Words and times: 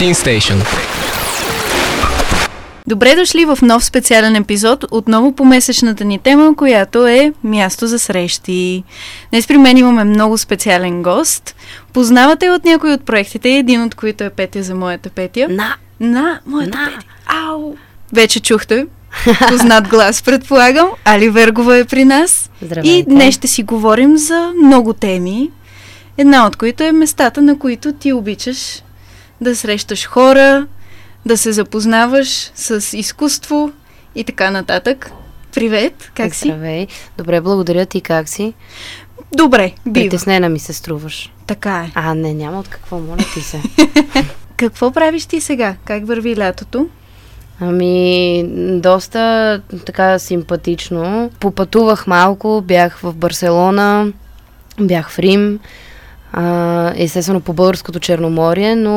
Teen 0.00 0.14
Station. 0.14 0.56
Добре 2.86 3.14
дошли 3.16 3.44
в 3.44 3.58
нов 3.62 3.84
специален 3.84 4.36
епизод, 4.36 4.84
отново 4.90 5.32
по 5.32 5.44
месечната 5.44 6.04
ни 6.04 6.18
тема, 6.18 6.56
която 6.56 7.06
е 7.06 7.32
място 7.44 7.86
за 7.86 7.98
срещи. 7.98 8.84
Днес 9.30 9.46
при 9.46 9.58
мен 9.58 9.76
имаме 9.76 10.04
много 10.04 10.38
специален 10.38 11.02
гост. 11.02 11.56
Познавате 11.92 12.50
от 12.50 12.64
някой 12.64 12.92
от 12.92 13.04
проектите, 13.04 13.48
един 13.50 13.82
от 13.82 13.94
които 13.94 14.24
е 14.24 14.30
Петя 14.30 14.62
за 14.62 14.74
моята 14.74 15.10
Петя. 15.10 15.46
На! 15.50 15.76
На 16.00 16.40
моята 16.46 16.78
На. 16.78 16.84
Петя. 16.86 17.06
Ау! 17.26 17.74
Вече 18.12 18.40
чухте. 18.40 18.86
Познат 19.48 19.88
глас, 19.88 20.22
предполагам. 20.22 20.88
Али 21.04 21.30
Вергова 21.30 21.76
е 21.78 21.84
при 21.84 22.04
нас. 22.04 22.50
Здравейте. 22.62 22.90
И 22.90 23.02
днес 23.02 23.34
ще 23.34 23.48
си 23.48 23.62
говорим 23.62 24.16
за 24.16 24.52
много 24.62 24.92
теми. 24.92 25.50
Една 26.18 26.46
от 26.46 26.56
които 26.56 26.82
е 26.82 26.92
местата, 26.92 27.42
на 27.42 27.58
които 27.58 27.92
ти 27.92 28.12
обичаш 28.12 28.82
да 29.40 29.56
срещаш 29.56 30.06
хора, 30.06 30.66
да 31.26 31.38
се 31.38 31.52
запознаваш 31.52 32.50
с 32.54 32.96
изкуство 32.98 33.72
и 34.14 34.24
така 34.24 34.50
нататък. 34.50 35.10
Привет, 35.54 36.10
как 36.14 36.34
си? 36.34 36.48
Здравей. 36.48 36.86
Добре, 37.18 37.40
благодаря 37.40 37.86
ти. 37.86 38.00
Как 38.00 38.28
си? 38.28 38.54
Добре, 39.36 39.72
бива. 39.86 40.04
Притеснена 40.04 40.48
ми 40.48 40.58
се 40.58 40.72
струваш. 40.72 41.32
Така 41.46 41.84
е. 41.86 41.92
А, 41.94 42.14
не, 42.14 42.34
няма 42.34 42.58
от 42.58 42.68
какво, 42.68 42.98
моля 42.98 43.24
ти 43.34 43.40
се. 43.40 43.62
Какво 44.56 44.90
правиш 44.90 45.26
ти 45.26 45.40
сега? 45.40 45.76
Как 45.84 46.06
върви 46.06 46.36
лятото? 46.36 46.86
Ами, 47.60 48.44
доста 48.80 49.62
така 49.86 50.18
симпатично. 50.18 51.30
Попътувах 51.40 52.06
малко, 52.06 52.62
бях 52.66 52.98
в 52.98 53.14
Барселона, 53.14 54.12
бях 54.80 55.10
в 55.10 55.18
Рим, 55.18 55.60
а, 56.32 56.92
естествено 56.96 57.40
по 57.40 57.52
българското 57.52 58.00
Черноморие, 58.00 58.74
но 58.76 58.94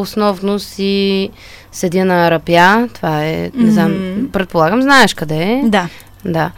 основно 0.00 0.58
си 0.58 1.30
седя 1.72 2.04
на 2.04 2.26
Арапя, 2.26 2.88
това 2.94 3.24
е, 3.24 3.50
не 3.54 3.70
знам, 3.70 3.92
Мгм. 3.92 4.26
предполагам, 4.32 4.82
знаеш 4.82 5.14
къде 5.14 5.42
е. 5.42 5.62
Да. 5.64 5.88
Да. 6.24 6.50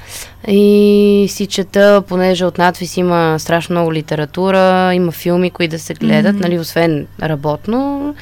И 0.49 1.27
си 1.29 1.47
чета, 1.47 2.03
понеже 2.09 2.45
от 2.45 2.59
надвис 2.59 2.97
има 2.97 3.37
страшно 3.39 3.73
много 3.73 3.93
литература, 3.93 4.95
има 4.95 5.13
филми, 5.13 5.51
които 5.51 5.71
да 5.71 5.79
се 5.79 5.95
гледат, 5.95 6.35
Мгм. 6.35 6.43
нали, 6.43 6.59
освен 6.59 7.07
работно, 7.23 8.15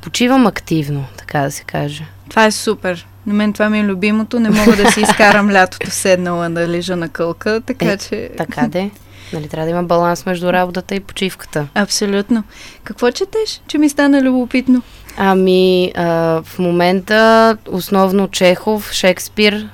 почивам 0.00 0.46
активно, 0.46 1.04
така 1.16 1.40
да 1.40 1.50
се 1.50 1.64
каже. 1.64 2.04
Това 2.28 2.44
е 2.44 2.50
супер. 2.50 3.06
На 3.26 3.34
мен 3.34 3.52
това 3.52 3.70
ми 3.70 3.80
е 3.80 3.84
любимото. 3.84 4.40
Не 4.40 4.50
мога 4.50 4.76
да 4.76 4.92
си 4.92 5.00
изкарам 5.00 5.50
лятото 5.52 5.90
седнала 5.90 6.50
да 6.50 6.68
лежа 6.68 6.96
на 6.96 7.08
кълка, 7.08 7.60
така 7.60 7.84
Е, 7.84 7.96
че... 7.96 8.30
Така 8.36 8.68
де. 8.68 8.90
Нали, 9.32 9.48
трябва 9.48 9.64
да 9.66 9.70
има 9.70 9.82
баланс 9.82 10.26
между 10.26 10.52
работата 10.52 10.94
и 10.94 11.00
почивката. 11.00 11.66
Абсолютно. 11.74 12.44
Какво 12.84 13.10
четеш, 13.10 13.60
че 13.68 13.78
ми 13.78 13.88
стана 13.88 14.22
любопитно? 14.22 14.82
Ами, 15.16 15.92
а, 15.94 16.04
в 16.44 16.58
момента 16.58 17.56
основно 17.68 18.28
Чехов, 18.28 18.92
Шекспир 18.92 19.68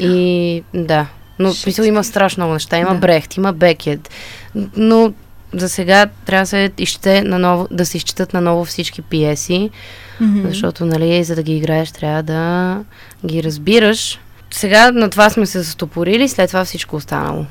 и 0.00 0.62
да. 0.74 1.06
Но 1.38 1.48
Шекспир. 1.48 1.62
смисъл 1.62 1.84
има 1.84 2.04
страшно 2.04 2.40
много 2.40 2.52
неща. 2.54 2.78
Има 2.78 2.90
Да. 2.90 2.98
Брехт, 2.98 3.36
има 3.36 3.52
Бекет. 3.52 4.10
Но 4.76 5.12
за 5.52 5.68
сега 5.68 6.06
трябва 6.26 6.42
да 6.42 6.46
се, 6.46 6.70
изчете 6.78 7.22
наново, 7.22 7.68
да 7.70 7.86
се 7.86 7.96
изчитат 7.96 8.32
наново 8.34 8.64
всички 8.64 9.02
пиеси, 9.02 9.70
Мгм. 10.20 10.48
защото, 10.48 10.86
нали, 10.86 11.24
за 11.24 11.34
да 11.34 11.42
ги 11.42 11.56
играеш, 11.56 11.92
трябва 11.92 12.22
да 12.22 12.76
ги 13.26 13.42
разбираш. 13.42 14.18
Сега 14.50 14.90
на 14.92 15.10
това 15.10 15.30
сме 15.30 15.46
се 15.46 15.58
застопорили, 15.62 16.28
след 16.28 16.48
това 16.50 16.64
всичко 16.64 16.96
останало. 16.96 17.44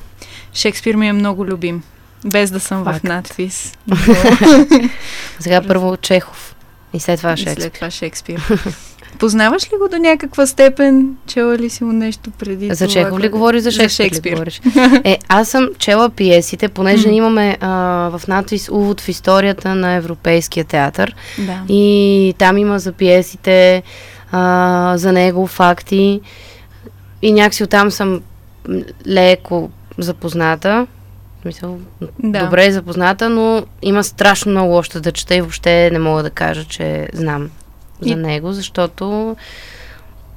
Шекспир 0.56 0.94
ми 0.94 1.08
е 1.08 1.12
много 1.12 1.46
любим. 1.46 1.82
Без 2.24 2.50
да 2.50 2.60
съм 2.60 2.84
Факт. 2.84 3.00
в 3.00 3.02
надпис. 3.02 3.72
Сега 5.40 5.62
първо 5.62 5.96
Чехов 5.96 6.56
и 6.92 7.00
след 7.00 7.18
това 7.18 7.32
И 7.32 7.36
Шекспир. 7.36 7.62
След 7.62 7.72
това 7.72 7.90
Шекспир. 7.90 8.42
Познаваш 9.18 9.64
ли 9.64 9.76
го 9.78 9.88
до 9.88 9.98
някаква 9.98 10.46
степен? 10.46 11.16
Чела 11.26 11.58
ли 11.58 11.70
си 11.70 11.84
му 11.84 11.92
нещо 11.92 12.30
преди 12.30 12.68
За 12.68 12.84
това, 12.86 12.92
Чехов 12.94 13.20
ли 13.20 13.28
говориш, 13.28 13.62
за 13.62 13.70
За 13.70 13.80
Шекспир, 13.80 14.04
Шекспир. 14.04 14.30
ли 14.30 14.34
говориш? 14.34 14.60
Е, 15.04 15.18
аз 15.28 15.48
съм 15.48 15.68
чела 15.78 16.10
пиесите, 16.10 16.68
понеже 16.68 17.08
Мгм. 17.08 17.16
имаме 17.16 17.56
а, 17.60 17.68
в 18.10 18.28
надпис 18.28 18.68
увод 18.68 19.00
в 19.00 19.08
историята 19.08 19.74
на 19.74 19.92
Европейския 19.92 20.64
театър 20.64 21.14
Да. 21.38 21.60
и 21.68 22.34
там 22.38 22.58
има 22.58 22.78
за 22.78 22.92
пиесите, 22.92 23.82
а, 24.32 24.92
за 24.96 25.12
него 25.12 25.46
факти 25.46 26.20
и 27.22 27.32
някакси 27.32 27.64
оттам 27.64 27.90
съм 27.90 28.20
леко 29.06 29.70
запозната. 29.98 30.86
В 31.38 31.42
Смисъл, 31.42 31.78
да. 32.18 32.44
добре 32.44 32.66
е 32.66 32.72
запозната, 32.72 33.28
но 33.30 33.64
има 33.82 34.04
страшно 34.04 34.50
много 34.50 34.74
още 34.74 35.00
да 35.00 35.12
чета 35.12 35.34
и 35.34 35.40
въобще 35.40 35.90
не 35.90 35.98
мога 35.98 36.22
да 36.22 36.30
кажа, 36.30 36.64
че 36.64 37.08
знам 37.12 37.50
за 38.00 38.08
И- 38.10 38.14
него, 38.14 38.52
защото 38.52 39.36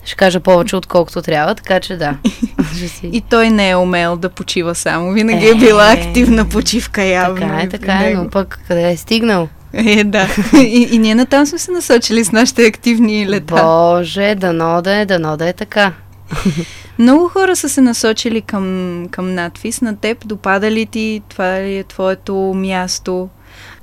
ще 0.05 0.15
кажа 0.15 0.39
повече, 0.39 0.75
отколкото 0.75 1.21
трябва, 1.21 1.55
така 1.55 1.79
че 1.79 1.97
да. 1.97 2.17
И 3.03 3.21
той 3.21 3.49
не 3.49 3.69
е 3.69 3.75
умел 3.75 4.17
да 4.17 4.29
почива 4.29 4.75
само. 4.75 5.11
Винаги 5.11 5.45
е 5.45 5.49
Е, 5.49 5.55
била 5.55 5.91
активна 5.91 6.49
почивка 6.49 7.03
явно. 7.03 7.35
Така 7.39 7.55
е, 7.57 7.69
при 7.69 7.79
така 7.79 7.93
е, 8.03 8.13
но 8.13 8.29
пък 8.29 8.59
къде 8.67 8.91
е 8.91 8.97
стигнал? 8.97 9.47
Е, 9.73 10.03
да. 10.03 10.27
И, 10.57 10.87
и 10.91 10.97
ние 10.97 11.15
натам 11.15 11.45
сме 11.45 11.57
се 11.59 11.71
насочили 11.71 12.23
с 12.25 12.31
нашите 12.31 12.65
активни 12.65 13.29
лета. 13.29 13.55
Боже, 13.63 14.35
дано 14.35 14.81
да 14.81 14.95
е, 14.95 15.05
дано 15.05 15.37
да 15.37 15.47
е 15.49 15.53
така. 15.53 15.93
Много 16.99 17.27
хора 17.27 17.55
са 17.55 17.69
се 17.69 17.81
насочили 17.81 18.41
към, 18.41 19.05
към 19.11 19.33
надпис. 19.33 19.81
На 19.81 19.97
теб 19.97 20.27
допада 20.27 20.71
ли 20.71 20.85
ти? 20.85 21.21
Това 21.29 21.61
ли 21.61 21.77
е 21.77 21.83
твоето 21.83 22.33
място? 22.55 23.29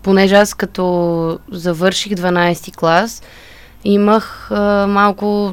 Понеже 0.03 0.35
аз 0.35 0.55
като 0.55 1.39
завърших 1.51 2.13
12-ти 2.13 2.73
клас, 2.73 3.23
имах 3.85 4.51
а, 4.51 4.87
малко 4.87 5.53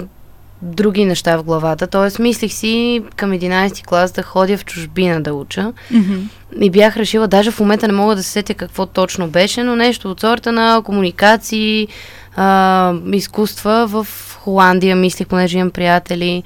други 0.63 1.05
неща 1.05 1.37
в 1.37 1.43
главата. 1.43 1.87
Тоест, 1.87 2.19
мислих 2.19 2.53
си 2.53 3.03
към 3.15 3.31
11-ти 3.31 3.83
клас 3.83 4.11
да 4.11 4.23
ходя 4.23 4.57
в 4.57 4.65
чужбина 4.65 5.21
да 5.21 5.33
уча. 5.33 5.73
Мгм. 5.91 6.13
И 6.61 6.69
бях 6.69 6.97
решила, 6.97 7.27
даже 7.27 7.51
в 7.51 7.59
момента 7.59 7.87
не 7.87 7.93
мога 7.93 8.15
да 8.15 8.23
се 8.23 8.29
сетя 8.29 8.53
какво 8.53 8.85
точно 8.85 9.27
беше, 9.27 9.63
но 9.63 9.75
нещо 9.75 10.11
от 10.11 10.19
сорта 10.19 10.51
на 10.51 10.81
комуникации, 10.83 11.87
а, 12.35 12.93
изкуства 13.13 13.87
в 13.87 14.07
Холандия, 14.39 14.95
мислих, 14.95 15.27
понеже 15.27 15.57
имам 15.57 15.71
приятели. 15.71 16.43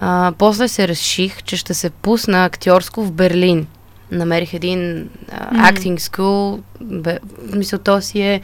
А, 0.00 0.32
после 0.38 0.68
се 0.68 0.88
реших, 0.88 1.42
че 1.42 1.56
ще 1.56 1.74
се 1.74 1.90
пусна 1.90 2.44
актьорско 2.44 3.02
в 3.02 3.12
Берлин. 3.12 3.66
Намерих 4.10 4.54
един 4.54 5.08
а, 5.32 5.54
Мгм. 5.54 5.64
acting 5.64 5.98
school, 5.98 6.60
бе, 6.80 7.18
мисля, 7.52 7.78
то 7.78 8.00
си 8.00 8.20
е 8.20 8.40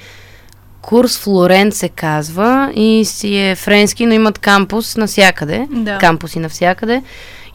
курс 0.86 1.19
Флорент 1.19 1.74
се 1.74 1.88
казва 1.88 2.72
и 2.74 3.04
си 3.04 3.36
е 3.36 3.54
френски, 3.54 4.06
но 4.06 4.12
имат 4.14 4.38
кампус 4.38 4.97
навсякъде 4.97 5.66
Да. 5.70 5.98
кампуси 5.98 6.38
навсякъде. 6.38 7.02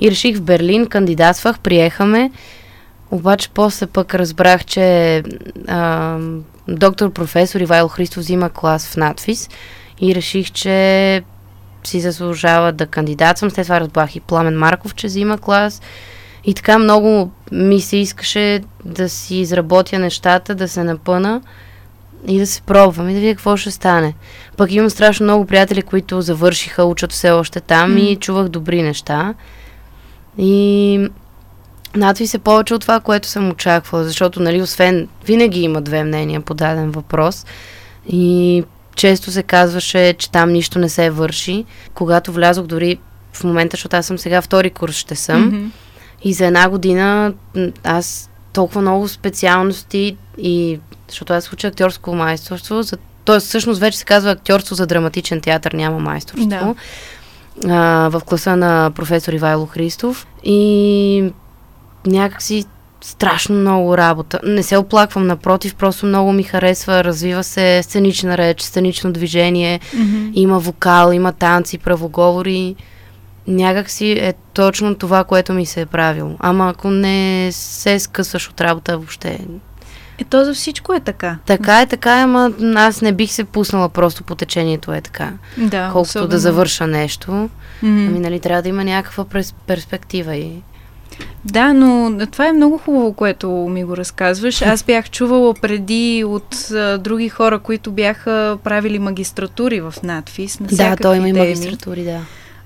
И 0.01 0.11
реших 0.11 0.37
в 0.37 0.41
Берлин, 0.41 0.87
кандидатствах, 0.87 1.59
приехаме. 1.59 2.31
Обаче 3.11 3.49
после 3.53 3.85
пък 3.85 4.15
разбрах, 4.15 4.65
че 4.65 5.23
а, 5.67 6.17
доктор 6.67 7.11
професор 7.11 7.59
Ивайло 7.59 7.87
Христов 7.87 8.23
взима 8.23 8.49
клас 8.49 8.87
в 8.87 8.97
надфис 8.97 9.49
и 10.01 10.15
реших, 10.15 10.51
че 10.51 11.21
си 11.83 11.99
заслужава 11.99 12.71
да 12.71 12.85
кандидатствам. 12.85 13.51
След 13.51 13.65
това 13.65 13.79
разбрах 13.79 14.15
и 14.15 14.19
Пламен 14.19 14.57
Марков, 14.57 14.95
че 14.95 15.07
взима 15.07 15.37
клас. 15.37 15.81
И 16.45 16.53
така 16.53 16.79
много 16.79 17.31
ми 17.51 17.81
се 17.81 17.97
искаше 17.97 18.61
да 18.85 19.09
си 19.09 19.35
изработя 19.35 19.99
нещата, 19.99 20.55
да 20.55 20.67
се 20.67 20.83
напъна 20.83 21.41
и 22.27 22.39
да 22.39 22.47
се 22.47 22.61
пробвам 22.61 23.09
и 23.09 23.13
да 23.13 23.19
видя 23.19 23.31
какво 23.35 23.57
ще 23.57 23.71
стане. 23.71 24.13
Пък 24.57 24.71
имам 24.71 24.89
страшно 24.89 25.23
много 25.23 25.45
приятели, 25.45 25.81
които 25.81 26.21
завършиха, 26.21 26.83
учат 26.83 27.11
все 27.11 27.31
още 27.31 27.59
там 27.59 27.93
М. 27.93 27.99
и 27.99 28.15
чувах 28.15 28.49
добри 28.49 28.81
неща. 28.83 29.33
И 30.37 31.09
надви 31.95 32.27
се 32.27 32.39
повече 32.39 32.73
от 32.73 32.81
това, 32.81 32.99
което 32.99 33.27
съм 33.27 33.49
очаквала, 33.49 34.03
защото, 34.03 34.39
нали, 34.39 34.61
освен, 34.61 35.07
винаги 35.25 35.61
има 35.61 35.81
две 35.81 36.03
мнения 36.03 36.41
по 36.41 36.53
даден 36.53 36.91
въпрос 36.91 37.45
и 38.07 38.63
често 38.95 39.31
се 39.31 39.43
казваше, 39.43 40.13
че 40.13 40.31
там 40.31 40.51
нищо 40.51 40.79
не 40.79 40.89
се 40.89 41.09
върши. 41.09 41.65
Когато 41.93 42.31
влязох 42.31 42.65
дори 42.65 42.97
в 43.33 43.43
момента, 43.43 43.77
защото 43.77 43.95
аз 43.95 44.05
съм 44.05 44.17
сега 44.17 44.41
втори 44.41 44.69
курс 44.69 44.95
ще 44.95 45.15
съм, 45.15 45.45
Мгм. 45.45 45.65
и 46.23 46.33
за 46.33 46.45
една 46.45 46.69
година 46.69 47.33
аз 47.83 48.30
толкова 48.53 48.81
много 48.81 49.07
специалности 49.07 50.17
и 50.37 50.79
защото 51.07 51.33
аз 51.33 51.53
уча 51.53 51.67
актьорско 51.67 52.15
майсторство, 52.15 52.81
за, 52.83 52.97
т.е. 53.25 53.39
всъщност 53.39 53.79
вече 53.79 53.97
се 53.97 54.05
казва 54.05 54.31
актьорство 54.31 54.75
за 54.75 54.87
драматичен 54.87 55.41
театър, 55.41 55.71
няма 55.71 55.99
майсторство. 55.99 56.49
Да. 56.49 56.75
А, 57.73 58.09
в 58.09 58.21
класа 58.25 58.55
на 58.55 58.91
професор 58.95 59.33
Ивайло 59.33 59.65
Христов 59.65 60.27
и 60.43 61.31
някакси 62.07 62.65
страшно 63.01 63.55
много 63.55 63.97
работа. 63.97 64.39
Не 64.43 64.63
се 64.63 64.77
оплаквам, 64.77 65.27
напротив, 65.27 65.75
просто 65.75 66.05
много 66.05 66.33
ми 66.33 66.43
харесва, 66.43 67.03
развива 67.03 67.43
се 67.43 67.83
сценична 67.83 68.37
реч, 68.37 68.61
сценично 68.61 69.13
движение, 69.13 69.79
Мгм. 69.93 70.29
има 70.33 70.59
вокал, 70.59 71.11
има 71.11 71.31
танци, 71.31 71.77
правоговори. 71.77 72.75
Някак 73.51 73.89
си 73.89 74.11
е 74.11 74.33
точно 74.53 74.95
това, 74.95 75.23
което 75.23 75.53
ми 75.53 75.65
се 75.65 75.81
е 75.81 75.85
правило. 75.85 76.35
Ама 76.39 76.69
ако 76.69 76.89
не 76.89 77.49
се 77.51 77.99
скъсваш 77.99 78.49
от 78.49 78.61
работа 78.61 78.97
въобще, 78.97 79.39
Е, 80.17 80.23
то 80.23 80.45
за 80.45 80.53
всичко 80.53 80.93
е 80.93 80.99
така. 80.99 81.37
Така 81.45 81.81
е, 81.81 81.85
така 81.85 82.19
е, 82.19 82.23
ама 82.23 82.51
аз 82.75 83.01
не 83.01 83.11
бих 83.11 83.31
се 83.31 83.43
пуснала 83.43 83.89
просто 83.89 84.23
по 84.23 84.35
течението 84.35 84.93
е 84.93 85.01
така. 85.01 85.31
Да, 85.57 85.89
Колкото 85.91 86.09
особено. 86.09 86.29
да 86.29 86.39
завърша 86.39 86.87
нещо, 86.87 87.31
М. 87.31 87.49
ами 87.81 88.19
нали 88.19 88.39
трябва 88.39 88.61
да 88.61 88.69
има 88.69 88.83
някаква 88.83 89.25
перспектива 89.67 90.35
и... 90.35 90.51
Да, 91.45 91.73
но 91.73 92.17
това 92.31 92.47
е 92.47 92.53
много 92.53 92.77
хубаво, 92.77 93.13
което 93.13 93.49
ми 93.49 93.83
го 93.83 93.97
разказваш. 93.97 94.61
Аз 94.61 94.83
бях 94.83 95.09
чувала 95.09 95.53
преди 95.53 96.23
от 96.27 96.71
а, 96.71 96.97
други 96.97 97.29
хора, 97.29 97.59
които 97.59 97.91
бяха 97.91 98.57
правили 98.63 98.99
магистратури 98.99 99.81
в 99.81 99.93
надфис. 100.03 100.59
На 100.59 100.67
Да, 100.67 100.95
той 100.95 101.17
има 101.17 101.29
и 101.29 101.33
магистратури, 101.33 102.03
да. 102.03 102.19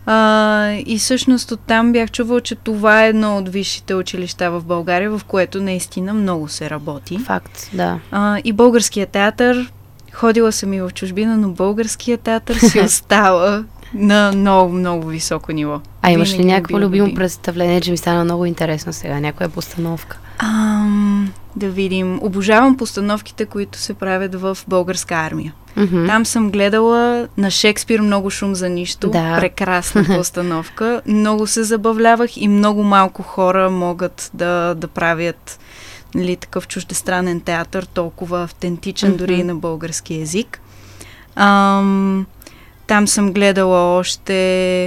А, 0.05 0.71
и 0.85 0.97
всъщност 0.99 1.51
оттам 1.51 1.91
бях 1.91 2.11
чувала, 2.11 2.41
че 2.41 2.55
това 2.55 3.05
е 3.05 3.09
едно 3.09 3.37
от 3.37 3.49
висшите 3.49 3.95
училища 3.95 4.51
в 4.51 4.63
България, 4.63 5.17
в 5.17 5.21
което 5.27 5.61
наистина 5.61 6.13
много 6.13 6.47
се 6.47 6.69
работи. 6.69 7.17
Факт, 7.17 7.69
да. 7.73 7.99
А, 8.11 8.39
и 8.43 8.53
българския 8.53 9.05
театър, 9.05 9.71
ходила 10.13 10.51
съм 10.51 10.73
и 10.73 10.81
в 10.81 10.91
чужбина, 10.93 11.37
но 11.37 11.49
българския 11.49 12.17
театър 12.17 12.55
си 12.55 12.79
остава 12.85 13.63
на 13.93 14.31
много, 14.35 14.73
много 14.73 15.07
високо 15.07 15.51
ниво. 15.51 15.81
А 16.01 16.11
имаш 16.11 16.33
ли 16.33 16.41
е 16.41 16.45
някакво 16.45 16.79
любимо 16.79 17.05
любим. 17.05 17.15
представление, 17.15 17.81
че 17.81 17.91
ми 17.91 17.97
стана 17.97 18.23
много 18.23 18.45
интересно 18.45 18.93
сега? 18.93 19.19
Някоя 19.19 19.49
постановка? 19.49 20.19
Ам, 20.37 21.33
да 21.55 21.69
видим. 21.69 22.19
Обожавам 22.21 22.77
постановките, 22.77 23.45
които 23.45 23.77
се 23.77 23.93
правят 23.93 24.35
в 24.35 24.57
българска 24.67 25.15
армия. 25.15 25.53
Мгм. 25.77 26.07
Там 26.07 26.25
съм 26.25 26.51
гледала 26.51 27.27
на 27.37 27.51
Шекспир 27.51 27.99
много 27.99 28.29
шум 28.29 28.55
за 28.55 28.69
нищо. 28.69 29.09
Да. 29.09 29.37
Прекрасна 29.39 30.03
постановка. 30.17 31.01
Много 31.05 31.47
се 31.47 31.63
забавлявах 31.63 32.37
и 32.37 32.47
много 32.47 32.83
малко 32.83 33.23
хора 33.23 33.69
могат 33.69 34.31
да, 34.33 34.75
да 34.75 34.87
правят 34.87 35.59
нали, 36.15 36.35
такъв 36.35 36.67
чуждестранен 36.67 37.41
театър, 37.41 37.85
толкова 37.85 38.43
автентичен, 38.43 39.09
Мгм. 39.09 39.17
дори 39.17 39.33
и 39.33 39.43
на 39.43 39.55
български 39.55 40.15
язик. 40.15 40.61
Ам, 41.35 42.25
там 42.87 43.07
съм 43.07 43.33
гледала 43.33 43.97
още 43.97 44.85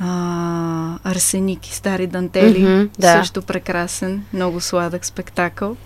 а, 0.00 0.98
Арсеник 1.04 1.66
и 1.68 1.74
Стари 1.74 2.06
дантели. 2.06 2.62
Мгм, 2.62 2.88
да. 2.98 3.12
Също 3.12 3.42
прекрасен, 3.42 4.24
много 4.32 4.60
сладък 4.60 5.06
спектакъл. 5.06 5.76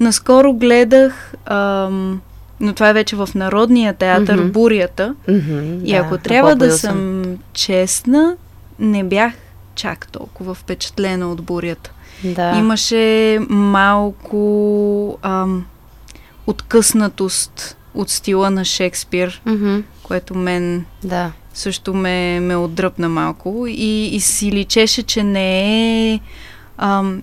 Наскоро 0.00 0.52
гледах, 0.52 1.34
ам, 1.46 2.20
но 2.60 2.72
това 2.72 2.88
е 2.88 2.92
вече 2.92 3.16
в 3.16 3.28
Народния 3.34 3.94
театър, 3.94 4.36
Мгм. 4.36 4.48
Бурята. 4.48 5.14
Мгм, 5.28 5.80
И 5.84 5.90
да, 5.90 5.96
ако 5.96 6.18
трябва 6.18 6.56
да 6.56 6.72
съм 6.72 7.22
честна, 7.52 8.36
не 8.78 9.04
бях 9.04 9.32
чак 9.74 10.08
толкова 10.08 10.54
впечатлена 10.54 11.32
от 11.32 11.42
Бурята. 11.42 11.92
Да. 12.24 12.56
Имаше 12.58 13.38
малко 13.48 14.38
ам, 15.22 15.64
откъснатост 16.46 17.76
от 17.94 18.10
стила 18.10 18.50
на 18.50 18.64
Шекспир, 18.64 19.42
Мгм, 19.46 19.78
което 20.02 20.34
мен 20.34 20.84
да. 21.04 21.32
също 21.54 21.94
ме, 21.94 22.40
ме 22.40 22.56
отдръпна 22.56 23.08
малко 23.08 23.64
и, 23.68 24.06
и 24.06 24.20
си 24.20 24.52
личеше, 24.52 25.02
че 25.02 25.22
не 25.22 25.60
е... 26.14 26.20
Ам, 26.78 27.22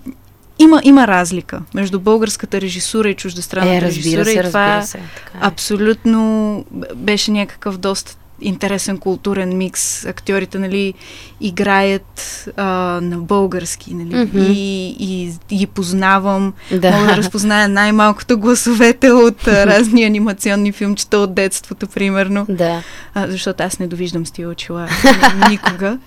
има, 0.58 0.80
има 0.84 1.06
разлика 1.06 1.62
между 1.74 2.00
българската 2.00 2.60
режисура 2.60 3.10
и 3.10 3.14
чуждестранната 3.14 3.76
Е, 3.76 3.80
режисура 3.80 4.24
се, 4.24 4.32
и 4.32 4.42
това 4.42 4.82
се. 4.82 4.98
Така 5.16 5.38
е. 5.38 5.48
абсолютно 5.48 6.64
беше 6.94 7.30
някакъв 7.30 7.78
доста 7.78 8.16
интересен 8.40 8.98
културен 8.98 9.58
микс. 9.58 10.04
Актьорите, 10.04 10.58
нали, 10.58 10.94
играят 11.40 12.48
а, 12.56 12.64
на 13.02 13.18
български, 13.18 13.94
нали, 13.94 14.24
Мгм. 14.24 14.38
и, 14.38 14.86
и, 14.98 15.32
и 15.50 15.56
ги 15.56 15.66
познавам. 15.66 16.52
Да. 16.72 16.90
Мога 16.90 17.06
да 17.06 17.16
разпозная 17.16 17.68
най-малкото 17.68 18.38
гласовете 18.38 19.10
от 19.10 19.48
а, 19.48 19.66
разни 19.66 20.04
анимационни 20.04 20.72
филмчета 20.72 21.18
от 21.18 21.34
детството, 21.34 21.86
примерно 21.86 22.46
Да. 22.48 22.82
а, 23.14 23.28
защото 23.28 23.62
аз 23.62 23.78
не 23.78 23.86
довиждам 23.86 24.26
с 24.26 24.30
тия 24.30 24.48
очила 24.48 24.88
никога. 25.50 25.98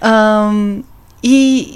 Ам, 0.00 0.84
и 1.22 1.68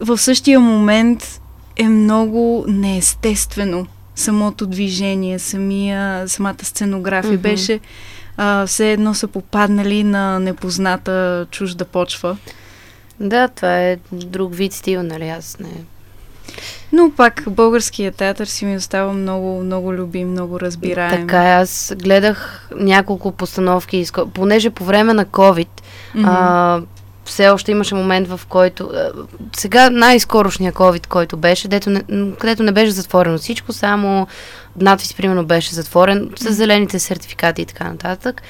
в 0.00 0.18
същия 0.18 0.60
момент 0.60 1.39
е 1.80 1.88
много 1.88 2.64
неестествено 2.68 3.86
самото 4.14 4.66
движение, 4.66 5.38
самия, 5.38 6.28
самата 6.28 6.64
сценография. 6.64 7.32
Мгм. 7.32 7.42
Беше 7.42 7.80
а, 8.36 8.66
все 8.66 8.92
едно 8.92 9.14
са 9.14 9.28
попаднали 9.28 10.04
на 10.04 10.38
непозната 10.38 11.46
чужда 11.50 11.84
почва. 11.84 12.36
Да, 13.20 13.48
това 13.48 13.80
е 13.80 13.98
друг 14.12 14.54
вид 14.54 14.72
стил, 14.72 15.02
нали? 15.02 15.28
Аз 15.28 15.58
не... 15.60 15.70
Но 16.92 17.10
пак 17.16 17.44
българският 17.46 18.14
театър 18.14 18.46
си 18.46 18.64
ми 18.64 18.76
остава 18.76 19.12
много, 19.12 19.62
много 19.62 19.94
любим, 19.94 20.30
много 20.30 20.60
разбираем. 20.60 21.20
Така 21.20 21.48
е, 21.48 21.52
аз 21.52 21.92
гледах 22.02 22.68
няколко 22.76 23.32
постановки, 23.32 24.06
понеже 24.34 24.70
по 24.70 24.84
време 24.84 25.14
на 25.14 25.26
COVID 25.26 25.68
Мгм. 26.14 26.24
а, 26.28 26.82
все 27.30 27.48
още 27.48 27.70
имаше 27.70 27.94
момент, 27.94 28.28
в 28.28 28.40
който... 28.48 28.90
А, 28.94 29.10
сега 29.56 29.90
най-скорошния 29.90 30.72
COVID, 30.72 31.06
който 31.06 31.36
беше, 31.36 31.68
дето 31.68 31.90
не, 31.90 32.02
където 32.38 32.62
не 32.62 32.72
беше 32.72 32.90
затворено 32.90 33.38
всичко, 33.38 33.72
само 33.72 34.26
надпис, 34.80 35.14
примерно, 35.14 35.44
беше 35.44 35.74
затворен 35.74 36.30
с 36.36 36.52
зелените 36.52 36.98
сертификати 36.98 37.62
и 37.62 37.66
така 37.66 37.84
нататък. 37.84 38.42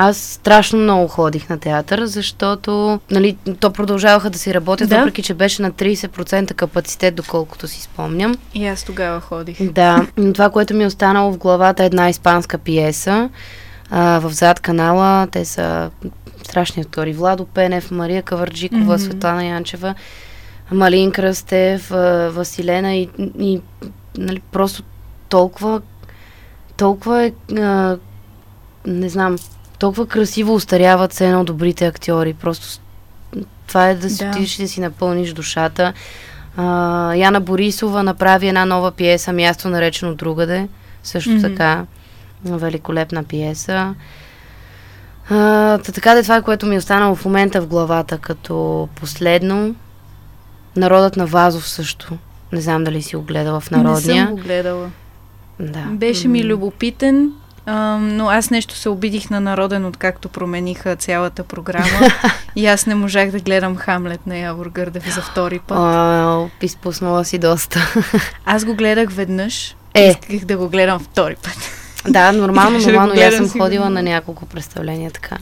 Аз 0.00 0.16
страшно 0.16 0.78
много 0.78 1.08
ходих 1.08 1.48
на 1.48 1.58
театър, 1.58 2.04
защото 2.04 3.00
нали, 3.10 3.36
то 3.60 3.72
продължаваха 3.72 4.30
да 4.30 4.38
си 4.38 4.54
работят, 4.54 4.88
Да. 4.88 4.98
въпреки 4.98 5.22
че 5.22 5.34
беше 5.34 5.62
на 5.62 5.70
30% 5.72 6.54
капацитет, 6.54 7.14
доколкото 7.14 7.68
си 7.68 7.82
спомням. 7.82 8.34
И 8.54 8.66
аз 8.66 8.84
тогава 8.84 9.20
ходих. 9.20 9.72
Да, 9.72 10.06
но 10.16 10.32
това, 10.32 10.50
което 10.50 10.74
ми 10.74 10.84
е 10.84 10.86
останало 10.86 11.32
в 11.32 11.38
главата 11.38 11.82
е 11.82 11.86
една 11.86 12.08
испанска 12.08 12.58
пиеса 12.58 13.28
а, 13.90 14.18
в 14.18 14.30
зад 14.32 14.60
канала. 14.60 15.26
Те 15.26 15.44
са 15.44 15.90
страшни 16.58 16.82
актори. 16.82 17.12
Владо 17.12 17.44
Пенев, 17.44 17.90
Мария 17.90 18.22
Каварджикова, 18.22 18.98
mm-hmm. 18.98 19.02
Светлана 19.02 19.44
Янчева, 19.44 19.94
Малин 20.72 21.12
Кръстев, 21.12 21.88
Василена 22.34 22.94
и, 22.94 23.08
и 23.38 23.60
нали, 24.18 24.40
просто 24.52 24.82
толкова 25.28 25.80
толкова 26.76 27.24
е 27.24 27.32
а, 27.58 27.98
не 28.86 29.08
знам, 29.08 29.36
толкова 29.78 30.06
красиво 30.06 30.54
устаряват 30.54 31.12
се 31.12 31.26
едно 31.26 31.44
добрите 31.44 31.86
актьори. 31.86 32.34
Просто 32.34 32.80
това 33.66 33.88
е 33.88 33.94
да 33.94 34.10
си 34.10 34.24
Да. 34.24 34.30
отидеш 34.30 34.58
и 34.58 34.62
да 34.62 34.68
си 34.68 34.80
напълниш 34.80 35.32
душата. 35.32 35.92
А, 36.56 37.14
Яна 37.14 37.40
Борисова 37.40 38.02
направи 38.02 38.48
една 38.48 38.64
нова 38.64 38.90
пиеса 38.90 39.32
Място 39.32 39.68
наречено 39.68 40.14
другаде. 40.14 40.68
Също 41.02 41.30
Мгм. 41.30 41.42
така. 41.42 41.84
Великолепна 42.44 43.24
пиеса. 43.24 43.94
А, 45.30 45.78
та 45.78 45.92
така 45.92 46.14
да 46.14 46.22
това 46.22 46.36
е 46.36 46.42
което 46.42 46.66
ми 46.66 46.74
е 46.74 46.78
останало 46.78 47.14
в 47.14 47.24
момента 47.24 47.60
в 47.60 47.66
главата 47.66 48.18
като 48.18 48.88
последно. 49.00 49.74
Народът 50.76 51.16
на 51.16 51.26
Вазов 51.26 51.68
също. 51.68 52.18
Не 52.52 52.60
знам 52.60 52.84
дали 52.84 53.02
си 53.02 53.16
го 53.16 53.22
гледала 53.22 53.60
в 53.60 53.70
Не 53.70 53.76
Народния. 53.76 54.26
съм 54.26 54.36
го 54.36 54.42
гледала. 54.42 54.90
Да. 55.60 55.84
Беше 55.90 56.28
ми 56.28 56.44
любопитен, 56.44 57.32
а, 57.66 57.98
но 58.00 58.28
аз 58.28 58.50
нещо 58.50 58.74
се 58.74 58.88
обидих 58.88 59.30
на 59.30 59.40
Народен, 59.40 59.84
откакто 59.84 60.28
промениха 60.28 60.96
цялата 60.96 61.44
програма. 61.44 62.10
и 62.56 62.66
аз 62.66 62.86
не 62.86 62.94
можах 62.94 63.30
да 63.30 63.40
гледам 63.40 63.76
Хамлет 63.76 64.26
на 64.26 64.36
Явор 64.36 64.66
Гърдев 64.66 65.14
за 65.14 65.20
втори 65.20 65.58
път. 65.58 65.78
А, 65.80 66.46
изпуснала 66.62 67.24
си 67.24 67.38
доста. 67.38 67.94
Аз 68.44 68.64
го 68.64 68.74
гледах 68.74 69.10
веднъж. 69.12 69.76
Е. 69.94 70.08
Исках 70.08 70.46
да 70.46 70.56
го 70.56 70.68
гледам 70.68 70.98
втори 70.98 71.36
път. 71.42 71.58
Да, 72.06 72.32
нормално, 72.32 72.78
нормално. 72.78 73.14
И 73.14 73.22
аз 73.22 73.34
съм 73.34 73.48
ходила 73.48 73.90
на 73.90 74.02
няколко 74.02 74.46
представления 74.46 75.10
така. 75.10 75.38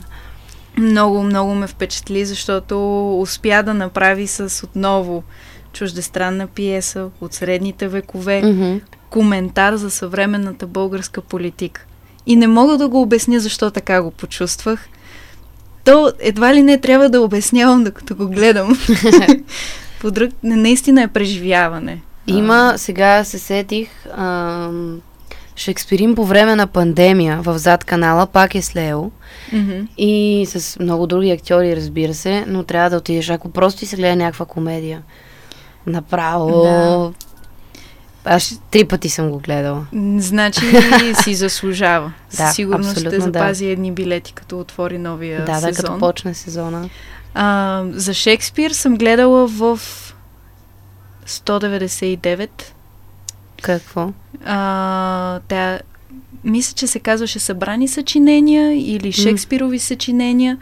Много, 0.77 1.23
много 1.23 1.55
ме 1.55 1.67
впечатли, 1.67 2.25
защото 2.25 2.77
успя 3.21 3.63
да 3.63 3.73
направи 3.73 4.27
с 4.27 4.63
отново 4.63 5.23
чуждестранна 5.73 6.47
пиеса 6.47 7.07
от 7.21 7.33
средните 7.33 7.87
векове, 7.87 8.41
Мгм. 8.41 8.77
коментар 9.09 9.75
за 9.75 9.91
съвременната 9.91 10.67
българска 10.67 11.21
политика. 11.21 11.85
И 12.25 12.35
не 12.35 12.47
мога 12.47 12.77
да 12.77 12.87
го 12.87 13.01
обясня 13.01 13.39
защо 13.39 13.71
така 13.71 14.01
го 14.01 14.11
почувствах. 14.11 14.87
То 15.83 16.11
едва 16.19 16.53
ли 16.53 16.63
не 16.63 16.77
трябва 16.77 17.09
да 17.09 17.21
обяснявам, 17.21 17.83
докато 17.83 18.15
го 18.15 18.27
гледам. 18.27 18.77
По 20.01 20.11
друг, 20.11 20.29
наистина 20.43 21.01
е 21.01 21.07
преживяване. 21.07 22.01
Има, 22.27 22.73
сега 22.77 23.23
се 23.23 23.39
сетих, 23.39 23.89
ам, 24.17 25.01
Шекспирин 25.57 26.15
по 26.15 26.25
време 26.25 26.55
на 26.55 26.67
пандемия 26.67 27.41
в 27.41 27.57
зад 27.57 27.83
канала 27.83 28.27
пак 28.27 28.55
е 28.55 28.61
с 28.61 28.75
Лео 28.75 29.11
Мгм. 29.53 29.87
и 29.97 30.45
с 30.49 30.79
много 30.79 31.07
други 31.07 31.31
актьори, 31.31 31.75
разбира 31.75 32.13
се, 32.13 32.45
но 32.47 32.63
трябва 32.63 32.89
да 32.89 32.97
отидеш, 32.97 33.29
ако 33.29 33.49
просто 33.49 33.79
ти 33.79 33.85
се 33.85 33.95
гледа 33.95 34.15
някаква 34.15 34.45
комедия. 34.45 35.01
Направо. 35.85 36.63
Да. 36.63 37.11
Аз 38.25 38.61
три 38.71 38.85
пъти 38.85 39.09
съм 39.09 39.29
го 39.29 39.39
гледала. 39.39 39.85
Значи 40.17 40.61
си 41.23 41.35
заслужава. 41.35 42.13
Да, 42.31 42.37
Със 42.37 42.55
сигурност 42.55 42.91
ще 42.91 43.07
абсолютно 43.07 43.31
да. 43.31 43.39
запази 43.39 43.65
едни 43.65 43.91
билети, 43.91 44.33
като 44.33 44.59
отвори 44.59 44.97
новия 44.97 45.45
да, 45.45 45.51
да, 45.51 45.59
сезон. 45.59 45.73
като 45.73 45.99
почне 45.99 46.33
сезона. 46.33 46.89
А, 47.33 47.83
за 47.91 48.13
Шекспир 48.13 48.71
съм 48.71 48.97
гледала 48.97 49.47
в 49.47 49.79
199. 51.27 52.49
Какво? 53.61 54.11
А, 54.45 55.39
тя, 55.47 55.79
мисля, 56.43 56.73
че 56.75 56.87
се 56.87 56.99
казваше 56.99 57.39
Събрани 57.39 57.87
съчинения 57.87 58.95
или 58.95 59.11
Шекспирови 59.11 59.79
съчинения, 59.79 60.57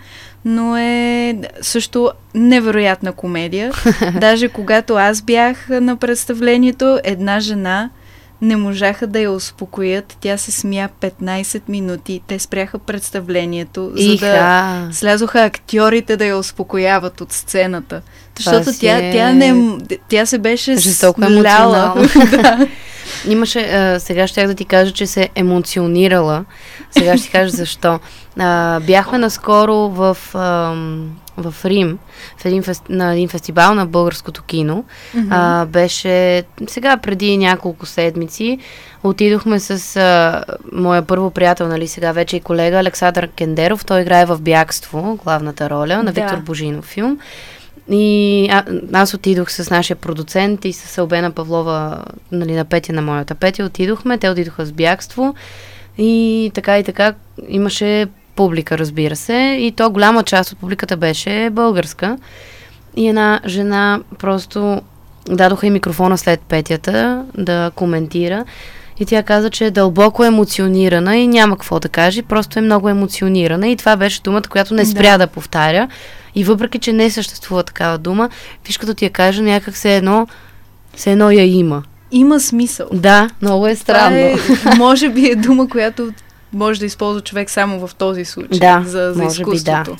но 0.45 0.77
е 0.77 1.35
също 1.61 2.11
невероятна 2.35 3.11
комедия. 3.11 3.71
Даже 4.19 4.49
когато 4.49 4.95
аз 4.95 5.21
бях 5.21 5.69
на 5.69 5.95
представлението, 5.97 6.99
една 7.03 7.39
жена 7.39 7.89
не 8.41 8.55
можаха 8.55 9.07
да 9.07 9.19
я 9.19 9.31
успокоят. 9.31 10.17
Тя 10.19 10.37
се 10.37 10.51
смя 10.51 10.89
15 11.01 11.61
минути. 11.67 12.21
Те 12.27 12.39
спряха 12.39 12.79
представлението, 12.79 13.91
за 13.95 14.13
Иха. 14.13 14.25
да 14.25 14.87
слязоха 14.91 15.43
актьорите 15.43 16.17
да 16.17 16.25
я 16.25 16.37
успокояват 16.37 17.21
от 17.21 17.31
сцената. 17.31 18.01
Защото 18.37 18.79
тя, 18.79 18.97
е 18.97 19.11
тя, 19.11 19.33
не, 19.33 19.77
тя 20.09 20.25
се 20.25 20.37
беше 20.37 20.75
Жестоко 20.75 21.21
сляла. 21.21 21.95
да. 22.31 22.67
Имаше, 23.27 23.59
а, 23.59 23.99
сега 23.99 24.27
ще 24.27 24.47
да 24.47 24.55
ти 24.55 24.65
кажа, 24.65 24.91
че 24.91 25.07
се 25.07 25.29
емоционирала. 25.35 26.45
Сега 26.91 27.17
ще 27.17 27.25
ти 27.25 27.31
кажа 27.31 27.49
защо. 27.57 27.99
А, 28.39 28.79
бяхме 28.79 29.17
наскоро 29.17 29.75
в, 29.75 30.17
ам, 30.33 31.17
в 31.37 31.55
Рим, 31.65 31.97
в 32.37 32.45
един 32.45 32.63
фес, 32.63 32.81
на 32.89 33.13
един 33.13 33.27
фестивал 33.27 33.75
на 33.75 33.85
българското 33.85 34.43
кино. 34.43 34.83
А, 35.29 35.65
беше 35.65 36.43
сега 36.67 36.97
преди 36.97 37.37
няколко 37.37 37.85
седмици. 37.85 38.59
Отидохме 39.03 39.59
с 39.59 39.95
а, 39.95 40.43
моя 40.73 41.01
първо 41.01 41.31
приятел, 41.31 41.67
нали 41.67 41.87
сега 41.87 42.11
вече 42.11 42.35
и 42.35 42.41
колега 42.41 42.77
Александър 42.77 43.27
Кендеров. 43.27 43.85
Той 43.85 44.01
играе 44.01 44.25
в 44.25 44.41
Бягство, 44.41 45.19
главната 45.23 45.69
роля 45.69 46.03
на 46.03 46.03
Да. 46.03 46.11
Виктор 46.11 46.37
Божинов 46.37 46.85
филм. 46.85 47.19
И 47.91 48.47
а, 48.51 48.63
аз 48.93 49.13
отидох 49.13 49.51
с 49.51 49.69
нашия 49.69 49.95
продуцент 49.95 50.65
и 50.65 50.73
с 50.73 50.97
Албена 50.97 51.31
Павлова, 51.31 52.03
нали, 52.31 52.53
на 52.53 52.65
Петя 52.65 52.93
на 52.93 53.01
моята 53.01 53.35
Петя. 53.35 53.63
Отидохме, 53.63 54.17
те 54.17 54.29
отидоха 54.29 54.65
с 54.65 54.71
бягство 54.71 55.35
и 55.97 56.51
така 56.53 56.79
и 56.79 56.83
така 56.83 57.13
имаше 57.47 58.07
публика, 58.35 58.77
разбира 58.77 59.15
се. 59.15 59.57
И 59.59 59.71
то 59.71 59.89
голяма 59.89 60.23
част 60.23 60.51
от 60.51 60.59
публиката 60.59 60.97
беше 60.97 61.49
българска. 61.51 62.17
И 62.95 63.07
една 63.07 63.39
жена 63.45 64.01
просто 64.19 64.81
дадоха 65.29 65.67
и 65.67 65.69
микрофона 65.69 66.17
след 66.17 66.39
Петята 66.39 67.25
да 67.37 67.71
коментира. 67.75 68.45
И 68.99 69.05
тя 69.05 69.23
каза, 69.23 69.49
че 69.49 69.65
е 69.65 69.71
дълбоко 69.71 70.23
емоционирана 70.23 71.17
и 71.17 71.27
няма 71.27 71.55
какво 71.55 71.79
да 71.79 71.89
каже, 71.89 72.21
просто 72.21 72.59
е 72.59 72.61
много 72.61 72.89
емоционирана. 72.89 73.67
И 73.67 73.75
това 73.75 73.95
беше 73.95 74.21
думата, 74.21 74.41
която 74.49 74.73
не 74.73 74.85
спря 74.85 75.11
да, 75.11 75.17
да 75.17 75.27
повтаря. 75.27 75.87
И 76.35 76.43
въпреки, 76.43 76.79
че 76.79 76.93
не 76.93 77.11
съществува 77.11 77.63
такава 77.63 77.97
дума, 77.97 78.29
виж 78.67 78.77
като 78.77 78.93
ти 78.93 79.05
я 79.05 79.11
кажа, 79.11 79.41
някак 79.41 79.77
се 79.77 79.95
едно, 79.95 80.27
се 80.95 81.11
едно 81.11 81.31
я 81.31 81.45
има. 81.45 81.83
Има 82.11 82.39
смисъл. 82.39 82.87
Да, 82.93 83.29
много 83.41 83.67
е 83.67 83.75
странно. 83.75 84.37
Това 84.37 84.71
е, 84.71 84.75
може 84.77 85.09
би 85.09 85.27
е 85.27 85.35
дума, 85.35 85.69
която 85.69 86.11
може 86.53 86.79
да 86.79 86.85
използва 86.85 87.21
човек 87.21 87.49
само 87.49 87.87
в 87.87 87.95
този 87.95 88.25
случай. 88.25 88.59
Да, 88.59 88.83
за, 88.85 89.13
за 89.13 89.23
може 89.23 89.35
би 89.35 89.41
изкуството. 89.41 89.91
да. 89.91 89.97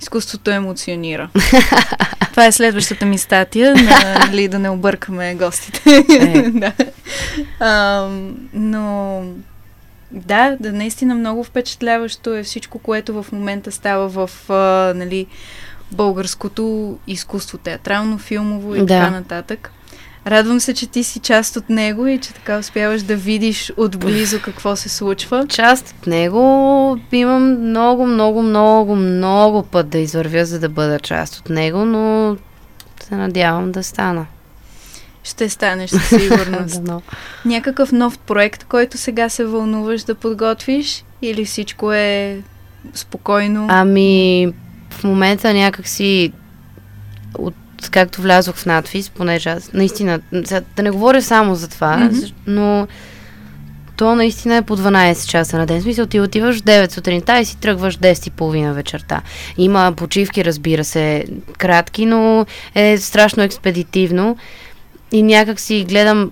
Изкуството 0.00 0.50
емоционира. 0.50 1.28
Това 2.30 2.46
е 2.46 2.52
следващата 2.52 3.06
ми 3.06 3.18
статия, 3.18 3.74
на, 3.74 4.26
нали, 4.26 4.48
да 4.48 4.58
не 4.58 4.70
объркаме 4.70 5.34
гостите. 5.34 6.04
Е. 6.10 6.50
да. 6.50 6.72
а, 7.60 8.08
но 8.52 9.22
да, 10.12 10.56
да, 10.60 10.72
наистина 10.72 11.14
много 11.14 11.44
впечатляващо 11.44 12.34
е 12.34 12.42
всичко, 12.42 12.78
което 12.78 13.22
в 13.22 13.32
момента 13.32 13.72
става 13.72 14.08
в 14.08 14.50
а, 14.50 14.54
нали, 14.96 15.26
българското 15.92 16.98
изкуство, 17.06 17.58
театрално, 17.58 18.18
филмово 18.18 18.74
и 18.74 18.78
Да. 18.78 18.86
така 18.86 19.10
нататък. 19.10 19.70
Радвам 20.26 20.60
се, 20.60 20.74
че 20.74 20.86
ти 20.86 21.04
си 21.04 21.18
част 21.18 21.56
от 21.56 21.70
него 21.70 22.06
и 22.06 22.18
че 22.18 22.32
така 22.34 22.58
успяваш 22.58 23.02
да 23.02 23.16
видиш 23.16 23.72
отблизо 23.76 24.40
какво 24.42 24.76
се 24.76 24.88
случва. 24.88 25.46
Част 25.48 25.94
от 25.98 26.06
него 26.06 26.38
имам 27.12 27.68
много, 27.68 28.06
много, 28.06 28.42
много, 28.42 28.96
много 28.96 29.62
път 29.62 29.88
да 29.88 29.98
извървя, 29.98 30.44
за 30.44 30.60
да 30.60 30.68
бъда 30.68 31.00
част 31.00 31.38
от 31.38 31.48
него, 31.50 31.84
но 31.84 32.36
се 33.02 33.14
надявам 33.14 33.72
да 33.72 33.82
стана. 33.82 34.26
Ще 35.24 35.48
станеш 35.48 35.90
със 35.90 36.08
сигурност. 36.08 36.82
Някакъв 37.44 37.92
нов 37.92 38.18
проект, 38.18 38.64
който 38.64 38.98
сега 38.98 39.28
се 39.28 39.44
вълнуваш 39.44 40.02
да 40.02 40.14
подготвиш? 40.14 41.04
Или 41.22 41.44
всичко 41.44 41.92
е 41.92 42.40
спокойно? 42.94 43.66
Ами, 43.70 44.52
в 44.90 45.04
момента 45.04 45.54
някакси 45.54 46.32
от 47.38 47.54
както 47.90 48.22
влязох 48.22 48.56
в 48.56 48.66
надфис, 48.66 49.10
понеже 49.10 49.50
аз 49.50 49.72
наистина, 49.72 50.20
да 50.76 50.82
не 50.82 50.90
говоря 50.90 51.22
само 51.22 51.54
за 51.54 51.68
това, 51.68 51.98
mm-hmm. 51.98 52.32
но 52.46 52.88
то 53.96 54.14
наистина 54.14 54.56
е 54.56 54.62
по 54.62 54.76
12 54.76 55.28
часа 55.28 55.58
на 55.58 55.66
ден. 55.66 55.80
В 55.80 55.82
смисъл, 55.82 56.06
ти 56.06 56.20
отиваш 56.20 56.56
в 56.56 56.62
9 56.62 56.90
сутринта 56.92 57.38
и 57.38 57.44
си 57.44 57.56
тръгваш 57.56 57.98
10 57.98 58.26
и 58.26 58.30
половина 58.30 58.74
вечерта. 58.74 59.22
Има 59.58 59.92
почивки, 59.96 60.44
разбира 60.44 60.84
се, 60.84 61.24
кратки, 61.58 62.06
но 62.06 62.46
е 62.74 62.98
страшно 62.98 63.42
експедитивно 63.42 64.36
и 65.12 65.22
някак 65.22 65.60
си 65.60 65.84
гледам 65.88 66.30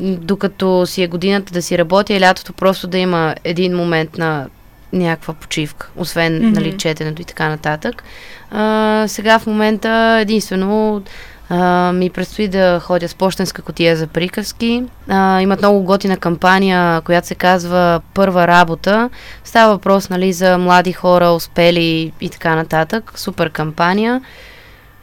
докато 0.00 0.86
си 0.86 1.02
е 1.02 1.08
годината 1.08 1.52
да 1.52 1.62
си 1.62 1.78
работя 1.78 2.14
и 2.14 2.20
лятото 2.20 2.52
просто 2.52 2.86
да 2.86 2.98
има 2.98 3.34
един 3.44 3.76
момент 3.76 4.18
на 4.18 4.48
някаква 4.92 5.34
почивка, 5.34 5.90
освен 5.96 6.32
mm-hmm. 6.32 6.54
нали, 6.54 6.78
четенето 6.78 7.22
и 7.22 7.24
така 7.24 7.48
нататък. 7.48 8.04
А, 8.50 9.04
сега 9.08 9.38
в 9.38 9.46
момента 9.46 10.18
единствено 10.20 11.02
а, 11.48 11.92
ми 11.92 12.10
предстои 12.10 12.48
да 12.48 12.80
ходя 12.80 13.08
с 13.08 13.14
почтенска 13.14 13.62
котия 13.62 13.96
за 13.96 14.06
приказки. 14.06 14.84
А, 15.08 15.40
имат 15.40 15.58
много 15.58 15.82
готина 15.82 16.16
кампания, 16.16 17.00
която 17.00 17.26
се 17.26 17.34
казва 17.34 18.00
Първа 18.14 18.46
работа. 18.46 19.10
Става 19.44 19.72
въпрос 19.72 20.10
нали, 20.10 20.32
за 20.32 20.58
млади 20.58 20.92
хора, 20.92 21.30
успели 21.30 22.12
и 22.20 22.30
така 22.30 22.54
нататък. 22.54 23.12
Супер 23.16 23.50
кампания. 23.50 24.20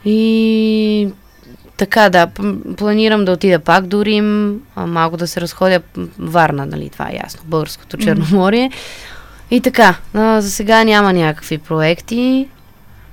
И 0.05 1.09
така, 1.77 2.09
да, 2.09 2.27
планирам 2.77 3.25
да 3.25 3.31
отида 3.31 3.59
пак 3.59 3.87
до 3.87 4.05
Рим, 4.05 4.59
малко 4.75 5.17
да 5.17 5.27
се 5.27 5.41
разходя 5.41 5.81
Варна, 6.19 6.65
нали, 6.65 6.89
това 6.89 7.09
е 7.09 7.19
ясно, 7.23 7.41
българското 7.45 7.97
Черноморие. 7.97 8.71
И 9.51 9.61
така, 9.61 9.95
а, 10.13 10.41
за 10.41 10.51
сега 10.51 10.83
няма 10.83 11.13
някакви 11.13 11.57
проекти, 11.57 12.47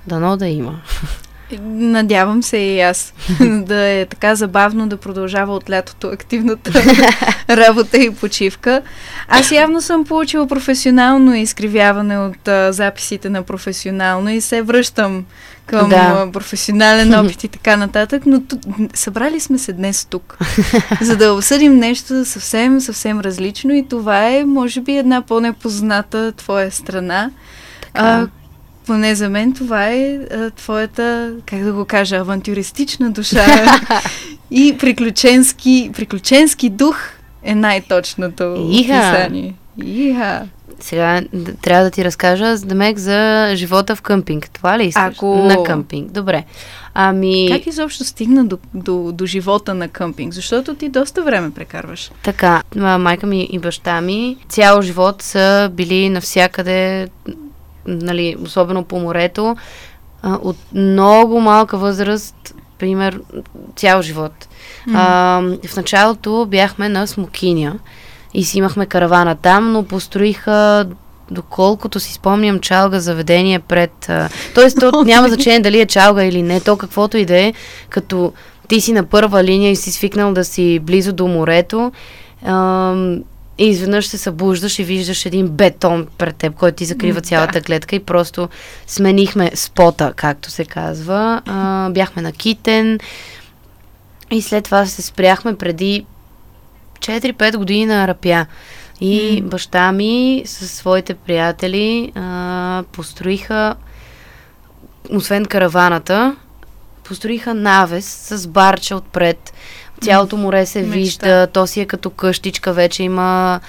дано 0.07 0.37
да 0.37 0.47
има. 0.47 0.81
Надявам 1.61 2.43
се 2.43 2.57
и 2.57 2.81
аз 2.81 3.13
да 3.41 3.89
е 3.89 4.05
така 4.05 4.35
забавно 4.35 4.87
да 4.87 4.97
продължава 4.97 5.55
от 5.55 5.69
лятото 5.69 6.07
активната 6.07 6.71
работа 7.49 7.97
и 7.97 8.15
почивка. 8.15 8.81
Аз 9.27 9.51
явно 9.51 9.81
съм 9.81 10.05
получила 10.05 10.47
професионално 10.47 11.35
изкривяване 11.35 12.17
от 12.17 12.47
а, 12.47 12.73
записите 12.73 13.29
на 13.29 13.43
професионално 13.43 14.29
и 14.29 14.41
се 14.41 14.61
връщам 14.61 15.25
към 15.65 15.89
Да. 15.89 16.29
професионален 16.33 17.13
опит 17.25 17.43
и 17.43 17.47
така 17.47 17.77
нататък, 17.77 18.23
но 18.25 18.41
ту, 18.41 18.57
събрали 18.93 19.39
сме 19.39 19.57
се 19.57 19.73
днес 19.73 20.05
тук, 20.05 20.37
за 21.01 21.15
да 21.17 21.33
обсъдим 21.33 21.75
нещо 21.77 22.25
съвсем, 22.25 22.81
съвсем 22.81 23.19
различно 23.19 23.73
и 23.73 23.87
това 23.87 24.27
е, 24.29 24.45
може 24.45 24.81
би, 24.81 24.97
една 24.97 25.21
по-непозната 25.21 26.31
твоя 26.31 26.71
страна. 26.71 27.31
А, 27.93 28.27
поне 28.85 29.15
за 29.15 29.29
мен 29.29 29.53
това 29.53 29.89
е 29.89 30.15
а, 30.15 30.51
твоята, 30.51 31.33
как 31.45 31.59
да 31.59 31.73
го 31.73 31.85
кажа, 31.85 32.15
авантюристична 32.17 33.11
душа 33.11 33.45
и 34.51 34.75
приключенски, 34.79 35.91
приключенски 35.93 36.69
дух 36.69 36.97
е 37.43 37.55
най-точното 37.55 38.67
Иха! 38.71 38.93
описание. 38.93 39.53
Иха! 39.85 40.41
Сега 40.85 41.21
трябва 41.61 41.83
да 41.83 41.91
ти 41.91 42.05
разкажа, 42.05 42.57
Демек, 42.57 42.97
за 42.97 43.51
живота 43.55 43.95
в 43.95 44.01
къмпинг. 44.01 44.49
Това 44.49 44.79
ли 44.79 44.85
искаш? 44.85 45.15
Ако- 45.15 45.35
На 45.37 45.63
къмпинг. 45.63 46.11
Добре. 46.11 46.43
Ами, 46.93 47.47
Как 47.51 47.67
изобщо 47.67 48.03
стигна 48.03 48.45
до, 48.45 48.57
до, 48.73 49.11
до 49.11 49.25
живота 49.25 49.73
на 49.73 49.87
къмпинг? 49.87 50.33
Защото 50.33 50.75
ти 50.75 50.89
доста 50.89 51.23
време 51.23 51.51
прекарваш. 51.51 52.11
така, 52.23 52.61
майка 52.75 53.27
ми 53.27 53.47
и 53.51 53.59
баща 53.59 54.01
ми 54.01 54.37
цял 54.49 54.81
живот 54.81 55.21
са 55.21 55.69
били 55.73 56.09
навсякъде, 56.09 57.07
нали, 57.87 58.35
особено 58.43 58.83
по 58.83 58.99
морето, 58.99 59.55
от 60.23 60.57
много 60.73 61.39
малка 61.39 61.77
възраст, 61.77 62.55
пример, 62.79 63.21
цял 63.75 64.01
живот. 64.01 64.47
А, 64.93 65.41
в 65.67 65.75
началото 65.75 66.45
бяхме 66.49 66.89
на 66.89 67.07
Смокиня 67.07 67.79
и 68.35 68.43
си 68.43 68.57
имахме 68.57 68.85
каравана 68.85 69.35
там, 69.35 69.71
но 69.71 69.83
построиха 69.83 70.85
доколкото 71.31 71.99
си 71.99 72.13
спомням, 72.13 72.59
чалга 72.59 72.99
заведение 72.99 73.59
пред... 73.59 74.09
А, 74.09 74.29
тоест, 74.55 74.79
то 74.79 75.03
няма 75.05 75.27
значение 75.27 75.59
дали 75.59 75.79
е 75.79 75.85
чалга 75.85 76.23
или 76.23 76.43
не, 76.43 76.59
то 76.59 76.77
каквото 76.77 77.17
и 77.17 77.25
да 77.25 77.37
е, 77.39 77.53
като 77.89 78.33
ти 78.67 78.81
си 78.81 78.93
на 78.93 79.03
първа 79.03 79.43
линия 79.43 79.71
и 79.71 79.75
си 79.75 79.91
свикнал 79.91 80.33
да 80.33 80.45
си 80.45 80.79
близо 80.79 81.13
до 81.13 81.27
морето, 81.27 81.91
ам, 82.45 83.23
и 83.57 83.65
изведнъж 83.67 84.07
се 84.07 84.17
събуждаш 84.17 84.79
и 84.79 84.83
виждаш 84.83 85.25
един 85.25 85.47
бетон 85.47 86.07
пред 86.17 86.35
теб, 86.35 86.55
който 86.55 86.75
ти 86.75 86.85
закрива 86.85 87.21
цялата 87.21 87.61
клетка 87.61 87.95
и 87.95 87.99
просто 87.99 88.49
сменихме 88.87 89.51
спота, 89.55 90.13
както 90.15 90.51
се 90.51 90.65
казва. 90.65 91.41
А, 91.45 91.89
бяхме 91.89 92.21
на 92.21 92.31
Китен 92.31 92.99
и 94.31 94.41
след 94.41 94.63
това 94.63 94.85
се 94.85 95.01
спряхме 95.01 95.55
преди 95.55 96.05
4-5 96.99 97.57
години 97.57 97.85
на 97.85 98.03
Арапя. 98.03 98.45
И 99.01 99.19
mm. 99.19 99.41
баща 99.41 99.91
ми 99.91 100.43
със 100.45 100.71
своите 100.71 101.13
приятели 101.13 102.11
а, 102.15 102.83
построиха, 102.91 103.75
освен 105.11 105.45
караваната, 105.45 106.35
построиха 107.03 107.53
навес 107.53 108.05
с 108.05 108.47
барча 108.47 108.95
отпред. 108.95 109.53
Цялото 110.01 110.37
море 110.37 110.65
се 110.65 110.79
Мечта. 110.79 110.93
вижда, 110.93 111.47
то 111.47 111.67
си 111.67 111.81
е 111.81 111.85
като 111.85 112.09
къщичка, 112.09 112.73
вече 112.73 113.03
има 113.03 113.59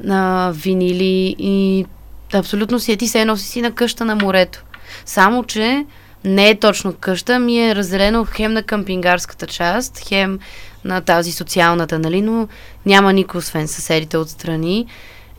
на 0.00 0.52
винили 0.54 1.36
и 1.38 1.86
абсолютно 2.32 2.80
си 2.80 2.92
е 2.92 2.96
ти 2.96 3.08
се 3.08 3.24
носи 3.24 3.46
си 3.46 3.62
на 3.62 3.72
къща 3.72 4.04
на 4.04 4.14
морето. 4.14 4.64
Само, 5.04 5.44
че 5.44 5.86
не 6.24 6.50
е 6.50 6.58
точно 6.58 6.92
къща, 6.92 7.38
ми 7.38 7.68
е 7.68 7.74
разделено 7.74 8.24
хем 8.24 8.52
на 8.52 8.62
къмпингарската 8.62 9.46
част, 9.46 9.98
хем 10.08 10.38
на 10.84 11.00
тази 11.00 11.32
социалната, 11.32 11.98
нали, 11.98 12.22
но 12.22 12.48
няма 12.86 13.12
никой 13.12 13.38
освен 13.38 13.68
съседите 13.68 14.16
отстрани 14.16 14.86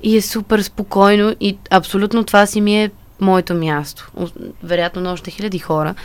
и 0.03 0.17
е 0.17 0.21
супер 0.21 0.61
спокойно 0.61 1.35
и 1.39 1.57
абсолютно 1.69 2.23
това 2.23 2.45
си 2.45 2.61
ми 2.61 2.83
е 2.83 2.91
моето 3.19 3.53
място. 3.53 4.11
Вероятно 4.63 5.01
на 5.01 5.11
още 5.11 5.31
хиляди 5.31 5.59
хора, 5.59 5.95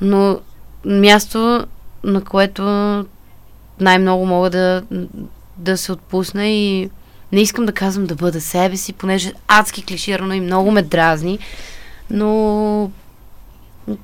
но 0.00 0.40
място, 0.84 1.66
на 2.04 2.24
което 2.24 2.62
най-много 3.80 4.26
мога 4.26 4.50
да, 4.50 4.82
да 5.56 5.76
се 5.76 5.92
отпусна 5.92 6.46
и 6.46 6.90
не 7.32 7.40
искам 7.40 7.66
да 7.66 7.72
казвам 7.72 8.06
да 8.06 8.14
бъда 8.14 8.40
себе 8.40 8.76
си, 8.76 8.92
понеже 8.92 9.32
адски 9.48 9.84
клиширано 9.84 10.34
и 10.34 10.40
много 10.40 10.70
ме 10.70 10.82
дразни, 10.82 11.38
но 12.10 12.90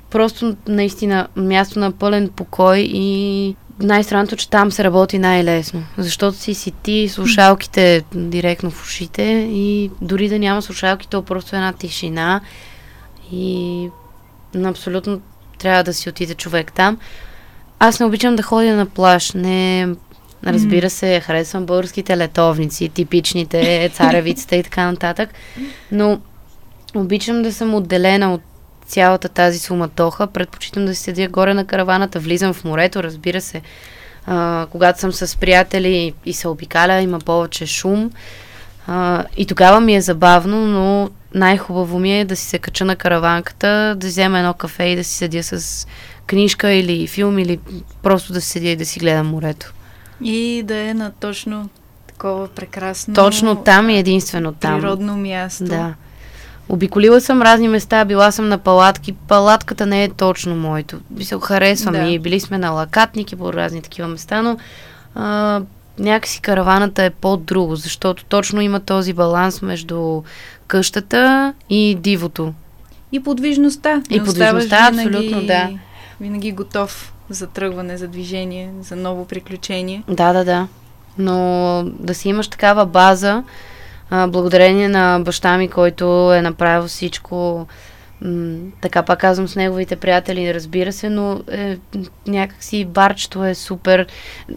просто 0.09 0.55
наистина 0.67 1.27
място 1.35 1.79
на 1.79 1.91
пълен 1.91 2.29
покой 2.29 2.77
и 2.79 3.55
най-странното, 3.79 4.35
че 4.35 4.49
там 4.49 4.71
се 4.71 4.83
работи 4.83 5.19
най-лесно, 5.19 5.83
защото 5.97 6.37
си 6.37 6.53
си 6.53 6.71
ти 6.71 7.09
слушалките 7.09 8.03
директно 8.13 8.71
в 8.71 8.83
ушите 8.83 9.23
и 9.51 9.91
дори 10.01 10.29
да 10.29 10.39
няма 10.39 10.61
слушалки, 10.61 11.07
то 11.07 11.21
просто 11.21 11.55
е 11.55 11.59
една 11.59 11.73
тишина 11.73 12.41
и 13.31 13.89
абсолютно 14.65 15.21
трябва 15.57 15.83
да 15.83 15.93
си 15.93 16.09
отиде 16.09 16.33
човек 16.33 16.73
там. 16.73 16.97
Аз 17.79 17.99
не 17.99 18.05
обичам 18.05 18.35
да 18.35 18.43
ходя 18.43 18.75
на 18.75 18.85
плаж, 18.85 19.33
не 19.33 19.87
Разбира 20.45 20.89
се, 20.89 21.19
харесвам 21.19 21.65
българските 21.65 22.17
летовници, 22.17 22.89
типичните 22.89 23.91
царевицата 23.93 24.55
и 24.55 24.63
така 24.63 24.91
нататък, 24.91 25.29
но 25.91 26.19
обичам 26.95 27.41
да 27.41 27.53
съм 27.53 27.75
отделена 27.75 28.33
от 28.33 28.41
цялата 28.87 29.29
тази 29.29 29.59
суматоха. 29.59 30.27
Предпочитам 30.27 30.85
да 30.85 30.95
седя 30.95 31.27
горе 31.27 31.53
на 31.53 31.65
караваната, 31.65 32.19
влизам 32.19 32.53
в 32.53 32.63
морето, 32.63 33.03
разбира 33.03 33.41
се. 33.41 33.61
А, 34.25 34.67
когато 34.71 34.99
съм 34.99 35.13
с 35.13 35.37
приятели 35.37 36.13
и 36.25 36.33
се 36.33 36.47
обикаля, 36.47 37.01
има 37.01 37.19
повече 37.19 37.65
шум. 37.65 38.11
А, 38.87 39.25
и 39.37 39.45
тогава 39.45 39.79
ми 39.79 39.95
е 39.95 40.01
забавно, 40.01 40.65
но 40.65 41.09
най-хубаво 41.33 41.99
ми 41.99 42.19
е 42.19 42.25
да 42.25 42.35
си 42.35 42.45
се 42.45 42.59
кача 42.59 42.85
на 42.85 42.95
караванката, 42.95 43.95
да 43.97 44.07
взема 44.07 44.39
едно 44.39 44.53
кафе 44.53 44.83
и 44.83 44.95
да 44.95 45.03
си 45.03 45.13
седя 45.13 45.43
с 45.43 45.87
книжка 46.27 46.71
или 46.71 47.07
филм, 47.07 47.39
или 47.39 47.59
просто 48.03 48.33
да 48.33 48.41
седя 48.41 48.67
и 48.67 48.75
да 48.75 48.85
си 48.85 48.99
гледам 48.99 49.27
морето. 49.27 49.73
И 50.23 50.63
да 50.65 50.75
е 50.75 50.93
на 50.93 51.11
точно 51.11 51.69
такова 52.07 52.47
прекрасно... 52.47 53.13
Точно 53.13 53.55
там 53.55 53.89
и 53.89 53.97
единствено 53.97 54.53
там. 54.53 54.79
Природно 54.79 55.17
място. 55.17 55.63
Да. 55.63 55.93
Обиколила 56.69 57.21
съм 57.21 57.41
разни 57.41 57.67
места, 57.67 58.05
била 58.05 58.31
съм 58.31 58.49
на 58.49 58.57
палатки. 58.57 59.13
Палатката 59.13 59.85
не 59.85 60.03
е 60.03 60.09
точно 60.09 60.55
моето. 60.55 60.99
Мисъл, 61.11 61.39
харесва 61.39 61.91
да. 61.91 62.01
ми. 62.01 62.19
Били 62.19 62.39
сме 62.39 62.57
на 62.57 62.71
лакатники 62.71 63.35
по 63.35 63.53
разни 63.53 63.81
такива 63.81 64.07
места, 64.07 64.41
но 64.41 64.57
а, 65.15 65.61
някакси 65.99 66.41
караваната 66.41 67.03
е 67.03 67.09
по-друго, 67.09 67.75
защото 67.75 68.25
точно 68.25 68.61
има 68.61 68.79
този 68.79 69.13
баланс 69.13 69.61
между 69.61 70.21
къщата 70.67 71.53
и 71.69 71.97
дивото. 71.99 72.53
И 73.11 73.23
подвижността. 73.23 74.01
И 74.09 74.19
подвижността, 74.19 74.87
абсолютно, 74.87 75.41
да. 75.41 75.69
Винаги 76.21 76.51
готов 76.51 77.13
за 77.29 77.47
тръгване, 77.47 77.97
за 77.97 78.07
движение, 78.07 78.71
за 78.81 78.95
ново 78.95 79.25
приключение. 79.25 80.03
Да, 80.07 80.33
да, 80.33 80.45
да. 80.45 80.67
Но 81.17 81.83
да 81.99 82.15
си 82.15 82.29
имаш 82.29 82.47
такава 82.47 82.85
база, 82.85 83.43
а, 84.09 84.27
благодарение 84.27 84.89
на 84.89 85.19
баща 85.25 85.57
ми, 85.57 85.67
който 85.67 86.33
е 86.33 86.41
направил 86.41 86.87
всичко, 86.87 87.67
м- 88.21 88.57
така 88.81 89.03
пак 89.03 89.19
казвам 89.19 89.47
с 89.47 89.55
неговите 89.55 89.95
приятели, 89.95 90.53
разбира 90.53 90.93
се, 90.93 91.09
но 91.09 91.41
е, 91.51 91.77
някакси 92.27 92.85
барчето 92.85 93.45
е 93.45 93.55
супер. 93.55 94.07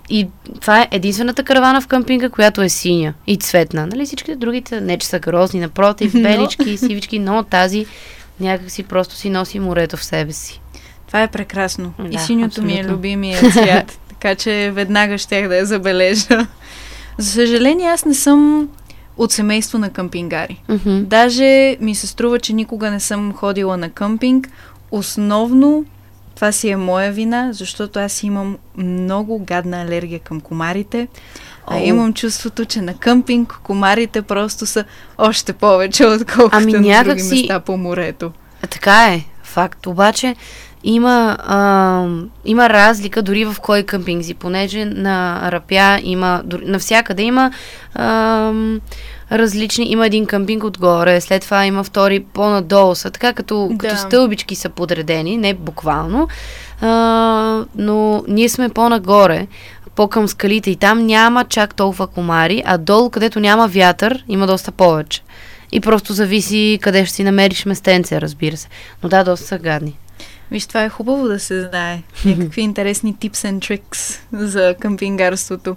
И 0.09 0.29
това 0.61 0.83
е 0.83 0.89
единствената 0.91 1.45
каравана 1.45 1.81
в 1.81 1.87
къмпинга, 1.87 2.29
която 2.29 2.63
е 2.63 2.69
синя 2.69 3.15
и 3.27 3.37
цветна. 3.37 3.87
Нали 3.87 4.07
всичките 4.07 4.37
другите, 4.37 4.81
не 4.81 4.99
че 4.99 5.07
са 5.07 5.19
грозни, 5.19 5.61
напротив, 5.61 6.13
белички, 6.23 6.77
сивички, 6.77 7.19
но 7.19 7.43
тази 7.43 7.87
някакси 8.41 8.83
просто 8.83 9.15
си 9.15 9.31
носи 9.31 9.59
морето 9.59 9.97
в 9.97 10.05
себе 10.05 10.33
си. 10.33 10.61
Това 11.07 11.23
е 11.23 11.29
прекрасно. 11.29 11.93
Да, 11.99 12.09
и 12.09 12.19
синьото 12.19 12.47
абсолютно. 12.47 12.75
ми 12.75 12.81
е 12.81 12.85
любимия 12.85 13.39
цвят, 13.53 13.99
така 14.09 14.35
че 14.35 14.71
веднага 14.75 15.19
щях 15.19 15.49
да 15.49 15.57
я 15.57 15.67
забележа. 15.67 16.47
За 17.19 17.31
съжаление, 17.33 17.89
аз 17.89 18.05
не 18.05 18.15
съм 18.15 18.69
от 19.21 19.33
семейство 19.33 19.79
на 19.79 19.91
къмпингари. 19.91 20.63
Mm-hmm. 20.69 21.03
Даже 21.03 21.77
ми 21.81 21.95
се 21.95 22.07
струва, 22.07 22.39
че 22.39 22.53
никога 22.53 22.91
не 22.91 23.01
съм 23.01 23.33
ходила 23.33 23.77
на 23.77 23.91
къмпинг. 23.91 24.49
Основно 24.91 25.85
това 26.35 26.53
си 26.53 26.69
е 26.69 26.77
моя 26.77 27.13
вина, 27.13 27.49
защото 27.53 27.99
аз 27.99 28.23
имам 28.23 28.59
много 28.77 29.39
гадна 29.39 29.83
алергия 29.83 30.19
към 30.21 30.41
комарите. 30.41 31.09
А 31.67 31.79
имам 31.79 32.15
чувството, 32.15 32.65
че 32.65 32.81
на 32.83 32.95
къмпинг 32.95 33.61
комарите 33.63 34.23
просто 34.23 34.67
са 34.67 34.85
още 35.19 35.53
повече, 35.53 36.07
отколкото 36.07 36.57
ами, 36.57 36.73
на 36.73 37.05
други 37.05 37.21
си... 37.21 37.35
места 37.35 37.61
по 37.61 37.77
морето. 37.77 38.33
А, 38.63 38.67
така 38.67 39.07
е, 39.07 39.25
факт. 39.43 39.87
Обаче, 39.87 40.37
има, 40.85 41.37
а, 41.41 42.07
има 42.45 42.71
разлика 42.71 43.23
дори 43.23 43.45
в 43.45 43.57
кой 43.63 43.83
къмпинг 43.83 44.25
си, 44.25 44.35
понеже 44.35 44.85
на 44.85 45.49
Рапя 45.53 45.99
има, 46.03 46.43
навсякъде 46.63 47.23
има 47.23 47.53
а, 47.95 48.53
различни, 49.33 49.91
има 49.91 50.07
един 50.07 50.27
къмпинг 50.27 50.65
отгоре, 50.65 51.21
след 51.21 51.43
това 51.43 51.67
има 51.67 51.85
втори 51.85 52.21
по-надолу 52.21 52.95
са, 52.95 53.11
така 53.11 53.33
като, 53.33 53.69
да. 53.71 53.79
като 53.79 53.97
стълбички 53.97 54.55
са 54.55 54.69
подредени, 54.69 55.37
не 55.37 55.55
буквално, 55.55 56.29
а, 56.81 57.65
но 57.77 58.25
ние 58.29 58.49
сме 58.49 58.69
по-нагоре, 58.69 59.47
по-към 59.97 60.29
скалите 60.29 60.71
и 60.71 60.77
там 60.77 61.07
няма 61.07 61.45
чак 61.45 61.75
толкова 61.75 62.07
комари, 62.07 62.63
а 62.67 62.79
долу, 62.79 63.11
където 63.11 63.41
няма 63.41 63.69
вятър, 63.69 64.25
има 64.29 64.47
доста 64.47 64.73
повече. 64.73 65.23
И 65.73 65.81
просто 65.81 66.13
зависи 66.13 66.79
къде 66.83 67.05
ще 67.05 67.15
си 67.15 67.25
намериш 67.25 67.65
местенце, 67.65 68.21
разбира 68.21 68.57
се. 68.57 68.69
Но 69.03 69.09
да, 69.09 69.25
доста 69.25 69.47
са 69.47 69.59
гадни. 69.59 69.99
Виж, 70.51 70.67
това 70.67 70.85
е 70.85 70.89
хубаво 70.89 71.29
да 71.29 71.41
се 71.41 71.69
знае. 71.69 72.03
Някакви 72.25 72.61
интересни 72.61 73.15
tips 73.15 73.31
and 73.31 73.59
tricks 73.59 74.21
за 74.33 74.75
къмпингарството. 74.81 75.77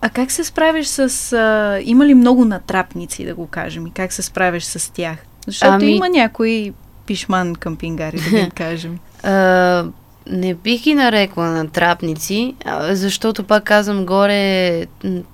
А 0.00 0.08
как 0.08 0.30
се 0.30 0.44
справиш 0.44 0.86
с... 0.86 1.32
А, 1.32 1.80
има 1.84 2.06
ли 2.06 2.14
много 2.14 2.44
натрапници, 2.44 3.24
да 3.24 3.34
го 3.34 3.46
кажем, 3.46 3.86
и 3.86 3.90
как 3.90 4.12
се 4.12 4.22
справиш 4.22 4.64
с 4.64 4.92
тях? 4.92 5.18
Защото 5.46 5.74
ами... 5.74 5.90
има 5.90 6.08
някои 6.08 6.72
пишман 7.06 7.54
къмпингари, 7.54 8.16
да 8.16 8.30
ги 8.30 8.50
кажем. 8.54 8.98
А, 9.22 9.84
не 10.26 10.54
бих 10.54 10.82
ги 10.82 10.94
нарекла 10.94 11.46
натрапници, 11.46 12.54
защото 12.90 13.44
пак 13.44 13.64
казвам, 13.64 14.06
горе 14.06 14.86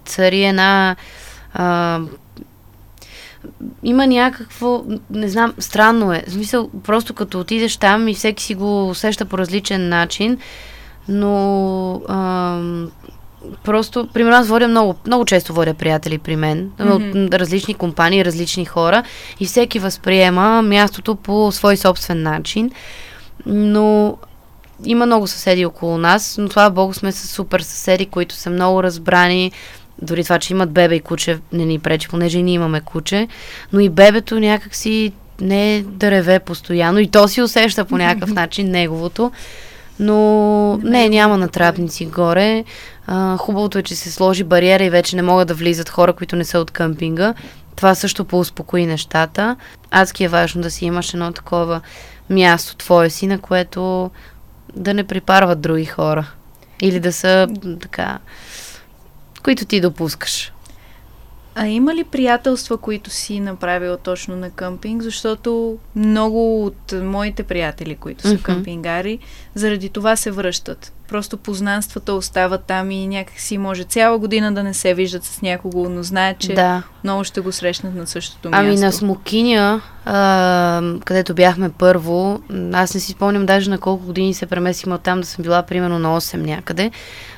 цари 0.04 0.44
една 0.44 0.96
а, 1.54 2.00
има 3.82 4.06
някакво, 4.06 4.84
не 5.10 5.28
знам, 5.28 5.54
странно 5.58 6.12
е. 6.12 6.24
В 6.28 6.32
смисъл, 6.32 6.70
просто 6.82 7.14
като 7.14 7.40
отидеш 7.40 7.76
там 7.76 8.08
и 8.08 8.14
всеки 8.14 8.44
си 8.44 8.54
го 8.54 8.88
усеща 8.88 9.24
по 9.24 9.38
различен 9.38 9.88
начин, 9.88 10.38
но 11.08 12.02
ам, 12.08 12.90
просто, 13.64 14.08
примерно 14.14 14.36
аз 14.36 14.48
водя 14.48 14.68
много, 14.68 14.94
много 15.06 15.24
често 15.24 15.54
водя 15.54 15.74
приятели 15.74 16.18
при 16.18 16.36
мен, 16.36 16.70
mm-hmm. 16.70 17.26
от 17.26 17.34
различни 17.34 17.74
компании, 17.74 18.24
различни 18.24 18.64
хора 18.64 19.02
и 19.40 19.46
всеки 19.46 19.78
възприема 19.78 20.62
мястото 20.62 21.14
по 21.16 21.52
свой 21.52 21.76
собствен 21.76 22.22
начин, 22.22 22.70
но 23.46 24.16
има 24.84 25.06
много 25.06 25.26
съседи 25.26 25.66
около 25.66 25.98
нас, 25.98 26.36
но 26.38 26.48
това 26.48 26.70
Богу 26.70 26.92
сме 26.92 27.12
с 27.12 27.28
супер 27.28 27.60
съседи, 27.60 28.06
които 28.06 28.34
са 28.34 28.50
много 28.50 28.82
разбрани, 28.82 29.52
дори 30.02 30.24
това, 30.24 30.38
че 30.38 30.52
имат 30.52 30.70
бебе 30.70 30.94
и 30.94 31.00
куче, 31.00 31.38
не 31.52 31.64
ни 31.64 31.78
пречи, 31.78 32.08
понеже 32.08 32.42
ние 32.42 32.54
имаме 32.54 32.80
куче, 32.80 33.28
но 33.72 33.80
и 33.80 33.88
бебето 33.88 34.40
някакси 34.40 35.12
не 35.40 35.76
е 35.76 35.82
да 35.82 36.10
реве 36.10 36.38
постоянно 36.38 36.98
и 36.98 37.10
то 37.10 37.28
си 37.28 37.42
усеща 37.42 37.84
по 37.84 37.98
някакъв 37.98 38.30
начин 38.34 38.70
неговото. 38.70 39.32
Но 40.00 40.76
не, 40.76 41.08
няма 41.08 41.38
натрапници 41.38 42.06
горе. 42.06 42.64
А, 43.06 43.36
хубавото 43.36 43.78
е, 43.78 43.82
че 43.82 43.94
се 43.94 44.10
сложи 44.10 44.44
бариера 44.44 44.84
и 44.84 44.90
вече 44.90 45.16
не 45.16 45.22
могат 45.22 45.48
да 45.48 45.54
влизат 45.54 45.88
хора, 45.88 46.12
които 46.12 46.36
не 46.36 46.44
са 46.44 46.58
от 46.58 46.70
къмпинга. 46.70 47.34
Това 47.76 47.94
също 47.94 48.24
поуспокои 48.24 48.86
нещата. 48.86 49.56
Адски 49.90 50.24
е 50.24 50.28
важно 50.28 50.62
да 50.62 50.70
си 50.70 50.84
имаш 50.84 51.14
едно 51.14 51.32
такова 51.32 51.80
място 52.30 52.76
твое 52.76 53.10
си, 53.10 53.26
на 53.26 53.38
което 53.38 54.10
да 54.76 54.94
не 54.94 55.04
припарват 55.04 55.60
други 55.60 55.84
хора. 55.84 56.30
Или 56.82 57.00
да 57.00 57.12
са 57.12 57.48
така 57.80 58.18
които 59.44 59.64
ти 59.64 59.80
допускаш. 59.80 60.50
А 61.56 61.66
има 61.66 61.94
ли 61.94 62.04
приятелства, 62.04 62.76
които 62.76 63.10
си 63.10 63.40
направила 63.40 63.96
точно 63.96 64.36
на 64.36 64.50
къмпинг? 64.50 65.02
Защото 65.02 65.76
много 65.96 66.66
от 66.66 66.94
моите 66.94 67.42
приятели, 67.42 67.94
които 67.94 68.22
са 68.22 68.34
Мгм. 68.34 68.42
къмпингари, 68.42 69.18
заради 69.54 69.88
това 69.88 70.16
се 70.16 70.30
връщат. 70.30 70.92
Просто 71.08 71.36
познанствата 71.36 72.12
остават 72.12 72.64
там 72.64 72.90
и 72.90 73.06
някакси 73.06 73.58
може 73.58 73.84
цяла 73.84 74.18
година 74.18 74.54
да 74.54 74.62
не 74.62 74.74
се 74.74 74.94
виждат 74.94 75.24
с 75.24 75.42
някого, 75.42 75.88
но 75.88 76.02
знаят, 76.02 76.38
че 76.38 76.54
Да. 76.54 76.82
много 77.04 77.24
ще 77.24 77.40
го 77.40 77.52
срещнат 77.52 77.94
на 77.94 78.06
същото 78.06 78.48
Ами 78.52 78.70
място. 78.70 78.84
на 78.86 78.92
Смокиня, 78.92 79.80
а, 80.04 80.82
където 81.04 81.34
бяхме 81.34 81.70
първо, 81.70 82.40
аз 82.72 82.94
не 82.94 83.00
си 83.00 83.12
спомням 83.12 83.46
даже 83.46 83.70
на 83.70 83.78
колко 83.78 84.04
години 84.04 84.34
се 84.34 84.46
преместихме 84.46 84.94
от 84.94 85.02
там, 85.02 85.20
да 85.20 85.26
съм 85.26 85.42
била 85.42 85.62
примерно 85.62 85.98
на 85.98 86.16
8 86.16 86.36
някъде, 86.36 86.90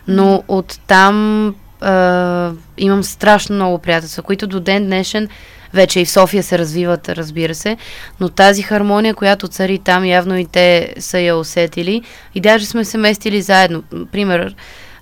но 0.09 0.43
от 0.49 0.81
там 0.87 1.55
а, 1.81 2.53
имам 2.79 3.05
страшно 3.05 3.55
много 3.55 3.79
приятелства, 3.79 4.23
които 4.23 4.47
до 4.47 4.61
ден 4.61 4.85
днешен 4.85 5.29
вече 5.75 6.01
и 6.01 6.05
в 6.05 6.11
София 6.11 6.43
се 6.43 6.59
развиват, 6.59 7.09
разбира 7.09 7.55
се, 7.55 7.77
но 8.21 8.29
тази 8.29 8.63
хармония, 8.63 9.15
която 9.15 9.49
цари 9.49 9.79
там, 9.79 10.05
явно 10.05 10.39
и 10.39 10.47
те 10.47 10.95
са 10.99 11.19
я 11.19 11.37
усетили 11.37 12.03
и 12.35 12.41
даже 12.41 12.67
сме 12.67 12.85
се 12.85 12.99
местили 12.99 13.43
заедно. 13.43 13.83
Пример 14.13 14.55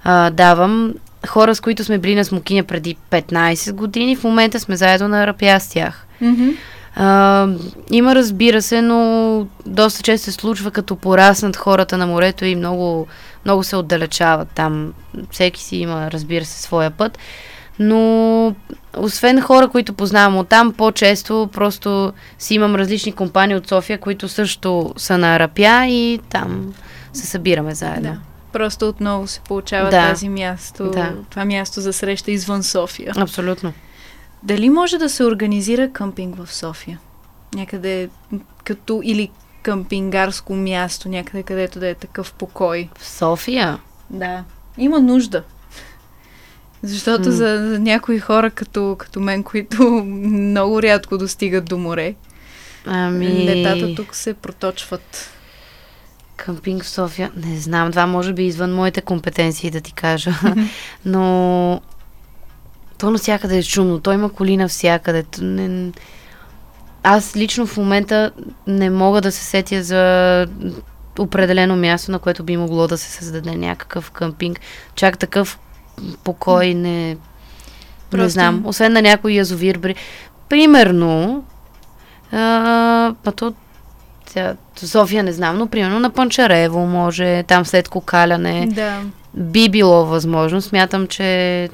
а, 0.05 0.31
давам, 0.31 0.95
хора, 1.27 1.55
с 1.55 1.61
които 1.61 1.85
сме 1.85 1.99
били 1.99 2.15
на 2.15 2.25
Смокиня 2.25 2.65
преди 2.65 2.97
15 3.11 3.73
години, 3.73 4.17
в 4.17 4.25
момента 4.25 4.61
сме 4.61 4.77
заедно 4.77 5.09
на 5.09 5.23
Арапя 5.23 5.61
с 5.61 5.69
тях. 5.69 6.07
Мгм. 6.21 6.49
А, 6.97 7.49
има, 7.91 8.15
разбира 8.15 8.63
се, 8.63 8.83
но 8.83 9.47
доста 9.67 10.03
често 10.03 10.25
се 10.25 10.33
случва, 10.33 10.71
като 10.71 10.97
пораснат 10.97 11.57
хората 11.57 11.99
на 11.99 12.07
морето 12.07 12.45
и 12.45 12.55
много, 12.55 13.07
много 13.45 13.63
се 13.63 13.77
отдалечават 13.77 14.49
там. 14.55 14.93
Всеки 15.31 15.63
си 15.63 15.77
има, 15.77 16.11
разбира 16.11 16.45
се, 16.45 16.63
своя 16.63 16.91
път. 16.91 17.19
Но, 17.79 18.55
освен 18.97 19.41
хора, 19.41 19.69
които 19.69 19.93
познавам 19.93 20.39
от 20.39 20.49
там, 20.49 20.73
по-често 20.73 21.49
просто 21.53 22.13
си 22.39 22.55
имам 22.55 22.75
различни 22.75 23.13
компании 23.13 23.57
от 23.57 23.69
София, 23.69 23.99
които 23.99 24.29
също 24.29 24.95
са 24.97 25.19
на 25.19 25.35
Арапя 25.35 25.87
и 25.87 26.21
там 26.31 26.75
се 27.13 27.27
събираме 27.27 27.75
заедно. 27.75 28.11
Да. 28.11 28.19
Просто 28.53 28.89
отново 28.89 29.27
се 29.27 29.41
получава 29.41 29.91
Да. 29.91 30.09
тази 30.09 30.29
място, 30.29 30.91
Да. 30.91 31.13
това 31.31 31.45
място 31.45 31.81
за 31.81 31.93
среща 31.93 32.31
извън 32.31 32.63
София. 32.63 33.13
Абсолютно. 33.17 33.73
Дали 34.43 34.71
може 34.71 34.99
да 34.99 35.09
се 35.09 35.25
организира 35.25 35.91
къмпинг 35.91 36.37
в 36.37 36.55
София? 36.55 36.99
Някъде 37.55 38.09
като 38.65 39.01
или 39.05 39.31
къмпингарско 39.65 40.55
място, 40.55 41.09
някъде 41.09 41.43
където 41.43 41.81
да 41.81 41.89
е 41.89 41.95
такъв 41.95 42.33
покой. 42.33 42.89
В 42.99 43.09
София? 43.09 43.79
Да. 44.11 44.45
Има 44.79 45.01
нужда. 45.01 45.43
Защото 46.83 47.31
за, 47.31 47.69
за 47.69 47.79
някои 47.79 48.19
хора 48.19 48.51
като, 48.51 48.97
като 48.99 49.21
мен, 49.21 49.43
които 49.43 49.83
много 50.05 50.83
рядко 50.83 51.19
достигат 51.19 51.65
до 51.65 51.79
море, 51.79 52.15
Ами... 52.87 53.45
летата 53.45 53.95
тук 53.95 54.15
се 54.15 54.35
проточват. 54.35 55.31
Къмпинг 56.37 56.83
в 56.83 56.89
София, 56.89 57.33
не 57.37 57.59
знам, 57.59 57.91
това 57.91 58.07
може 58.07 58.33
би 58.33 58.47
извън 58.47 58.75
моите 58.75 59.01
компетенции 59.01 59.71
да 59.71 59.81
ти 59.81 59.93
кажа, 59.93 60.35
но 61.05 61.81
то 62.99 63.11
навсякъде 63.11 63.59
е 63.59 63.63
шумно, 63.63 64.01
то 64.01 64.13
има 64.13 64.33
коли 64.33 64.57
навсякъде. 64.57 65.25
Не... 65.41 65.93
Аз 67.07 67.37
лично 67.37 67.67
в 67.67 67.77
момента 67.77 68.31
не 68.67 68.91
мога 68.91 69.21
да 69.21 69.33
се 69.33 69.45
сетя 69.45 69.83
за 69.83 70.47
определено 71.19 71.77
място, 71.77 72.11
на 72.11 72.19
което 72.19 72.43
би 72.45 72.57
могло 72.57 72.87
да 72.87 72.99
се 72.99 73.11
създаде 73.11 73.51
някакъв 73.51 74.11
къмпинг. 74.11 74.61
Чак 74.95 75.19
такъв 75.19 75.59
покой 76.25 76.75
не... 76.75 77.09
Не 77.09 77.17
Просто- 78.11 78.29
знам. 78.31 78.63
Освен 78.67 78.93
на 78.93 79.03
някой 79.03 79.33
язовир. 79.33 79.79
бри- 79.79 79.95
Примерно, 80.49 81.45
а, 82.33 83.15
па 83.23 83.33
то 83.33 83.55
в 84.35 84.57
София 84.77 85.23
не 85.23 85.33
знам, 85.33 85.59
но 85.59 85.67
примерно 85.67 85.99
на 86.01 86.11
Панчарево 86.11 86.87
може, 86.87 87.43
там 87.43 87.67
след 87.67 87.89
кокаляне. 87.89 88.67
Да. 88.67 89.01
Би 89.35 89.69
било 89.69 90.07
възможно. 90.07 90.63
Смятам, 90.63 91.07
че 91.07 91.69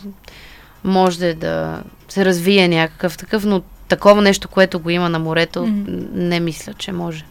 може 0.84 1.34
да 1.34 1.78
се 2.08 2.24
развие 2.24 2.68
някакъв 2.68 3.16
такъв, 3.18 3.44
но 3.44 3.62
такова 3.90 4.22
нещо, 4.22 4.48
което 4.48 4.80
го 4.80 4.90
има 4.90 5.08
на 5.08 5.18
морето, 5.18 5.66
Мгм. 5.66 5.94
не 6.12 6.40
мисля, 6.40 6.74
че 6.74 6.92
може. 6.92 7.24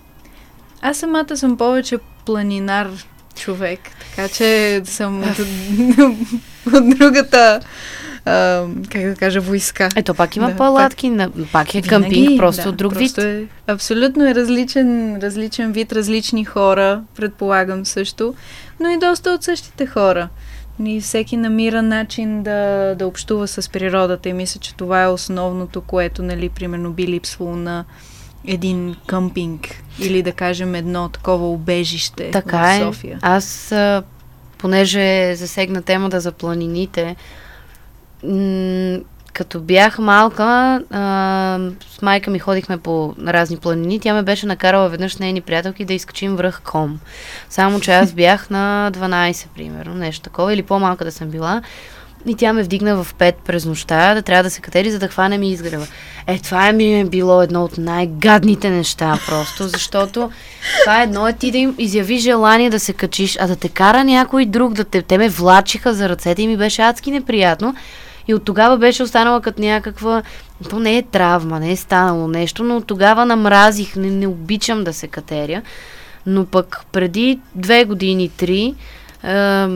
Аз 0.82 0.98
самата 0.98 1.38
съм 1.38 1.58
повече 1.58 1.98
планинар 2.26 2.90
човек, 3.36 3.80
така 4.00 4.28
че 4.30 4.82
съм 4.86 5.24
от, 5.24 5.40
от 6.74 6.90
другата, 7.00 7.60
а, 8.26 8.66
как 8.90 9.02
да 9.02 9.16
кажа, 9.16 9.42
войска. 9.42 9.90
Ето 9.96 10.14
пак 10.14 10.36
има 10.36 10.50
Да, 10.50 10.56
палатки, 10.56 11.10
на, 11.10 11.30
пак 11.52 11.76
е 11.76 11.82
Винаги, 11.82 11.90
къмпинг, 11.90 12.38
просто 12.38 12.64
да, 12.64 12.72
друг 12.72 12.94
просто 12.94 13.22
вид. 13.22 13.28
Е, 13.28 13.46
абсолютно 13.68 14.30
е 14.30 14.36
различен, 14.36 15.18
различен 15.18 15.72
вид, 15.72 15.92
различни 15.94 16.46
хора, 16.46 17.02
предполагам 17.16 17.86
също, 17.86 18.34
но 18.80 18.90
и 18.90 18.98
доста 18.98 19.30
от 19.32 19.44
същите 19.44 19.86
хора. 19.86 20.30
И 20.86 21.02
всеки 21.02 21.38
намира 21.38 21.82
начин 21.82 22.44
да, 22.44 22.96
да 22.96 23.08
общува 23.08 23.48
с 23.48 23.70
природата 23.70 24.30
и 24.30 24.34
мисля, 24.34 24.60
че 24.60 24.76
това 24.76 25.04
е 25.04 25.08
основното, 25.08 25.82
което, 25.82 26.24
нали, 26.24 26.50
примерно 26.50 26.92
би 26.92 27.08
липсвало 27.08 27.56
на 27.56 27.86
един 28.46 28.96
къмпинг 29.08 29.84
или 30.00 30.24
да 30.24 30.32
кажем 30.32 30.76
едно 30.76 31.10
такова 31.10 31.50
убежище 31.50 32.32
Така 32.32 32.58
в 32.58 32.78
е. 32.78 32.80
София. 32.80 33.20
Аз, 33.22 33.72
а, 33.72 34.04
понеже 34.58 35.36
засегна 35.36 35.82
темата 35.82 36.20
за 36.20 36.32
планините, 36.32 37.16
м- 38.24 39.00
като 39.34 39.60
бях 39.60 40.00
малка, 40.00 40.82
а, 40.92 41.60
с 41.98 42.02
майка 42.02 42.32
ми 42.32 42.40
ходихме 42.40 42.78
по 42.78 43.16
разни 43.28 43.58
планини. 43.58 44.00
Тя 44.00 44.14
ме 44.14 44.24
беше 44.24 44.46
накарала 44.46 44.90
веднъж 44.90 45.18
нейни 45.18 45.42
приятелки 45.42 45.86
да 45.86 45.94
изкачим 45.94 46.36
връх 46.36 46.62
Ком. 46.62 47.00
Само, 47.50 47.80
че 47.80 47.92
аз 47.92 48.12
бях 48.12 48.50
на 48.50 48.92
12, 48.94 49.48
примерно, 49.56 49.96
нещо 49.96 50.22
такова, 50.22 50.54
или 50.54 50.64
по-малка 50.64 51.06
да 51.06 51.12
съм 51.12 51.30
била. 51.30 51.62
И 52.26 52.36
тя 52.36 52.54
ме 52.54 52.64
вдигна 52.64 53.04
в 53.04 53.14
5 53.14 53.34
през 53.46 53.66
нощта, 53.66 54.14
да 54.14 54.22
трябва 54.22 54.44
да 54.44 54.50
се 54.50 54.62
катери, 54.62 54.92
за 54.92 55.00
да 55.00 55.08
хванем 55.08 55.44
изгрева. 55.44 55.88
Е, 56.28 56.40
това 56.40 56.72
ми 56.72 57.00
е 57.00 57.06
било 57.06 57.42
едно 57.42 57.64
от 57.64 57.78
най-гадните 57.78 58.70
неща 58.70 59.20
просто, 59.28 59.68
защото 59.68 60.32
това 60.84 61.02
е 61.02 61.04
едно 61.04 61.28
е 61.28 61.34
ти 61.34 61.52
да 61.52 61.58
им 61.58 61.76
изяви 61.78 62.18
желание 62.18 62.70
да 62.70 62.80
се 62.80 62.94
качиш, 62.94 63.38
а 63.40 63.48
да 63.48 63.56
те 63.56 63.70
кара 63.70 64.04
някой 64.04 64.46
друг, 64.46 64.74
да 64.74 64.84
те, 64.84 65.02
те 65.02 65.18
ме 65.18 65.30
влачиха 65.30 65.94
за 65.94 66.10
ръцете 66.10 66.42
и 66.42 66.48
ми 66.48 66.58
беше 66.58 66.82
адски 66.82 67.12
неприятно. 67.12 67.76
И 68.30 68.34
от 68.34 68.44
тогава 68.46 68.78
беше 68.78 69.04
останала 69.04 69.42
като 69.42 69.62
някаква... 69.62 70.22
То 70.70 70.80
не 70.80 70.98
е 70.98 71.04
травма, 71.04 71.60
не 71.60 71.72
е 71.72 71.76
станало 71.76 72.28
нещо, 72.28 72.64
но 72.64 72.78
от 72.78 72.88
тогава 72.88 73.26
намразих, 73.26 73.96
не, 73.96 74.10
не 74.10 74.28
обичам 74.28 74.84
да 74.84 74.94
се 74.94 75.08
катеря. 75.08 75.62
Но 76.26 76.46
пък 76.46 76.82
преди 76.92 77.40
две 77.56 77.86
години, 77.86 78.30
три, 78.30 78.76
е, 79.24 79.68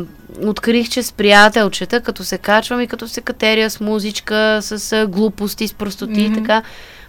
открих, 0.45 0.89
че 0.89 1.03
с 1.03 1.11
приятелчета, 1.11 2.01
като 2.01 2.23
се 2.23 2.37
качвам 2.37 2.81
и 2.81 2.87
като 2.87 3.07
се 3.07 3.21
катеря 3.21 3.69
с 3.69 3.79
музичка, 3.79 4.59
с 4.61 4.91
е, 4.91 5.05
глупости, 5.05 5.67
с 5.67 5.73
простоти 5.73 6.21
и 6.21 6.29
Мгм. 6.29 6.41
така, 6.41 6.63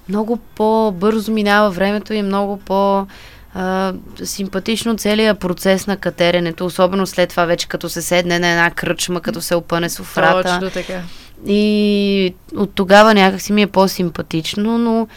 много 0.09 0.37
по-бързо 0.37 1.33
минава 1.33 1.71
времето 1.71 2.15
и 2.15 2.23
много 2.23 2.57
по- 2.57 3.07
а, 3.55 3.93
симпатично 4.25 4.97
целият 4.97 5.41
процес 5.41 5.87
на 5.87 5.97
катеренето, 5.97 6.67
особено 6.67 7.07
след 7.07 7.31
това 7.31 7.45
вече 7.45 7.69
като 7.69 7.89
се 7.89 8.03
седне 8.03 8.39
на 8.39 8.49
една 8.49 8.71
кръчма, 8.71 9.21
като 9.21 9.41
се 9.41 9.55
опъне 9.55 9.91
софрата. 9.91 10.59
Точно 10.61 10.71
така. 10.71 11.03
И 11.47 12.35
от 12.57 12.71
тогава 12.75 13.15
някак 13.15 13.41
си 13.41 13.53
ми 13.53 13.63
е 13.63 13.67
по-симпатично, 13.67 14.79
но 14.79 15.09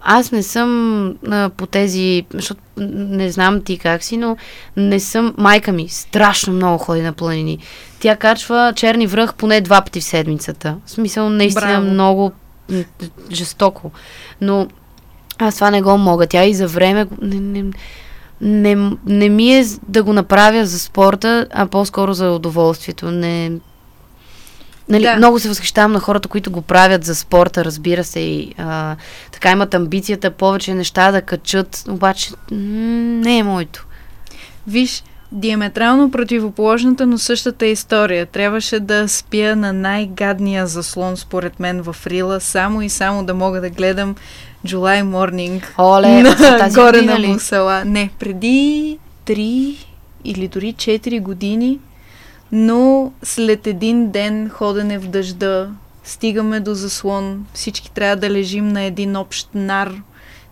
аз 0.00 0.32
не 0.32 0.42
съм 0.42 1.08
а, 1.30 1.50
по 1.56 1.66
тези, 1.66 2.24
защото 2.34 2.60
не 2.76 3.30
знам 3.30 3.62
ти 3.62 3.78
как 3.78 4.02
си, 4.02 4.16
но 4.16 4.36
не 4.76 5.00
съм, 5.00 5.34
майка 5.38 5.72
ми 5.72 5.88
страшно 5.88 6.52
много 6.52 6.78
ходи 6.78 7.02
на 7.02 7.12
планини. 7.12 7.58
Тя 8.00 8.16
качва 8.16 8.72
черни 8.76 9.06
връх 9.06 9.34
поне 9.34 9.60
два 9.60 9.80
пъти 9.80 10.00
в 10.00 10.04
седмицата. 10.04 10.76
В 10.86 10.90
смисъл 10.90 11.30
наистина 11.30 11.66
Браво. 11.66 11.86
много 11.86 12.32
жестоко. 13.30 13.90
Но 14.40 14.68
аз 15.38 15.54
това 15.54 15.70
не 15.70 15.82
го 15.82 15.98
мога. 15.98 16.26
Тя 16.26 16.44
и 16.44 16.54
за 16.54 16.66
време 16.66 17.06
не, 17.22 17.40
не, 17.40 17.70
не, 18.40 18.90
не 19.06 19.28
ми 19.28 19.58
е 19.58 19.64
да 19.88 20.02
го 20.02 20.12
направя 20.12 20.66
за 20.66 20.78
спорта, 20.78 21.46
а 21.50 21.66
по-скоро 21.66 22.14
за 22.14 22.30
удоволствието. 22.30 23.10
Не, 23.10 23.52
Нали, 24.88 25.02
Да. 25.02 25.16
Много 25.16 25.38
се 25.38 25.48
възхищавам 25.48 25.92
на 25.92 26.00
хората, 26.00 26.28
които 26.28 26.50
го 26.50 26.62
правят 26.62 27.04
за 27.04 27.14
спорта, 27.14 27.64
разбира 27.64 28.04
се, 28.04 28.20
и 28.20 28.54
а, 28.58 28.96
така 29.32 29.50
имат 29.50 29.74
амбицията 29.74 30.30
повече 30.30 30.74
неща 30.74 31.12
да 31.12 31.22
качат, 31.22 31.84
обаче 31.88 32.30
м- 32.30 32.56
не 33.24 33.38
е 33.38 33.42
моето. 33.42 33.86
Виж, 34.66 35.04
диаметрално 35.32 36.10
противоположната, 36.10 37.06
но 37.06 37.18
същата 37.18 37.66
история. 37.66 38.26
Трябваше 38.26 38.80
да 38.80 39.08
спя 39.08 39.56
на 39.56 39.72
най-гадния 39.72 40.66
заслон, 40.66 41.16
според 41.16 41.60
мен, 41.60 41.82
в 41.82 41.96
Рила, 42.06 42.40
само 42.40 42.82
и 42.82 42.88
само 42.88 43.24
да 43.24 43.34
мога 43.34 43.60
да 43.60 43.70
гледам 43.70 44.14
July 44.66 45.02
Morning 45.02 45.62
Оле, 45.78 46.22
на, 46.22 46.36
тази 46.36 46.80
горе 46.80 46.98
година 46.98 47.18
на? 47.18 47.28
Мусала. 47.28 47.84
Не, 47.84 48.10
преди 48.18 48.98
3 49.26 49.76
или 50.24 50.48
дори 50.48 50.74
4 50.74 51.20
години 51.20 51.78
но 52.52 53.12
след 53.22 53.66
един 53.66 54.10
ден 54.10 54.48
ходене 54.48 54.98
в 54.98 55.08
дъжда, 55.08 55.68
стигаме 56.04 56.60
до 56.60 56.74
заслон, 56.74 57.46
всички 57.54 57.90
трябва 57.90 58.16
да 58.16 58.30
лежим 58.30 58.68
на 58.68 58.82
един 58.82 59.16
общ 59.16 59.48
нар. 59.54 59.92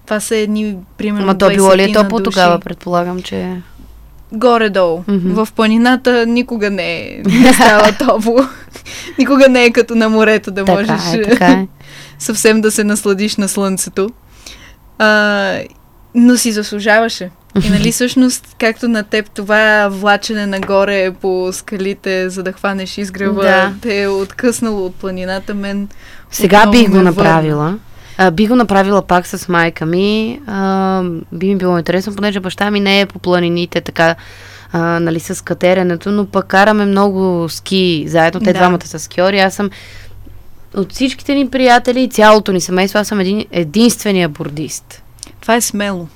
Това 0.07 0.21
са 0.21 0.37
едни, 0.37 0.77
примерно, 0.99 1.27
Ма 1.27 1.39
то 1.39 1.49
било 1.49 1.77
ли 1.77 1.83
е 1.83 1.93
топло 1.93 2.19
души. 2.19 2.25
тогава, 2.25 2.59
предполагам, 2.61 3.23
че... 3.23 3.57
Горе-долу. 4.33 5.05
Мгм. 5.09 5.45
В 5.45 5.49
планината 5.57 6.27
никога 6.27 6.71
не, 6.71 6.99
е, 6.99 7.23
не 7.27 7.53
става 7.53 7.93
топло. 7.99 8.39
никога 9.19 9.49
не 9.49 9.65
е 9.65 9.73
като 9.73 9.95
на 9.95 10.09
морето 10.09 10.51
да 10.51 10.65
Така 10.65 10.73
можеш 10.73 11.15
е, 11.15 11.23
така 11.23 11.47
е. 11.47 11.67
съвсем 12.19 12.61
да 12.61 12.71
се 12.71 12.85
насладиш 12.85 13.37
на 13.37 13.49
слънцето. 13.49 14.11
А, 14.99 15.59
но 16.15 16.37
си 16.37 16.53
заслужаваше. 16.53 17.31
И 17.63 17.71
нали 17.71 17.93
всъщност, 17.93 18.57
както 18.59 18.89
на 18.89 19.03
теб, 19.03 19.31
това 19.31 19.89
влачене 19.91 20.47
нагоре 20.47 21.11
по 21.21 21.49
скалите, 21.53 22.31
за 22.31 22.43
да 22.43 22.53
хванеш 22.53 22.99
изгрева, 22.99 23.43
Да. 23.43 23.73
те 23.83 24.03
е 24.03 24.09
откъснало 24.09 24.87
от 24.87 24.95
планината, 24.95 25.55
мен 25.55 25.89
Сега 26.31 26.71
бих 26.71 26.91
го 26.91 27.01
направила. 27.01 27.79
А, 28.19 28.31
би 28.31 28.47
го 28.47 28.57
направила 28.57 29.03
пак 29.03 29.27
с 29.27 29.49
майка 29.49 29.87
ми. 29.87 30.41
А, 30.47 31.03
би 31.33 31.47
ми 31.47 31.57
било 31.57 31.79
интересно, 31.79 32.15
понеже 32.15 32.41
баща 32.41 32.71
ми 32.71 32.81
не 32.81 33.01
е 33.01 33.07
по 33.07 33.19
планините 33.19 33.81
така, 33.81 34.15
а, 34.73 34.79
нали, 34.81 35.21
с 35.21 35.45
катеренето, 35.45 36.11
но 36.11 36.27
пък 36.27 36.47
караме 36.47 36.85
много 36.85 37.49
ски 37.49 38.05
заедно. 38.09 38.41
Те 38.41 38.53
Да. 38.53 38.59
двамата 38.59 38.87
са 38.87 38.99
скиори. 38.99 39.41
Аз 39.41 39.55
съм 39.55 39.71
от 40.77 40.93
всичките 40.93 41.35
ни 41.35 41.49
приятели 41.49 42.03
и 42.03 42.09
цялото 42.09 42.53
ни 42.53 42.61
семейство, 42.61 42.99
аз 42.99 43.09
съм 43.09 43.21
един, 43.21 43.45
единствения 43.51 44.29
бордист. 44.29 45.03
Това 45.41 45.55
е 45.55 45.61
смело. 45.61 46.09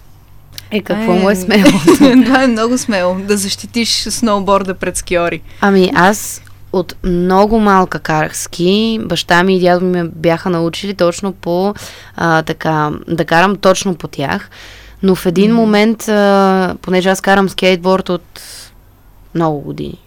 Е, 0.70 0.80
какво 0.80 1.12
му 1.12 1.30
е 1.30 1.36
смело? 1.36 1.70
Това 2.24 2.42
е 2.42 2.46
много 2.46 2.78
смело, 2.78 3.14
да 3.14 3.36
защитиш 3.36 3.90
сноуборда 4.02 4.74
пред 4.74 4.96
скиори. 4.96 5.42
Ами 5.60 5.90
аз 5.94 6.42
от 6.72 6.96
много 7.04 7.58
малка 7.60 7.98
карах 7.98 8.36
ски. 8.36 9.00
Баща 9.02 9.42
ми 9.42 9.56
и 9.56 9.60
дядо 9.60 9.84
ми 9.84 10.02
ме 10.02 10.08
бяха 10.14 10.50
научили 10.50 10.94
точно 10.94 11.32
по 11.32 11.74
а, 12.16 12.42
така, 12.42 12.90
да 13.08 13.24
карам 13.24 13.56
точно 13.56 13.94
по 13.94 14.08
тях. 14.08 14.50
Но 15.02 15.14
в 15.14 15.26
един 15.26 15.50
Мгм. 15.50 15.60
момент, 15.60 16.08
а, 16.08 16.74
понеже 16.82 17.08
аз 17.08 17.20
карам 17.20 17.48
скейтборд 17.48 18.08
от 18.08 18.40
много 19.34 19.60
години, 19.60 19.98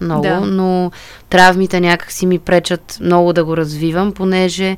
много, 0.00 0.22
Да. 0.22 0.40
но 0.40 0.90
травмите 1.30 1.80
някак 1.80 2.12
си 2.12 2.26
ми 2.26 2.38
пречат 2.38 2.98
много 3.00 3.32
да 3.32 3.44
го 3.44 3.56
развивам, 3.56 4.12
понеже 4.12 4.76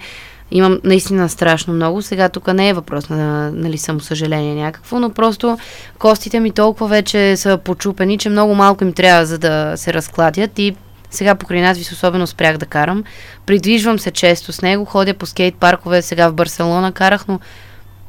имам 0.51 0.81
наистина 0.85 1.29
страшно 1.29 1.75
много. 1.75 2.03
Сега 2.03 2.29
тук 2.29 2.55
не 2.55 2.69
е 2.69 2.75
въпрос 2.75 3.09
на 3.09 3.51
нали, 3.51 3.79
самосъжаление 3.79 4.55
някакво, 4.55 5.01
но 5.01 5.11
просто 5.11 5.59
костите 5.99 6.41
ми 6.41 6.51
толкова 6.51 6.89
вече 6.89 7.37
са 7.37 7.59
почупени, 7.65 8.19
че 8.19 8.29
много 8.29 8.55
малко 8.55 8.85
им 8.85 8.93
трябва 8.93 9.27
за 9.27 9.39
да 9.39 9.73
се 9.77 9.95
разкладят 9.95 10.59
и 10.59 10.75
сега 11.11 11.35
покрай 11.35 11.61
надвис 11.61 11.93
особено 11.93 12.27
спрях 12.27 12.57
да 12.57 12.67
карам. 12.67 13.05
Придвижвам 13.47 13.99
се 13.99 14.11
често 14.11 14.53
с 14.53 14.63
него, 14.63 14.85
ходя 14.85 15.15
по 15.15 15.27
скейт 15.27 15.55
паркове, 15.55 16.03
сега 16.03 16.29
в 16.29 16.35
Барселона 16.35 16.93
карах, 16.93 17.29
но 17.29 17.41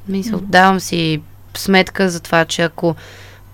мисъл, 0.08 0.38
Мгм. 0.38 0.46
давам 0.50 0.80
си 0.80 1.22
сметка 1.58 2.10
за 2.10 2.20
това, 2.20 2.46
че 2.46 2.62
ако 2.62 2.96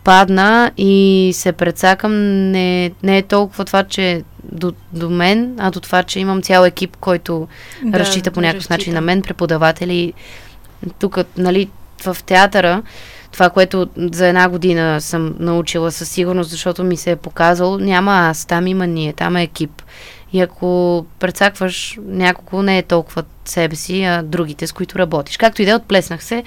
падна 0.03 0.71
и 0.77 1.31
се 1.33 1.51
прецакам, 1.51 2.11
не, 2.51 2.91
не 3.03 3.17
е 3.17 3.21
толкова 3.21 3.65
това, 3.65 3.83
че 3.83 4.23
до, 4.51 4.73
до 4.93 5.09
мен, 5.09 5.55
а 5.59 5.71
до 5.71 5.79
това, 5.79 6.03
че 6.03 6.19
имам 6.19 6.41
цял 6.41 6.63
екип, 6.63 6.97
който 6.97 7.47
да, 7.83 7.99
разчита 7.99 8.31
по 8.31 8.41
някакъв 8.41 8.69
начин 8.69 8.93
на 8.93 9.01
мен, 9.01 9.21
преподаватели. 9.21 10.13
Тук, 10.99 11.17
нали, 11.37 11.69
в 12.05 12.17
театъра, 12.25 12.83
това, 13.31 13.49
което 13.49 13.87
за 13.95 14.27
една 14.27 14.49
година 14.49 15.01
съм 15.01 15.35
научила 15.39 15.91
със 15.91 16.09
сигурност, 16.09 16.49
защото 16.49 16.83
ми 16.83 16.97
се 16.97 17.11
е 17.11 17.15
показало, 17.15 17.77
няма 17.77 18.11
аз, 18.11 18.45
там 18.45 18.67
има 18.67 18.87
ние, 18.87 19.13
там 19.13 19.35
е 19.35 19.43
екип. 19.43 19.81
И 20.33 20.41
ако 20.41 21.05
прецакваш 21.19 21.99
няколко, 22.05 22.61
не 22.61 22.77
е 22.77 22.83
толкова 22.83 23.23
себе 23.45 23.75
си, 23.75 24.03
а 24.03 24.23
другите, 24.23 24.67
с 24.67 24.71
които 24.71 24.99
работиш. 24.99 25.37
Както 25.37 25.61
и 25.61 25.65
да 25.65 25.71
е, 25.71 25.75
отплеснах 25.75 26.23
се. 26.23 26.43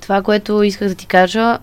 Това, 0.00 0.22
което 0.22 0.62
исках 0.62 0.88
да 0.88 0.94
ти 0.94 1.06
кажа, 1.06 1.58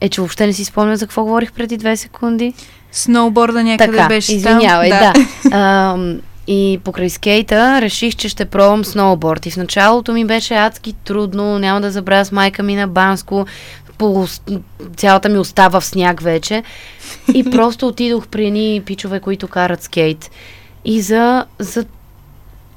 е, 0.00 0.08
че 0.08 0.20
въобще 0.20 0.46
не 0.46 0.52
си 0.52 0.64
спомням 0.64 0.96
за 0.96 1.06
какво 1.06 1.24
говорих 1.24 1.52
преди 1.52 1.76
две 1.76 1.96
секунди. 1.96 2.54
Сноуборда 2.94 3.64
някъде 3.64 3.92
Така, 3.92 4.08
беше 4.08 4.34
извинявай, 4.34 4.90
там. 4.90 5.12
да. 5.44 5.56
Ам, 5.56 6.20
и 6.46 6.80
покрай 6.84 7.10
скейта 7.10 7.80
реших, 7.80 8.16
че 8.16 8.28
ще 8.28 8.44
пробвам 8.44 8.84
сноуборд. 8.84 9.46
И 9.46 9.50
в 9.50 9.56
началото 9.56 10.12
ми 10.12 10.24
беше 10.24 10.54
адски 10.54 10.92
трудно, 10.92 11.58
няма 11.58 11.80
да 11.80 11.90
забравя 11.90 12.24
с 12.24 12.32
майка 12.32 12.62
ми 12.62 12.76
на 12.76 12.88
Банско, 12.88 13.46
по 13.98 14.26
цялата 14.96 15.28
ми 15.28 15.38
остава 15.38 15.80
в 15.80 15.84
сняг 15.84 16.20
вече. 16.20 16.62
И 17.34 17.50
просто 17.50 17.86
отидох 17.86 18.26
при 18.26 18.46
едни 18.46 18.82
пичове, 18.86 19.20
които 19.20 19.48
карат 19.48 19.82
скейт. 19.82 20.30
И 20.84 21.00
за, 21.00 21.44
за 21.58 21.84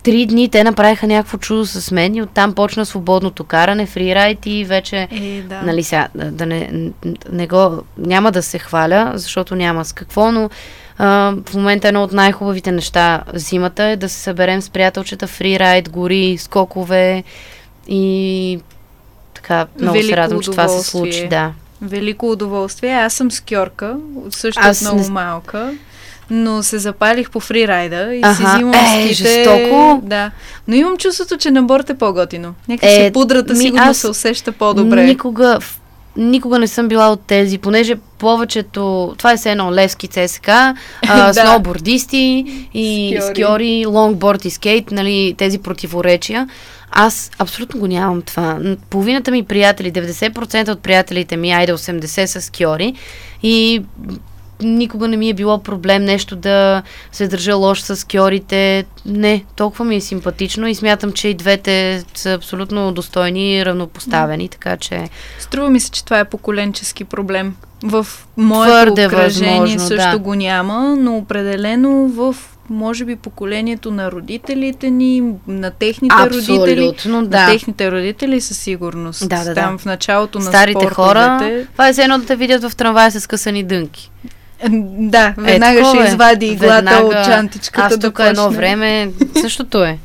три 0.08 0.26
дни 0.26 0.50
те 0.50 0.64
направиха 0.64 1.08
някакво 1.08 1.38
чудо 1.38 1.66
с 1.66 1.92
мен 1.92 2.16
и 2.16 2.22
оттам 2.22 2.54
почна 2.54 2.86
свободното 2.86 3.44
каране, 3.44 3.86
фрирайд 3.86 4.46
и 4.46 4.66
вече 4.66 5.08
Е, 5.12 5.42
да. 5.42 5.62
Нали 5.62 5.84
сега, 5.84 6.08
да, 6.16 6.46
не, 6.46 6.92
не 7.32 7.48
го, 7.48 7.84
няма 7.98 8.32
да 8.32 8.44
се 8.44 8.60
хваля, 8.60 9.12
защото 9.16 9.56
няма 9.56 9.86
с 9.86 9.94
какво, 9.94 10.32
но 10.32 10.50
а, 10.98 11.34
в 11.50 11.54
момента 11.54 11.88
едно 11.88 12.04
от 12.04 12.12
най-хубавите 12.12 12.72
неща 12.72 13.24
зимата 13.34 13.84
е 13.84 13.96
да 13.96 14.10
се 14.10 14.20
съберем 14.20 14.62
с 14.62 14.70
приятелчета, 14.70 15.28
фрирайд, 15.28 15.90
гори, 15.90 16.38
скокове 16.38 17.24
и 17.88 18.60
така, 19.34 19.68
много 19.82 19.94
Велико 19.94 20.10
се 20.10 20.18
радвам, 20.18 20.40
че 20.40 20.52
това 20.52 20.68
се 20.68 20.90
случи, 20.90 21.28
да. 21.28 21.52
Велико 21.82 22.32
удоволствие. 22.32 22.92
Аз 22.92 23.14
съм 23.14 23.32
скьорка, 23.32 23.98
също 24.30 24.62
Аз 24.64 24.82
много 24.82 25.02
не- 25.02 25.10
малка. 25.10 25.74
Но 26.30 26.64
се 26.64 26.78
запалих 26.78 27.30
по 27.30 27.40
фрирайда 27.40 28.16
и 28.16 28.18
си 28.18 28.22
Аха, 28.24 28.56
взимам 28.56 28.74
е, 28.74 29.00
ските. 29.00 29.14
жестоко. 29.14 30.02
Да. 30.04 30.32
Но 30.68 30.76
имам 30.76 30.98
чувството, 30.98 31.38
че 31.38 31.52
на 31.52 31.64
борт 31.64 31.90
е 31.90 31.94
по-готино. 31.94 32.54
Някакси 32.68 32.96
Е, 32.96 33.12
пудрата 33.12 33.54
ми, 33.54 33.60
сигурно 33.60 33.84
аз 33.84 33.98
се 33.98 34.08
усеща 34.08 34.52
по-добре. 34.52 35.04
Никога, 35.04 35.60
никога 36.18 36.60
не 36.60 36.68
съм 36.68 36.88
била 36.88 37.10
от 37.10 37.22
тези, 37.22 37.58
понеже 37.58 37.96
повечето, 38.18 39.16
това 39.18 39.32
е 39.32 39.38
все 39.38 39.52
едно 39.52 39.74
левски 39.74 40.08
ЦСК, 40.08 40.48
а, 40.50 40.74
Да. 41.04 41.34
сноубордисти 41.34 42.46
и 42.74 43.08
Скиори. 43.12 43.32
скиори, 43.32 43.86
лонгборд 43.86 44.46
и 44.46 44.50
скейт, 44.50 44.92
нали, 44.92 45.36
тези 45.38 45.58
противоречия. 45.60 46.50
Аз 46.92 47.32
абсолютно 47.40 47.80
го 47.80 47.88
нямам 47.88 48.22
това. 48.22 48.60
Половината 48.90 49.32
ми 49.32 49.44
приятели, 49.44 49.92
90% 49.94 50.70
от 50.70 50.80
приятелите 50.80 51.38
ми, 51.38 51.52
айде 51.52 51.74
80 51.74 52.26
са 52.26 52.42
скиори 52.42 52.94
и 53.44 53.82
никога 54.62 55.08
не 55.08 55.18
ми 55.18 55.30
е 55.30 55.34
било 55.34 55.58
проблем 55.58 56.04
нещо 56.04 56.36
да 56.36 56.84
се 57.12 57.28
държа 57.28 57.56
лош 57.56 57.82
с 57.82 57.96
скиорите. 57.96 58.86
Не, 59.06 59.44
толкова 59.56 59.86
ми 59.86 59.96
е 59.96 60.02
симпатично 60.02 60.68
и 60.68 60.76
смятам, 60.76 61.12
че 61.12 61.28
и 61.28 61.34
двете 61.34 62.04
са 62.14 62.34
абсолютно 62.34 62.92
достойни 62.92 63.56
и 63.56 63.66
равнопоставени, 63.66 64.50
така 64.50 64.78
че 64.78 65.10
Струва 65.40 65.70
ми 65.70 65.80
се, 65.80 65.92
че 65.92 66.06
това 66.06 66.20
е 66.20 66.26
поколенчески 66.26 67.04
проблем. 67.04 67.56
В 67.84 68.08
моето 68.38 68.72
Твърде 68.72 69.06
обкръжение 69.06 69.60
възможно, 69.60 69.88
също 69.88 70.12
да. 70.12 70.20
го 70.20 70.36
няма, 70.36 70.96
но 70.96 71.18
определено 71.18 72.08
в 72.08 72.36
може 72.70 73.06
би 73.06 73.16
поколението 73.16 73.92
на 73.92 74.12
родителите 74.12 74.90
ни, 74.90 75.24
на 75.48 75.72
техните 75.72 76.16
родители. 76.26 76.72
абсолютно, 76.72 77.22
На 77.22 77.28
да. 77.28 77.46
техните 77.52 77.92
родители 77.92 78.42
със 78.42 78.58
сигурност. 78.58 79.30
Да, 79.30 79.44
да, 79.44 79.54
Там 79.54 79.72
да. 79.76 79.78
в 79.78 79.86
началото 79.86 80.40
на 80.40 80.46
Старите 80.46 80.86
хора, 80.86 81.24
спортовете. 81.38 81.68
това 81.72 81.88
е 81.88 81.94
едно 81.98 82.18
да 82.18 82.26
те 82.26 82.36
видят 82.36 82.64
в 82.64 82.76
трамвая 82.76 83.12
с 83.12 83.20
скъсани 83.20 83.64
дънки. 83.64 84.12
Да, 84.70 85.34
веднага 85.38 85.78
такова 85.80 85.96
ще 85.96 86.04
е. 86.04 86.08
извади 86.08 86.46
иглата 86.46 86.76
Веднага. 86.76 87.06
от 87.06 87.26
чантичката 87.26 87.88
Аз 87.88 87.98
да 87.98 88.08
тук 88.08 88.20
едно 88.20 88.44
почне. 88.44 88.58
време 88.58 89.12
същото 89.42 89.84
е. 89.84 89.98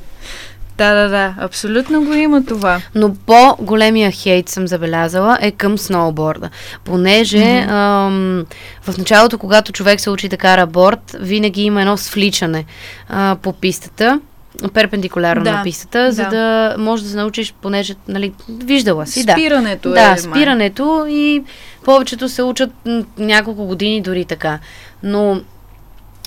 Да, 0.79 0.95
да, 0.95 1.09
да, 1.09 1.35
абсолютно 1.38 2.05
го 2.05 2.12
има 2.12 2.45
това. 2.45 2.81
Но 2.95 3.15
по-големия 3.17 4.11
хейт 4.11 4.49
съм 4.49 4.67
забелязала 4.67 5.38
е 5.41 5.51
към 5.51 5.79
сноуборда. 5.79 6.51
Понеже 6.85 7.61
Мгм. 7.62 7.73
ам, 7.75 8.45
в 8.83 8.99
началото, 8.99 9.38
когато 9.38 9.73
човек 9.73 10.01
се 10.01 10.11
учи 10.11 10.29
да 10.29 10.37
кара 10.37 10.67
борд, 10.67 11.17
винаги 11.21 11.62
има 11.62 11.81
едно 11.81 11.97
свличане 11.97 12.65
а, 13.09 13.37
по 13.43 13.53
пистата, 13.53 14.21
перпендикулярно 14.75 15.45
Да, 15.45 15.53
на 15.53 15.62
пистата, 15.62 16.12
за 16.12 16.23
да. 16.23 16.31
да 16.31 16.77
можеш 16.79 17.05
да 17.05 17.11
се 17.11 17.17
научиш, 17.17 17.55
понеже, 17.62 17.95
нали, 18.09 18.33
виждала 18.49 19.07
си, 19.07 19.25
да. 19.25 19.33
Спирането 19.33 19.88
е. 19.88 19.93
Да, 19.93 20.09
май. 20.09 20.19
спирането 20.19 21.07
и 21.09 21.43
повечето 21.85 22.29
се 22.29 22.43
учат 22.43 22.71
няколко 23.19 23.67
години 23.67 24.01
дори 24.01 24.25
така. 24.25 24.59
Но 25.03 25.41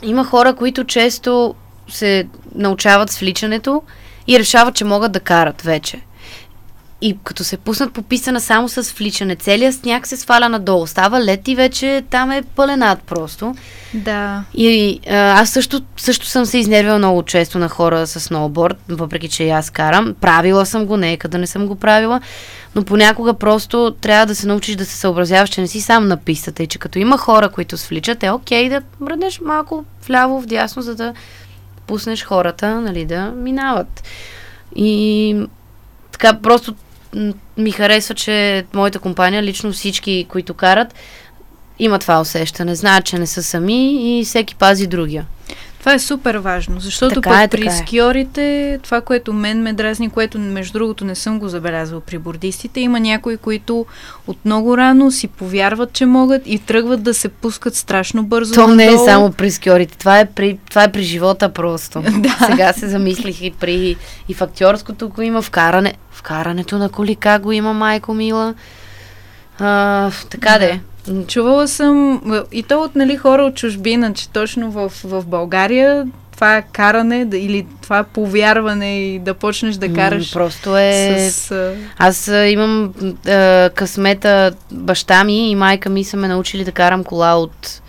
има 0.03 0.23
хора, 0.23 0.53
които 0.53 0.83
често 0.83 1.55
се 1.89 2.27
научават 2.55 3.11
свличането 3.11 3.81
и 4.27 4.39
решават, 4.39 4.75
че 4.75 4.85
могат 4.85 5.11
да 5.11 5.19
карат 5.19 5.61
вече. 5.61 6.01
И 7.01 7.17
като 7.23 7.43
се 7.43 7.57
пуснат 7.57 7.93
по 7.93 8.01
писана 8.01 8.41
само 8.41 8.69
с 8.69 8.91
вличане, 8.91 9.35
целият 9.35 9.75
сняг 9.75 10.07
се 10.07 10.17
сваля 10.17 10.49
надолу. 10.49 10.87
Става 10.87 11.21
лед 11.21 11.47
и 11.47 11.55
вече 11.55 12.03
там 12.09 12.31
е 12.31 12.43
пълен 12.55 12.83
ад 12.83 12.99
просто. 13.05 13.55
Да. 13.93 14.43
И 14.53 14.99
а, 15.09 15.41
аз 15.41 15.49
също, 15.49 15.81
също 15.97 16.25
съм 16.25 16.45
се 16.45 16.57
изнервила 16.57 16.97
много 16.97 17.23
често 17.23 17.57
на 17.57 17.69
хора 17.69 18.07
с 18.07 18.19
сноуборд, 18.19 18.77
въпреки 18.89 19.29
че 19.29 19.43
и 19.43 19.49
аз 19.49 19.69
карам. 19.69 20.15
Правила 20.21 20.65
съм 20.65 20.85
го, 20.85 20.97
нека 20.97 21.27
да 21.27 21.37
не 21.37 21.47
съм 21.47 21.67
го 21.67 21.75
правила, 21.75 22.21
но 22.75 22.83
понякога 22.83 23.33
просто 23.33 23.95
трябва 24.01 24.25
да 24.25 24.35
се 24.35 24.47
научиш 24.47 24.75
да 24.75 24.85
се 24.85 24.97
съобразяваш, 24.97 25.49
че 25.49 25.61
не 25.61 25.67
си 25.67 25.81
сам 25.81 26.07
на 26.07 26.17
пистата 26.17 26.63
и 26.63 26.67
че 26.67 26.79
като 26.79 26.99
има 26.99 27.17
хора, 27.17 27.49
които 27.49 27.77
свличат, 27.77 28.23
е 28.23 28.31
окей 28.31 28.69
да 28.69 28.81
мръднеш 28.99 29.39
малко 29.39 29.85
вляво, 30.07 30.41
вдясно, 30.41 30.81
за 30.81 30.95
да 30.95 31.13
пуснеш 31.87 32.23
хората, 32.23 32.81
нали, 32.81 33.05
да 33.05 33.31
минават. 33.31 34.03
И 34.75 35.47
така 36.11 36.33
просто 36.33 36.75
ми 37.57 37.71
харесва, 37.71 38.15
че 38.15 38.65
моята 38.73 38.99
компания, 38.99 39.43
лично 39.43 39.71
всички, 39.71 40.25
които 40.29 40.53
карат, 40.53 40.93
има 41.79 41.99
това 41.99 42.21
усещане. 42.21 42.75
Знаят, 42.75 43.05
че 43.05 43.19
не 43.19 43.27
са 43.27 43.43
сами 43.43 44.19
и 44.19 44.25
всеки 44.25 44.55
пази 44.55 44.87
другия. 44.87 45.25
Това 45.85 45.93
е 45.93 45.99
супер 45.99 46.35
важно, 46.35 46.79
защото 46.79 47.15
така 47.15 47.43
е, 47.43 47.47
при 47.47 47.67
е. 47.67 47.71
скиорите, 47.71 48.79
това, 48.83 49.01
което 49.01 49.33
мен 49.33 49.61
ме 49.61 49.73
дразни, 49.73 50.09
което 50.09 50.39
между 50.39 50.73
другото 50.73 51.05
не 51.05 51.15
съм 51.15 51.39
го 51.39 51.47
забелязала 51.47 52.01
при 52.01 52.17
бордистите, 52.17 52.79
има 52.79 52.99
някои, 52.99 53.37
които 53.37 53.85
от 54.27 54.37
много 54.45 54.77
рано 54.77 55.11
си 55.11 55.27
повярват, 55.27 55.93
че 55.93 56.05
могат 56.05 56.41
и 56.45 56.59
тръгват 56.59 57.03
да 57.03 57.13
се 57.13 57.29
пускат 57.29 57.75
страшно 57.75 58.23
бързо. 58.23 58.53
То 58.53 58.61
надолу. 58.61 58.75
не 58.75 58.85
е 58.85 58.97
само 58.97 59.31
при 59.31 59.51
скиорите, 59.51 59.97
това 59.97 60.19
е 60.19 60.25
при, 60.25 60.59
това 60.69 60.83
е 60.83 60.91
при 60.91 61.03
живота 61.03 61.49
просто. 61.49 62.01
да. 62.17 62.37
Сега 62.45 62.73
се 62.73 62.87
замислих 62.87 63.41
и 63.41 63.51
при 63.51 63.95
и 64.29 64.33
в 64.33 64.41
актьорското 64.41 65.09
го 65.09 65.21
има, 65.21 65.41
в 65.41 65.49
каране, 65.49 65.93
в 66.04 66.04
карането 66.25 66.77
на 66.77 66.89
коли 66.89 67.15
как 67.15 67.41
го 67.41 67.51
има 67.51 67.73
майко 67.73 68.13
мила. 68.13 68.53
А, 69.59 70.11
така 70.29 70.51
да. 70.51 70.59
де. 70.59 70.79
Чувала 71.27 71.67
съм 71.67 72.21
и 72.51 72.63
то 72.63 72.81
от 72.81 72.95
нали, 72.95 73.17
хора 73.17 73.43
от 73.43 73.55
чужбина, 73.55 74.13
че 74.13 74.29
точно 74.29 74.71
в, 74.71 74.91
в 75.03 75.25
България 75.25 76.07
това 76.35 76.61
каране 76.71 77.25
да, 77.25 77.37
или 77.37 77.67
това 77.81 78.03
повярване 78.03 78.99
и 78.99 79.19
да 79.19 79.33
почнеш 79.33 79.75
да 79.75 79.93
караш. 79.93 80.33
Просто 80.33 80.77
е. 80.77 81.29
С, 81.31 81.73
Аз 81.97 82.27
имам 82.27 82.93
а, 83.27 83.69
късмета, 83.75 84.53
баща 84.71 85.23
ми 85.23 85.49
и 85.49 85.55
майка 85.55 85.89
ми 85.89 86.03
са 86.03 86.17
ме 86.17 86.27
научили 86.27 86.63
да 86.63 86.71
карам 86.71 87.03
кола 87.03 87.35
от 87.35 87.81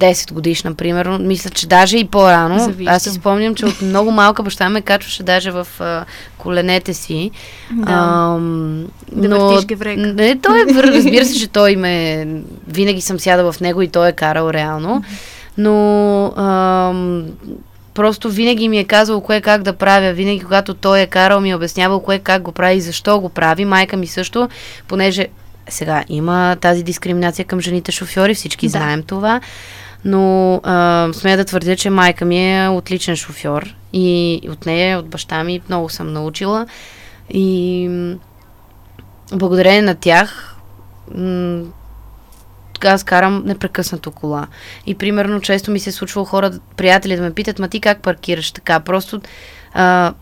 10 0.00 0.32
годишна, 0.32 0.74
примерно. 0.74 1.18
Мисля, 1.18 1.50
че 1.50 1.66
даже 1.66 1.98
и 1.98 2.04
по-рано. 2.04 2.58
Завиждам. 2.58 2.94
Аз 2.94 3.02
си 3.02 3.10
спомням, 3.10 3.54
че 3.54 3.66
от 3.66 3.82
много 3.82 4.10
малка 4.10 4.42
баща 4.42 4.68
ме 4.68 4.80
качваше 4.80 5.22
даже 5.22 5.50
в 5.50 5.66
а, 5.80 6.04
коленете 6.38 6.94
си. 6.94 7.30
Да. 7.70 7.84
А, 7.86 8.38
да 9.12 9.28
но. 9.28 9.60
Не, 9.96 10.38
той, 10.38 10.60
е, 10.60 10.64
разбира 10.82 11.24
се, 11.24 11.38
че 11.38 11.48
той 11.48 11.76
ме... 11.76 12.26
Винаги 12.68 13.00
съм 13.00 13.20
сяда 13.20 13.52
в 13.52 13.60
него 13.60 13.82
и 13.82 13.88
той 13.88 14.08
е 14.08 14.12
карал 14.12 14.50
реално. 14.50 15.04
Но 15.58 16.24
а, 16.26 16.92
просто 17.94 18.30
винаги 18.30 18.68
ми 18.68 18.78
е 18.78 18.84
казал 18.84 19.20
кое 19.20 19.40
как 19.40 19.62
да 19.62 19.72
правя. 19.72 20.12
Винаги, 20.12 20.40
когато 20.40 20.74
той 20.74 21.00
е 21.00 21.06
карал, 21.06 21.40
ми 21.40 21.50
е 21.50 21.56
обяснявал 21.56 22.00
кое 22.00 22.18
как 22.18 22.42
го 22.42 22.52
прави 22.52 22.76
и 22.76 22.80
защо 22.80 23.20
го 23.20 23.28
прави. 23.28 23.64
Майка 23.64 23.96
ми 23.96 24.06
също, 24.06 24.48
понеже 24.88 25.26
сега 25.68 26.04
има 26.08 26.56
тази 26.60 26.82
дискриминация 26.82 27.44
към 27.44 27.60
жените 27.60 27.92
шофьори, 27.92 28.34
всички 28.34 28.66
да. 28.66 28.70
знаем 28.70 29.02
това 29.02 29.40
но 30.04 30.54
а, 30.62 31.08
смея 31.12 31.36
да 31.36 31.44
твърдя, 31.44 31.76
че 31.76 31.90
майка 31.90 32.24
ми 32.24 32.54
е 32.54 32.68
отличен 32.68 33.16
шофьор 33.16 33.74
и 33.92 34.40
от 34.50 34.66
нея, 34.66 34.98
от 34.98 35.08
баща 35.08 35.44
ми 35.44 35.60
много 35.68 35.88
съм 35.88 36.12
научила 36.12 36.66
и 37.30 38.16
благодарение 39.32 39.82
на 39.82 39.94
тях 39.94 40.56
м- 41.14 41.64
аз 42.86 43.04
карам 43.04 43.42
непрекъснато 43.46 44.10
кола. 44.10 44.46
И 44.86 44.94
примерно 44.94 45.40
често 45.40 45.70
ми 45.70 45.80
се 45.80 45.90
е 45.90 45.92
случва 45.92 46.24
хора, 46.24 46.50
приятели 46.76 47.16
да 47.16 47.22
ме 47.22 47.34
питат, 47.34 47.58
ма 47.58 47.68
ти 47.68 47.80
как 47.80 48.02
паркираш 48.02 48.50
така? 48.50 48.80
Просто 48.80 49.20
а, 49.72 50.14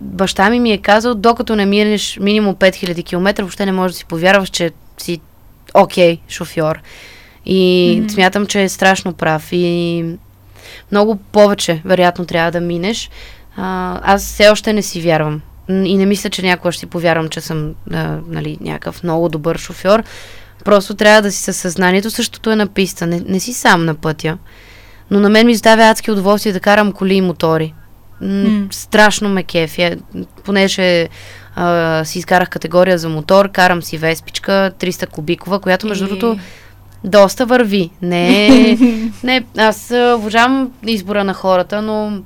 баща 0.00 0.50
ми 0.50 0.60
ми 0.60 0.72
е 0.72 0.78
казал, 0.78 1.14
докато 1.14 1.56
не 1.56 1.66
минеш 1.66 2.18
минимум 2.20 2.54
5000 2.54 3.04
км, 3.04 3.42
въобще 3.42 3.66
не 3.66 3.72
можеш 3.72 3.94
да 3.94 3.98
си 3.98 4.04
повярваш, 4.04 4.48
че 4.48 4.70
си 4.98 5.20
окей 5.74 6.16
okay, 6.16 6.20
шофьор. 6.28 6.80
И 7.48 7.54
mm-hmm. 8.02 8.10
смятам, 8.10 8.46
че 8.46 8.62
е 8.62 8.68
страшно 8.68 9.12
прав. 9.12 9.48
И 9.52 10.04
много 10.92 11.16
повече, 11.16 11.80
вероятно, 11.84 12.26
трябва 12.26 12.50
да 12.50 12.60
минеш. 12.60 13.10
А, 13.56 14.00
аз 14.02 14.24
все 14.24 14.48
още 14.48 14.72
не 14.72 14.82
си 14.82 15.00
вярвам. 15.00 15.40
И 15.68 15.96
не 15.96 16.06
мисля, 16.06 16.30
че 16.30 16.42
някога 16.42 16.72
ще 16.72 16.80
си 16.80 16.86
повярвам, 16.86 17.28
че 17.28 17.40
съм 17.40 17.74
а, 17.92 18.18
нали, 18.28 18.58
някакъв 18.60 19.02
много 19.02 19.28
добър 19.28 19.58
шофьор. 19.58 20.02
Просто 20.64 20.94
трябва 20.94 21.22
да 21.22 21.32
си 21.32 21.42
със 21.42 21.56
съзнанието. 21.56 22.10
Същото 22.10 22.50
е 22.50 22.56
на 22.56 22.66
писта. 22.66 23.06
Не, 23.06 23.20
не 23.26 23.40
си 23.40 23.52
сам 23.52 23.84
на 23.84 23.94
пътя. 23.94 24.38
Но 25.10 25.20
на 25.20 25.28
мен 25.28 25.46
ми 25.46 25.52
издава 25.52 25.82
адски 25.82 26.10
удоволствие 26.10 26.52
да 26.52 26.60
карам 26.60 26.92
коли 26.92 27.14
и 27.14 27.20
мотори. 27.20 27.74
Mm. 28.22 28.74
Страшно 28.74 29.28
ме 29.28 29.42
кефи. 29.42 29.96
Понеже 30.44 31.08
а, 31.54 32.04
си 32.04 32.18
изкарах 32.18 32.48
категория 32.48 32.98
за 32.98 33.08
мотор, 33.08 33.50
карам 33.50 33.82
си 33.82 33.98
Веспичка 33.98 34.72
300 34.78 35.06
кубикова, 35.06 35.60
която 35.60 35.86
между 35.86 36.06
другото 36.06 36.38
доста 37.04 37.46
върви. 37.46 37.90
Не, 38.02 38.78
не 39.24 39.44
аз 39.56 39.90
уважавам 39.90 40.72
избора 40.86 41.24
на 41.24 41.34
хората, 41.34 41.82
но 41.82 42.22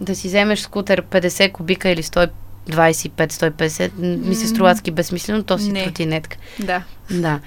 да 0.00 0.14
си 0.14 0.28
вземеш 0.28 0.60
скутер 0.60 1.02
50 1.02 1.52
кубика 1.52 1.90
или 1.90 2.02
125-150, 2.02 3.90
ми 4.26 4.34
се 4.34 4.46
струва 4.46 4.74
безсмислено, 4.92 5.42
то 5.42 5.58
си 5.58 5.72
не. 5.72 5.84
тротинетка. 5.84 6.36
Да. 6.60 6.82
Да. 7.10 7.40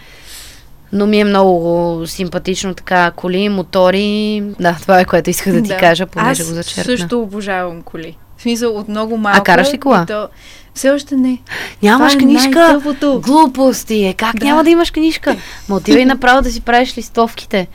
Но 0.91 1.05
ми 1.07 1.19
е 1.19 1.23
много 1.23 2.01
симпатично 2.07 2.73
така 2.73 3.11
коли, 3.11 3.49
мотори. 3.49 4.43
Да, 4.59 4.77
това 4.81 4.99
е 4.99 5.05
което 5.05 5.29
исках 5.29 5.53
да 5.53 5.61
ти 5.61 5.67
да. 5.67 5.77
кажа, 5.77 6.05
понеже 6.05 6.41
Аз 6.41 6.47
го 6.47 6.53
зачерпна. 6.53 6.97
също 6.97 7.21
обожавам 7.21 7.81
коли. 7.81 8.17
В 8.37 8.41
смисъл 8.41 8.77
от 8.77 8.87
много 8.87 9.17
малко. 9.17 9.39
А 9.41 9.43
караш 9.43 9.73
ли 9.73 9.77
кола? 9.77 10.05
То... 10.05 10.27
Все 10.73 10.89
още 10.89 11.15
не. 11.15 11.37
Нямаш 11.83 12.13
Това 12.13 12.23
е 12.23 12.25
книжка? 12.25 12.81
Глупости 13.23 14.05
е. 14.05 14.13
Как 14.13 14.35
да. 14.35 14.45
няма 14.45 14.63
да 14.63 14.69
имаш 14.69 14.91
книжка? 14.91 15.35
Ма 15.69 15.75
отивай 15.75 16.05
направо 16.05 16.41
да 16.41 16.51
си 16.51 16.61
правиш 16.61 16.97
листовките. 16.97 17.67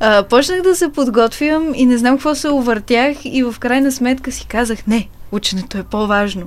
А, 0.00 0.22
почнах 0.22 0.62
да 0.62 0.76
се 0.76 0.92
подготвям 0.92 1.72
и 1.74 1.86
не 1.86 1.98
знам 1.98 2.16
какво 2.16 2.34
се 2.34 2.48
увъртях 2.48 3.16
и 3.24 3.42
в 3.42 3.54
крайна 3.58 3.92
сметка 3.92 4.32
си 4.32 4.46
казах, 4.46 4.86
не, 4.86 5.08
ученето 5.32 5.78
е 5.78 5.82
по-важно. 5.82 6.46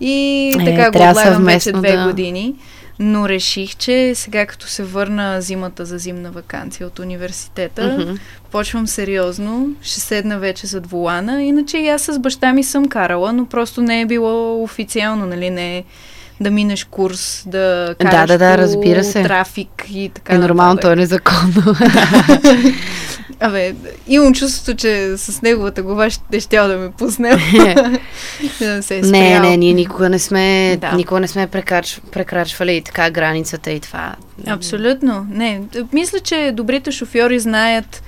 И 0.00 0.48
е, 0.60 0.64
така 0.64 0.90
го 0.90 1.10
отлагам 1.10 1.44
вече 1.44 1.72
две 1.72 1.96
да. 1.96 2.04
години. 2.04 2.54
Но 2.98 3.28
реших, 3.28 3.76
че 3.76 4.12
сега 4.14 4.46
като 4.46 4.66
се 4.66 4.82
върна 4.82 5.40
зимата 5.40 5.84
за 5.84 5.98
зимна 5.98 6.30
вакансия 6.30 6.86
от 6.86 6.98
университета, 6.98 7.82
mm-hmm. 7.82 8.18
почвам 8.50 8.86
сериозно, 8.86 9.68
ще 9.82 10.00
седна 10.00 10.38
вече 10.38 10.66
зад 10.66 10.86
волана. 10.86 11.42
Иначе 11.42 11.78
и 11.78 11.88
аз 11.88 12.02
с 12.02 12.18
баща 12.18 12.52
ми 12.52 12.64
съм 12.64 12.88
карала, 12.88 13.32
но 13.32 13.46
просто 13.46 13.82
не 13.82 14.00
е 14.00 14.06
било 14.06 14.62
официално, 14.62 15.26
нали, 15.26 15.50
не 15.50 15.78
е 15.78 15.84
да 16.40 16.50
минеш 16.50 16.84
курс, 16.84 17.44
да 17.46 17.94
караш 18.00 18.20
да, 18.20 18.26
да, 18.26 18.38
да, 18.38 18.58
разбира 18.58 19.04
се. 19.04 19.22
трафик 19.22 19.84
и 19.90 20.10
така. 20.14 20.34
Е 20.34 20.38
нормално, 20.38 20.80
то 20.80 20.92
е 20.92 20.96
незаконно. 20.96 21.62
Абе, 23.40 23.74
имам 24.08 24.34
чувството, 24.34 24.76
че 24.76 25.16
с 25.16 25.42
неговата 25.42 25.82
глава 25.82 26.10
ще, 26.10 26.40
ще 26.40 26.56
да 26.56 26.78
ме 26.78 26.90
пусне. 26.90 27.30
да 28.60 28.82
се 28.82 28.98
е 28.98 29.00
не, 29.00 29.40
не, 29.40 29.56
ние 29.56 29.72
никога 29.72 30.08
не 30.08 30.18
сме, 30.18 30.76
да. 30.80 30.92
никога 30.92 31.20
не 31.20 31.28
сме 31.28 31.46
прекрач, 31.46 32.00
прекрачвали 32.12 32.82
така 32.82 33.10
границата 33.10 33.70
и 33.70 33.80
това. 33.80 34.14
Абсолютно. 34.46 35.26
Не, 35.30 35.60
мисля, 35.92 36.20
че 36.20 36.52
добрите 36.54 36.90
шофьори 36.90 37.38
знаят 37.38 38.02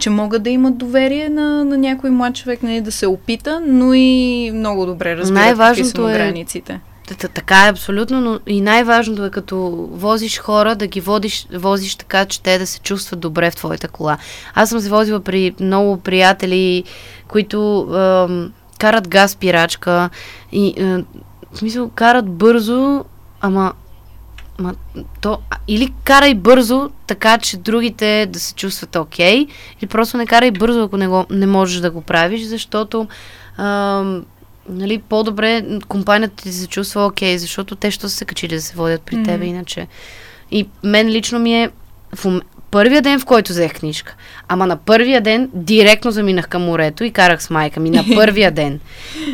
че 0.00 0.10
могат 0.10 0.42
да 0.42 0.50
имат 0.50 0.78
доверие 0.78 1.28
на, 1.28 1.64
на 1.64 1.78
някой 1.78 2.10
млад 2.10 2.34
човек, 2.34 2.62
нали, 2.62 2.80
да 2.80 2.92
се 2.92 3.06
опита, 3.06 3.62
но 3.66 3.94
и 3.94 4.50
много 4.54 4.86
добре 4.86 5.16
разбират 5.16 5.44
Най-важното 5.44 6.08
е 6.08 6.12
границите. 6.12 6.80
Така 7.16 7.66
е 7.66 7.70
абсолютно, 7.70 8.20
но 8.20 8.40
и 8.46 8.60
най-важното 8.60 9.24
е 9.24 9.30
като 9.30 9.88
возиш 9.92 10.38
хора, 10.38 10.76
да 10.76 10.86
ги 10.86 11.00
водиш, 11.00 11.46
возиш 11.54 11.94
така, 11.94 12.24
че 12.24 12.42
те 12.42 12.58
да 12.58 12.66
се 12.66 12.80
чувстват 12.80 13.20
добре 13.20 13.50
в 13.50 13.56
твоята 13.56 13.88
кола. 13.88 14.18
Аз 14.54 14.68
съм 14.68 14.80
се 14.80 14.88
возила 14.88 15.20
при 15.20 15.54
много 15.60 15.96
приятели, 15.96 16.84
които 17.28 17.88
е, 17.88 17.96
карат 18.78 19.08
газ 19.08 19.36
пирачка 19.36 20.10
и 20.52 20.74
е, 20.76 21.04
в 21.52 21.58
смисъл 21.58 21.88
карат 21.88 22.30
бързо, 22.30 23.04
ама 23.40 23.72
Ма, 24.60 24.74
то, 25.20 25.38
или 25.68 25.92
карай 26.04 26.34
бързо, 26.34 26.90
така 27.06 27.38
че 27.38 27.56
другите 27.56 28.26
да 28.30 28.40
се 28.40 28.54
чувстват 28.54 28.96
окей, 28.96 29.46
okay, 29.46 29.50
или 29.80 29.88
просто 29.88 30.16
не 30.16 30.26
карай 30.26 30.50
бързо, 30.50 30.82
ако 30.82 30.96
не, 30.96 31.08
го, 31.08 31.26
не 31.30 31.46
можеш 31.46 31.80
да 31.80 31.90
го 31.90 32.00
правиш, 32.00 32.42
защото 32.42 33.08
а, 33.56 34.04
нали, 34.68 34.98
по-добре 34.98 35.78
компанията 35.88 36.42
ти 36.42 36.52
се 36.52 36.66
чувства 36.66 37.06
окей, 37.06 37.34
okay, 37.34 37.38
защото 37.38 37.76
те 37.76 37.90
ще 37.90 38.08
са 38.08 38.16
се 38.16 38.24
качили 38.24 38.54
да 38.54 38.62
се 38.62 38.76
водят 38.76 39.02
при 39.02 39.16
mm. 39.16 39.24
тебе 39.24 39.44
иначе. 39.44 39.86
И 40.50 40.68
мен 40.82 41.08
лично 41.08 41.38
ми 41.38 41.62
е, 41.62 41.70
в, 42.14 42.40
първия 42.70 43.02
ден, 43.02 43.20
в 43.20 43.24
който 43.24 43.52
взех 43.52 43.72
книжка. 43.72 44.14
Ама 44.48 44.66
на 44.66 44.76
първия 44.76 45.20
ден 45.20 45.48
директно 45.54 46.10
заминах 46.10 46.48
към 46.48 46.62
морето 46.62 47.04
и 47.04 47.10
карах 47.10 47.42
с 47.42 47.50
майка 47.50 47.80
ми. 47.80 47.90
На 47.90 48.04
първия 48.14 48.50
ден. 48.50 48.80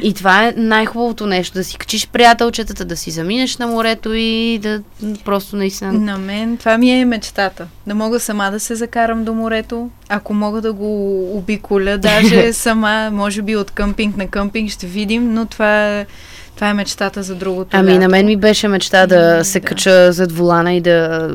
И 0.02 0.14
това 0.14 0.46
е 0.46 0.54
най-хубавото 0.56 1.26
нещо. 1.26 1.54
Да 1.54 1.64
си 1.64 1.78
качиш 1.78 2.08
приятелчетата, 2.08 2.84
да 2.84 2.96
си 2.96 3.10
заминеш 3.10 3.56
на 3.56 3.66
морето 3.66 4.12
и 4.14 4.58
да 4.62 4.82
просто 5.24 5.56
наистина... 5.56 5.92
На 5.92 6.18
мен 6.18 6.56
това 6.56 6.78
ми 6.78 6.90
е 6.90 7.04
мечтата. 7.04 7.66
Да 7.86 7.94
мога 7.94 8.20
сама 8.20 8.50
да 8.50 8.60
се 8.60 8.74
закарам 8.74 9.24
до 9.24 9.34
морето. 9.34 9.90
Ако 10.08 10.34
мога 10.34 10.60
да 10.60 10.72
го 10.72 11.22
обиколя, 11.38 11.98
даже 11.98 12.52
сама, 12.52 13.10
може 13.12 13.42
би 13.42 13.56
от 13.56 13.70
къмпинг 13.70 14.16
на 14.16 14.26
къмпинг 14.26 14.70
ще 14.70 14.86
видим, 14.86 15.34
но 15.34 15.46
това 15.46 15.88
е 15.88 16.06
това 16.54 16.68
е 16.68 16.74
мечтата 16.74 17.22
за 17.22 17.34
другото. 17.34 17.70
Ами 17.72 17.90
лято. 17.90 18.00
на 18.00 18.08
мен 18.08 18.26
ми 18.26 18.36
беше 18.36 18.68
мечта 18.68 19.06
да 19.06 19.44
се 19.44 19.60
да. 19.60 19.66
кача 19.66 20.12
зад 20.12 20.32
волана 20.32 20.72
и 20.74 20.80
да 20.80 21.30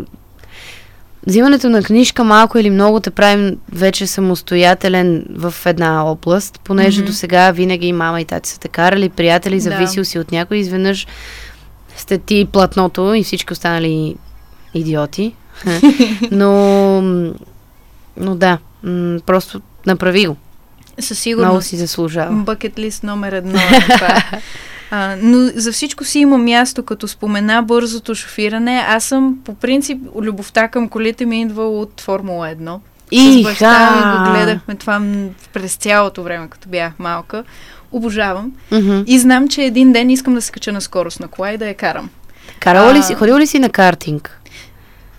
Взимането 1.28 1.70
на 1.70 1.84
книжка 1.84 2.24
малко 2.24 2.58
или 2.58 2.70
много 2.70 3.00
те 3.00 3.12
правим 3.12 3.58
вече 3.72 4.08
самостоятелен 4.08 5.26
в 5.36 5.54
една 5.66 6.06
област, 6.06 6.60
понеже 6.64 7.02
mm-hmm. 7.02 7.06
до 7.06 7.14
сега 7.14 7.52
винаги 7.52 7.88
и 7.88 7.94
мама 7.94 8.22
и 8.22 8.26
тати 8.26 8.50
са 8.50 8.60
те 8.60 8.68
карали, 8.68 9.10
приятели, 9.10 9.56
да. 9.56 9.62
зависил 9.62 10.06
си 10.06 10.20
от 10.20 10.32
някой, 10.32 10.58
изведнъж 10.58 11.08
сте 11.96 12.18
ти 12.18 12.48
платното 12.52 13.14
и 13.14 13.24
всички 13.24 13.54
останали 13.54 14.16
идиоти. 14.74 15.36
но, 16.32 17.02
но 18.18 18.36
да, 18.36 18.58
просто 19.26 19.62
направи 19.86 20.28
го. 20.28 20.38
Със 21.00 21.20
сигурност. 21.20 21.50
Много 21.50 21.62
си 21.62 21.78
заслужава. 21.78 22.32
Бъкет 22.36 22.80
лист 22.80 23.04
номер 23.04 23.32
едно. 23.32 23.60
А, 24.92 25.16
но 25.22 25.52
за 25.56 25.72
всичко 25.72 26.04
си 26.04 26.20
има 26.20 26.38
място, 26.38 26.84
като 26.84 27.08
спомена 27.08 27.64
бързото 27.64 28.16
шофиране. 28.16 28.86
Аз 28.88 29.04
съм, 29.04 29.38
по 29.46 29.54
принцип, 29.54 30.02
любовта 30.22 30.68
към 30.68 30.90
колите 30.90 31.26
ми 31.26 31.42
идва 31.42 31.80
от 31.80 32.02
Формула 32.02 32.48
1. 32.48 32.80
И 33.12 33.42
С 33.42 33.44
баща 33.44 33.92
ми 33.96 34.18
го 34.18 34.32
гледахме 34.32 34.76
това 34.76 35.02
през 35.54 35.76
цялото 35.76 36.24
време, 36.24 36.48
като 36.50 36.70
бях 36.70 36.94
малка. 37.00 37.44
Обожавам. 37.92 38.52
Mm-hmm. 38.72 39.06
И 39.06 39.20
знам, 39.20 39.48
че 39.48 39.64
един 39.64 39.92
ден 39.92 40.10
искам 40.10 40.34
да 40.34 40.42
се 40.42 40.52
кача 40.52 40.72
на 40.72 40.82
скорост 40.82 41.20
на 41.20 41.28
кола 41.28 41.52
и 41.52 41.58
да 41.58 41.68
я 41.68 41.74
карам. 41.74 42.10
Карала 42.60 42.94
ли 42.94 43.04
си, 43.04 43.16
ходил 43.16 43.38
ли 43.38 43.48
си 43.48 43.60
на 43.60 43.70
картинг? 43.70 44.41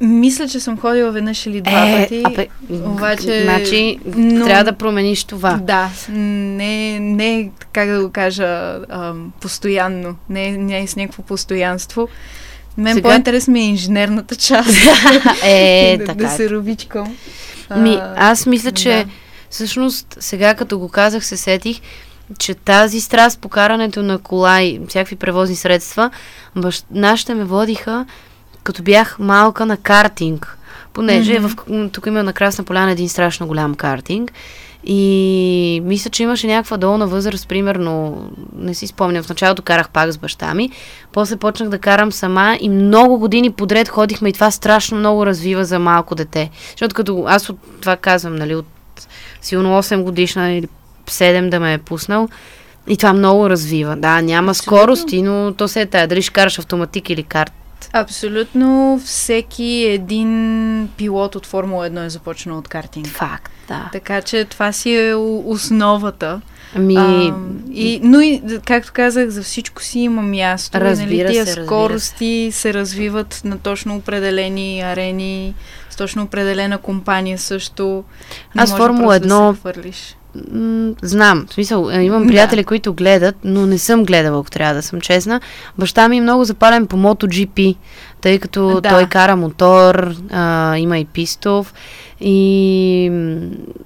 Мисля, 0.03 0.49
че 0.49 0.61
съм 0.61 0.79
ходила 0.79 1.11
веднъж 1.11 1.47
или 1.47 1.61
два 1.61 1.89
е, 1.89 2.03
пъти. 2.03 2.23
Абе, 2.25 2.49
обаче, 2.71 3.43
значи, 3.43 3.99
но, 4.17 4.45
трябва 4.45 4.65
да 4.65 4.73
промениш 4.73 5.25
това. 5.25 5.61
Да, 5.63 5.91
не, 6.09 7.01
не 7.01 7.51
как 7.73 7.89
да 7.89 8.03
го 8.03 8.11
кажа, 8.11 8.45
а, 8.45 9.15
постоянно. 9.41 10.17
Не, 10.29 10.51
не 10.51 10.83
е 10.83 10.87
с 10.87 10.97
някакво 10.97 11.23
постоянство. 11.23 12.09
Мен 12.77 12.95
Сега... 12.95 13.09
по-интересно 13.09 13.53
ми 13.53 13.61
е 13.61 13.65
инженерната 13.65 14.37
част. 14.37 14.71
е, 15.45 15.97
да, 15.99 16.05
така. 16.05 16.25
Да 16.25 16.31
се 16.31 16.51
ровичкам. 16.51 17.17
Ми, 17.77 17.99
аз 18.17 18.47
мисля, 18.47 18.73
че 18.73 19.05
да. 19.05 19.11
всъщност 19.51 20.17
сега 20.21 20.55
като 20.55 20.79
го 20.79 20.89
казах, 20.89 21.25
се 21.25 21.37
сетих, 21.37 21.81
че 22.39 22.55
тази 22.55 23.01
страст 23.01 23.39
по 23.39 23.49
карането 23.49 24.03
на 24.03 24.19
кола 24.19 24.63
и 24.63 24.81
всякакви 24.89 25.17
превозни 25.17 25.57
средства, 25.57 26.11
бащ... 26.57 26.87
нашите 26.91 27.35
ме 27.35 27.45
водиха 27.45 28.07
като 28.63 28.83
бях 28.83 29.19
малка 29.19 29.67
на 29.67 29.77
картинг, 29.77 30.59
понеже 30.93 31.41
mm-hmm. 31.41 31.87
в, 31.87 31.91
тук 31.91 32.07
има 32.07 32.23
на 32.23 32.33
Красна 32.33 32.65
поляна 32.65 32.91
един 32.91 33.09
страшно 33.09 33.47
голям 33.47 33.75
картинг. 33.75 34.33
И 34.85 35.83
мисля, 35.85 36.11
че 36.11 36.23
имаше 36.23 36.47
някаква 36.47 36.77
долна 36.77 37.07
възраст, 37.07 37.49
примерно, 37.49 38.27
не 38.57 38.75
си 38.75 38.87
спомням, 38.87 39.23
в 39.23 39.29
началото 39.29 39.63
карах 39.63 39.91
пак 39.91 40.13
с 40.13 40.19
баща 40.19 40.55
ми, 40.55 40.71
после 41.13 41.37
почнах 41.37 41.69
да 41.69 41.79
карам 41.79 42.13
сама 42.13 42.57
и 42.61 42.69
много 42.69 43.19
години 43.19 43.51
подред 43.51 43.89
ходихме 43.89 44.29
и 44.29 44.33
това 44.33 44.51
страшно 44.51 44.99
много 44.99 45.27
развива 45.27 45.65
за 45.65 45.79
малко 45.79 46.15
дете. 46.15 46.51
Защото 46.71 46.95
като 46.95 47.25
аз 47.29 47.51
от 47.51 47.59
това 47.81 47.97
казвам, 47.97 48.37
нали, 48.37 48.55
от 48.55 48.67
силно 49.41 49.83
8 49.83 50.03
годишна 50.03 50.53
или 50.53 50.69
7 51.07 51.49
да 51.49 51.61
ме 51.61 51.75
е 51.75 51.79
пуснал, 51.79 52.29
и 52.89 52.97
това 52.97 53.13
много 53.13 53.51
развива. 53.51 53.97
Да, 53.97 54.23
няма 54.23 54.51
Абсолютно. 54.51 54.79
скорости, 54.79 55.23
но 55.23 55.53
то 55.53 55.69
се 55.69 55.81
е 55.81 55.87
тая. 55.87 56.09
Дали 56.09 56.23
ще 56.23 56.33
караш 56.33 56.59
автоматик 56.59 57.11
или 57.11 57.23
карт, 57.23 57.53
Абсолютно 57.93 59.01
всеки 59.05 59.87
един 59.89 60.89
пилот 60.97 61.35
от 61.35 61.47
Формула 61.47 61.91
1 61.91 62.07
е 62.07 62.11
започнал 62.11 62.59
от 62.59 62.69
картинг. 62.69 63.07
Факт, 63.07 63.53
да. 63.69 63.89
Така 63.93 64.23
че 64.23 64.45
това 64.45 64.73
си 64.73 64.97
е 64.97 65.15
основата. 65.15 66.41
Ами... 66.77 66.97
А, 66.97 67.35
и, 67.73 68.01
но 68.03 68.21
и, 68.21 68.43
както 68.65 68.93
казах, 68.93 69.29
за 69.29 69.43
всичко 69.43 69.83
си 69.83 69.99
има 69.99 70.23
място. 70.23 70.81
Разбира 70.81 71.25
нали, 71.25 71.33
тия 71.33 71.47
се, 71.47 71.65
скорости 71.65 72.49
се. 72.53 72.61
се 72.61 72.75
развиват 72.75 73.41
на 73.45 73.59
точно 73.59 73.97
определени 73.97 74.81
арени, 74.81 75.55
с 75.91 75.97
точно 75.97 76.23
определена 76.23 76.79
компания 76.79 77.39
също. 77.39 78.05
Не 78.55 78.63
Аз 78.63 78.77
Формула 78.77 79.21
1 79.21 79.53
да 79.53 79.53
знам, 81.03 81.47
в 81.51 81.55
смисъл, 81.55 81.91
е, 81.93 82.03
имам 82.03 82.27
приятели, 82.27 82.61
да. 82.61 82.67
които 82.67 82.95
гледат, 82.95 83.37
но 83.45 83.67
не 83.67 83.79
съм 83.79 84.05
гледала, 84.05 84.41
ако 84.41 84.51
трябва 84.51 84.75
да 84.75 84.83
съм 84.83 85.01
честна. 85.01 85.41
Баща 85.79 86.09
ми 86.09 86.17
е 86.17 86.21
много 86.21 86.45
запален 86.45 86.87
по 86.87 86.97
MotoGP, 86.97 87.77
тъй 88.21 88.39
като 88.39 88.81
да. 88.81 88.89
той 88.89 89.07
кара 89.07 89.37
мотор, 89.37 90.15
а, 90.31 90.77
има 90.79 90.99
и 90.99 91.05
пистов 91.05 91.75
и 92.21 93.11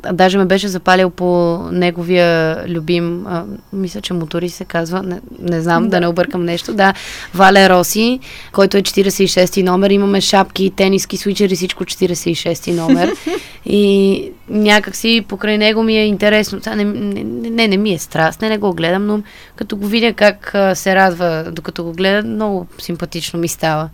а, 0.02 0.12
даже 0.12 0.38
ме 0.38 0.44
беше 0.44 0.68
запалил 0.68 1.10
по 1.10 1.58
неговия 1.72 2.64
любим, 2.68 3.26
а, 3.26 3.44
мисля, 3.72 4.00
че 4.00 4.12
мотори 4.12 4.48
се 4.48 4.64
казва, 4.64 5.02
не, 5.02 5.20
не 5.40 5.60
знам, 5.60 5.82
да. 5.82 5.88
да 5.88 6.00
не 6.00 6.08
объркам 6.08 6.44
нещо, 6.44 6.74
да, 6.74 6.94
Вале 7.34 7.70
Роси, 7.70 8.20
който 8.52 8.76
е 8.76 8.82
46-ти 8.82 9.62
номер, 9.62 9.90
имаме 9.90 10.20
шапки, 10.20 10.72
тениски, 10.76 11.16
свичери, 11.16 11.56
всичко 11.56 11.84
46-ти 11.84 12.72
номер 12.72 13.12
и 13.66 14.22
някакси 14.48 15.24
покрай 15.28 15.58
него 15.58 15.82
ми 15.82 15.96
е 15.96 16.06
интересно. 16.06 16.60
Не, 16.66 16.84
не, 16.84 17.24
не, 17.50 17.68
не 17.68 17.76
ми 17.76 17.92
е 17.92 17.98
страст, 17.98 18.42
не, 18.42 18.48
не 18.48 18.58
го 18.58 18.72
гледам, 18.72 19.06
но 19.06 19.22
като 19.56 19.76
го 19.76 19.86
видя 19.86 20.12
как 20.12 20.54
се 20.74 20.94
радва, 20.94 21.44
докато 21.52 21.84
го 21.84 21.92
гледа, 21.92 22.28
много 22.28 22.66
симпатично 22.78 23.38
ми 23.38 23.48
става. 23.48 23.88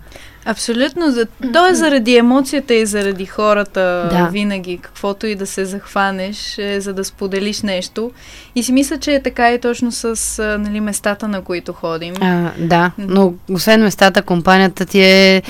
Абсолютно. 0.45 1.11
За... 1.11 1.27
То 1.53 1.67
е 1.67 1.75
заради 1.75 2.17
емоцията 2.17 2.75
и 2.75 2.87
заради 2.87 3.27
хората 3.27 4.09
да. 4.13 4.29
винаги. 4.33 4.79
Каквото 4.83 5.27
и 5.27 5.35
да 5.35 5.47
се 5.47 5.65
захванеш, 5.65 6.59
е, 6.59 6.81
за 6.81 6.93
да 6.93 7.05
споделиш 7.05 7.63
нещо. 7.63 8.11
И 8.55 8.63
си 8.63 8.73
мисля, 8.73 8.99
че 8.99 9.15
е 9.15 9.23
така 9.23 9.53
и 9.53 9.61
точно 9.61 9.93
с 9.93 10.39
нали, 10.59 10.81
местата, 10.81 11.29
на 11.29 11.43
които 11.43 11.73
ходим. 11.73 12.15
А, 12.21 12.51
да, 12.59 12.91
но 12.99 13.35
освен 13.51 13.83
местата, 13.83 14.23
компанията 14.23 14.87
ти 14.87 15.01
е, 15.01 15.43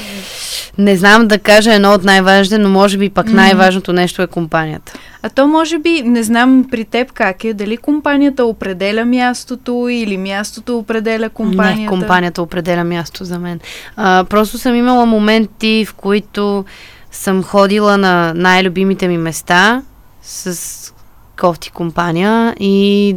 не 0.79 0.97
знам 0.97 1.29
да 1.29 1.39
кажа 1.39 1.75
едно 1.75 1.93
от 1.93 2.05
най-важните, 2.05 2.59
но 2.59 2.69
може 2.69 2.99
би 2.99 3.11
пък 3.11 3.27
най-важното 3.27 3.93
нещо 3.93 4.23
е 4.23 4.27
компанията. 4.27 4.93
А 5.23 5.31
то 5.31 5.47
може 5.49 5.79
би, 5.79 6.03
не 6.03 6.23
знам 6.23 6.65
при 6.71 6.85
теб 6.85 7.13
как 7.13 7.45
е, 7.45 7.55
дали 7.55 7.77
компанията 7.77 8.45
определя 8.45 9.05
мястото 9.05 9.89
или 9.91 10.17
мястото 10.17 10.79
определя 10.79 11.29
компанията? 11.29 11.81
Не, 11.81 11.87
компанията 11.87 12.43
определя 12.43 12.85
място 12.85 13.25
за 13.25 13.39
мен. 13.39 13.61
А, 13.97 14.25
просто 14.25 14.59
съм 14.59 14.75
имала 14.75 15.07
моменти, 15.07 15.85
в 15.89 15.95
които 15.95 16.65
съм 17.11 17.43
ходила 17.43 17.99
на 17.99 18.35
най-любимите 18.35 19.09
ми 19.09 19.19
места 19.19 19.83
с 20.23 20.93
кофти 21.41 21.71
компания 21.71 22.55
и 22.61 23.17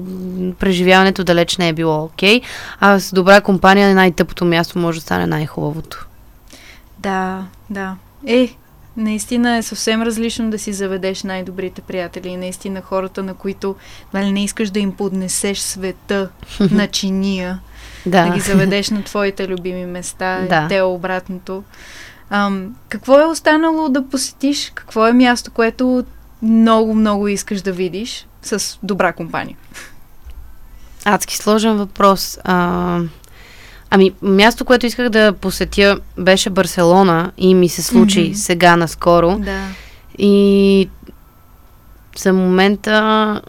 преживяването 0.60 1.24
далеч 1.24 1.58
не 1.58 1.70
е 1.70 1.74
било 1.74 2.04
окей, 2.04 2.40
okay, 2.40 2.44
а 2.80 3.00
с 3.00 3.14
добра 3.14 3.42
компания 3.42 3.96
най-тъпото 3.96 4.46
място 4.46 4.80
може 4.80 5.00
да 5.00 5.02
стане 5.02 5.28
най-хубавото. 5.28 6.08
Да, 7.00 7.44
да. 7.70 7.96
Е, 8.28 8.50
Наистина 8.98 9.58
е 9.58 9.64
съвсем 9.64 10.02
различно 10.02 10.50
да 10.50 10.60
си 10.60 10.74
заведеш 10.74 11.24
най-добрите 11.24 11.82
приятели 11.82 12.30
и 12.30 12.38
наистина 12.38 12.82
хората, 12.82 13.24
на 13.24 13.34
които 13.34 13.76
нали, 14.14 14.32
не 14.32 14.44
искаш 14.44 14.70
да 14.70 14.80
им 14.80 14.92
поднесеш 14.92 15.60
света 15.60 16.30
на 16.72 16.88
чиния, 16.88 17.60
да. 18.06 18.26
да 18.26 18.34
ги 18.34 18.40
заведеш 18.40 18.90
на 18.90 19.04
твоите 19.04 19.48
любими 19.48 19.86
места 19.86 20.46
да. 20.50 20.66
и 20.66 20.68
те 20.68 20.82
обратното. 20.82 21.64
Ам, 22.30 22.76
какво 22.90 23.20
е 23.20 23.26
останало 23.26 23.90
да 23.90 24.08
посетиш? 24.10 24.72
Какво 24.76 25.08
е 25.08 25.14
място, 25.14 25.52
което 25.52 26.06
много, 26.42 26.96
много 26.96 27.28
искаш 27.28 27.62
да 27.62 27.72
видиш 27.72 28.28
с 28.42 28.80
добра 28.84 29.14
компания? 29.14 29.58
Адски 31.06 31.38
сложен 31.38 31.78
въпрос. 31.78 32.40
А, 32.44 33.00
Ами, 33.96 34.12
място, 34.22 34.66
което 34.66 34.86
исках 34.86 35.10
да 35.10 35.34
посетя 35.34 36.00
беше 36.18 36.50
Барселона 36.50 37.32
и 37.38 37.56
ми 37.56 37.70
се 37.70 37.82
случи 37.82 38.20
mm-hmm. 38.20 38.34
сега 38.34 38.76
наскоро. 38.76 39.40
Да. 39.40 39.62
И 40.18 40.90
за 42.18 42.34
момента 42.34 43.42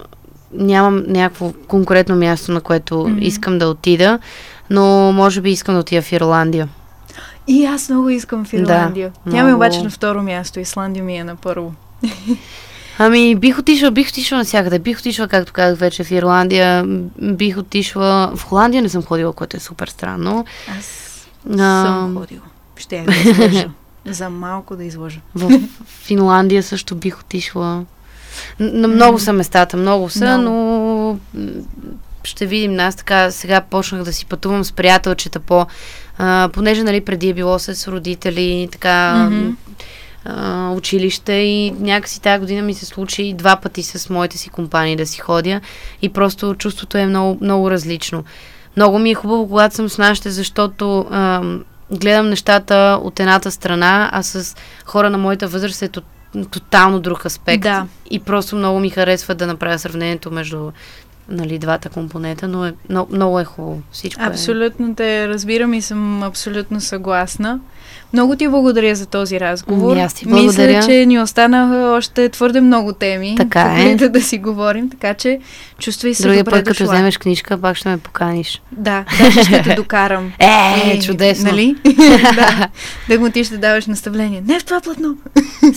нямам 0.53 1.03
някакво 1.07 1.53
конкретно 1.68 2.16
място, 2.16 2.53
на 2.53 2.61
което 2.61 2.94
mm-hmm. 2.94 3.20
искам 3.20 3.59
да 3.59 3.68
отида, 3.68 4.18
но 4.70 5.12
може 5.12 5.40
би 5.40 5.51
искам 5.51 5.74
да 5.74 5.80
отида 5.80 6.03
в 6.03 6.12
Ирландия. 6.12 6.68
И 7.47 7.66
аз 7.66 7.88
много 7.88 8.09
искам 8.09 8.44
в 8.44 8.53
Ирландия. 8.53 9.09
Да, 9.09 9.30
Тя 9.30 9.36
много... 9.36 9.49
ми 9.49 9.55
обаче 9.55 9.82
на 9.82 9.90
второ 9.90 10.22
място, 10.22 10.61
Исландия 10.61 11.05
ми 11.05 11.16
е 11.16 11.24
на 11.24 11.36
първо. 11.36 11.74
Ами, 12.99 13.36
бих 13.36 13.59
отишла, 13.59 13.90
бих 13.90 14.09
отишла 14.09 14.38
навсякъде. 14.38 14.78
Бих 14.78 14.99
отишла, 14.99 15.28
както 15.28 15.53
казах 15.53 15.78
вече, 15.78 16.05
в 16.05 16.11
Ирландия. 16.11 16.84
Бих 17.20 17.57
отишла... 17.57 18.32
В 18.36 18.44
Холандия 18.44 18.82
не 18.82 18.88
съм 18.88 19.03
ходила, 19.03 19.32
което 19.32 19.57
е 19.57 19.61
супер 19.61 19.88
странно. 19.88 20.44
Аз 20.78 21.26
а... 21.53 21.84
съм 21.86 22.16
ходила. 22.18 22.42
Ще 22.76 22.97
я 22.97 23.05
да 23.05 23.70
За 24.12 24.30
малко 24.30 24.76
да 24.76 24.84
изложа. 24.84 25.20
В 25.34 25.61
Финландия 25.86 26.62
също 26.62 26.94
бих 26.94 27.20
отишла. 27.20 27.84
На 28.61 28.88
много 28.88 29.18
са 29.18 29.32
местата, 29.32 29.76
много 29.76 30.11
са, 30.11 30.38
много. 30.38 30.57
но 30.57 31.18
ще 32.24 32.47
видим. 32.47 32.80
Аз 32.80 32.97
така 32.97 33.30
сега 33.30 33.61
почнах 33.61 34.03
да 34.03 34.12
си 34.12 34.26
пътувам 34.26 34.64
с 34.64 34.72
приятелчета 34.72 35.40
по... 35.40 35.66
А, 36.18 36.51
понеже, 36.53 36.82
нали, 36.82 37.01
преди 37.01 37.28
е 37.28 37.34
било 37.34 37.59
с 37.59 37.88
родители, 37.88 38.68
така... 38.72 39.28
Mm-hmm 39.30 39.55
а, 40.29 40.70
училище 40.70 41.33
и 41.33 41.70
някакси 41.70 42.20
тази 42.20 42.41
година 42.41 42.62
ми 42.62 42.74
се 42.74 42.87
случи 42.87 43.35
два 43.35 43.57
пъти 43.57 43.83
с 43.83 44.11
моите 44.11 44.39
си 44.39 44.51
компании 44.51 44.97
да 44.97 45.07
си 45.07 45.20
ходя 45.20 45.61
и 46.03 46.09
просто 46.09 46.55
чувството 46.55 46.99
е 46.99 47.07
много, 47.07 47.39
много 47.41 47.70
различно. 47.70 48.24
Много 48.77 48.99
ми 48.99 49.11
е 49.11 49.14
хубаво, 49.14 49.49
когато 49.49 49.74
съм 49.74 49.89
с 49.89 49.99
нашите, 49.99 50.31
защото 50.31 51.07
а, 51.11 51.43
гледам 51.91 52.29
нещата 52.29 52.99
от 53.03 53.20
едната 53.20 53.51
страна, 53.51 54.11
а 54.12 54.22
с 54.22 54.57
хора 54.85 55.11
на 55.11 55.18
моята 55.18 55.49
възраст 55.49 55.83
е 55.83 55.91
тотално 56.51 57.01
друг 57.01 57.24
аспект. 57.24 57.62
Да. 57.62 57.87
И 58.11 58.20
просто 58.20 58.57
много 58.57 58.81
ми 58.81 58.91
харесва 58.91 59.35
да 59.35 59.47
направя 59.47 59.79
сравнението 59.79 60.31
между 60.31 60.70
нали, 61.29 61.59
двата 61.59 61.89
компонента, 61.89 62.49
но 62.49 62.66
е, 62.66 62.74
много, 62.91 63.14
много 63.14 63.41
е 63.41 63.45
хубаво. 63.45 63.83
Всичко 63.93 64.22
е- 64.22 64.27
абсолютно 64.27 64.91
е... 64.91 64.95
те 64.95 65.29
разбирам 65.29 65.74
и 65.74 65.83
съм 65.83 66.22
абсолютно 66.22 66.81
съгласна. 66.81 67.61
Много 68.16 68.36
ти 68.36 68.48
благодаря 68.48 68.94
за 68.94 69.06
този 69.06 69.40
разговор. 69.40 69.96
Аз 69.96 70.14
ти 70.14 70.26
благодаря. 70.26 70.76
Мисля, 70.76 70.88
че 70.88 71.06
ни 71.06 71.20
останаха 71.20 71.94
още 71.96 72.28
твърде 72.28 72.60
много 72.60 72.92
теми. 72.92 73.34
Така 73.36 73.76
е. 73.78 73.94
Да, 73.94 74.08
да 74.08 74.22
си 74.22 74.38
говорим, 74.38 74.90
така 74.90 75.14
че 75.14 75.40
чувствай 75.78 76.14
се 76.14 76.22
Другия 76.22 76.44
добре 76.44 76.56
път, 76.56 76.64
като 76.64 76.84
вземеш 76.84 77.18
книжка, 77.18 77.58
пак 77.58 77.76
ще 77.76 77.88
ме 77.88 77.98
поканиш. 77.98 78.62
Да, 78.72 79.04
даже 79.18 79.42
ще 79.42 79.62
те 79.62 79.74
докарам. 79.76 80.32
Е, 80.38 80.90
е 80.90 81.00
чудесно. 81.00 81.50
Нали? 81.50 81.76
да. 82.34 82.68
Да 83.08 83.20
му 83.20 83.30
ти 83.30 83.44
ще 83.44 83.58
даваш 83.58 83.86
наставление. 83.86 84.42
Не 84.46 84.60
в 84.60 84.64
това 84.64 84.80
платно. 84.80 85.16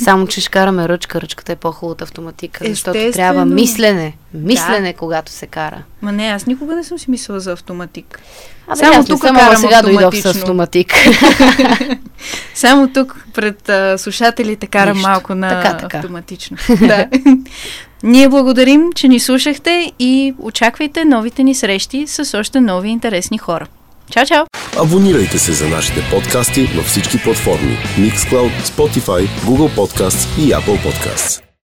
Само, 0.03 0.27
че 0.27 0.41
ще 0.41 0.49
караме 0.49 0.89
ръчка. 0.89 1.21
Ръчката 1.21 1.51
е 1.51 1.55
по-хубава 1.55 1.91
от 1.91 2.01
автоматика, 2.01 2.65
защото 2.67 2.97
Естествено. 2.97 3.13
трябва 3.13 3.45
мислене. 3.45 4.13
Мислене, 4.33 4.91
да. 4.91 4.97
когато 4.97 5.31
се 5.31 5.47
кара. 5.47 5.83
Ма 6.01 6.11
не, 6.11 6.27
аз 6.27 6.45
никога 6.45 6.75
не 6.75 6.83
съм 6.83 6.99
си 6.99 7.11
мислила 7.11 7.39
за 7.39 7.51
автоматик. 7.51 8.19
Абе, 8.70 8.80
Само 8.80 9.05
тук 9.05 9.22
карам 9.22 9.57
сега 9.57 9.82
дойдох 9.82 10.15
с 10.15 10.26
автоматик. 10.26 10.93
Само 12.53 12.88
тук 12.88 13.26
пред 13.34 13.70
а, 13.70 13.97
слушателите 13.97 14.67
карам 14.67 14.97
Нищо. 14.97 15.09
малко 15.09 15.36
на 15.36 15.49
така, 15.49 15.78
така. 15.78 15.97
автоматично. 15.97 16.57
да. 16.80 17.07
Ние 18.03 18.30
благодарим, 18.30 18.89
че 18.95 19.07
ни 19.07 19.20
слушахте 19.20 19.91
и 19.99 20.34
очаквайте 20.39 21.05
новите 21.05 21.43
ни 21.43 21.55
срещи 21.55 22.07
с 22.07 22.39
още 22.39 22.61
нови 22.61 22.89
интересни 22.89 23.38
хора. 23.38 23.67
Чао, 24.11 24.26
чао! 24.26 24.45
Абонирайте 24.80 25.39
се 25.39 25.51
за 25.51 25.67
нашите 25.70 26.03
подкасти 26.11 26.65
във 26.76 26.86
всички 26.86 27.24
платформи 27.24 27.78
Mixcloud, 27.99 28.61
Spotify, 28.63 29.28
Google 29.45 29.76
Podcasts 29.76 30.39
и 30.39 30.53
Apple 30.53 30.80
Podcasts. 30.86 31.49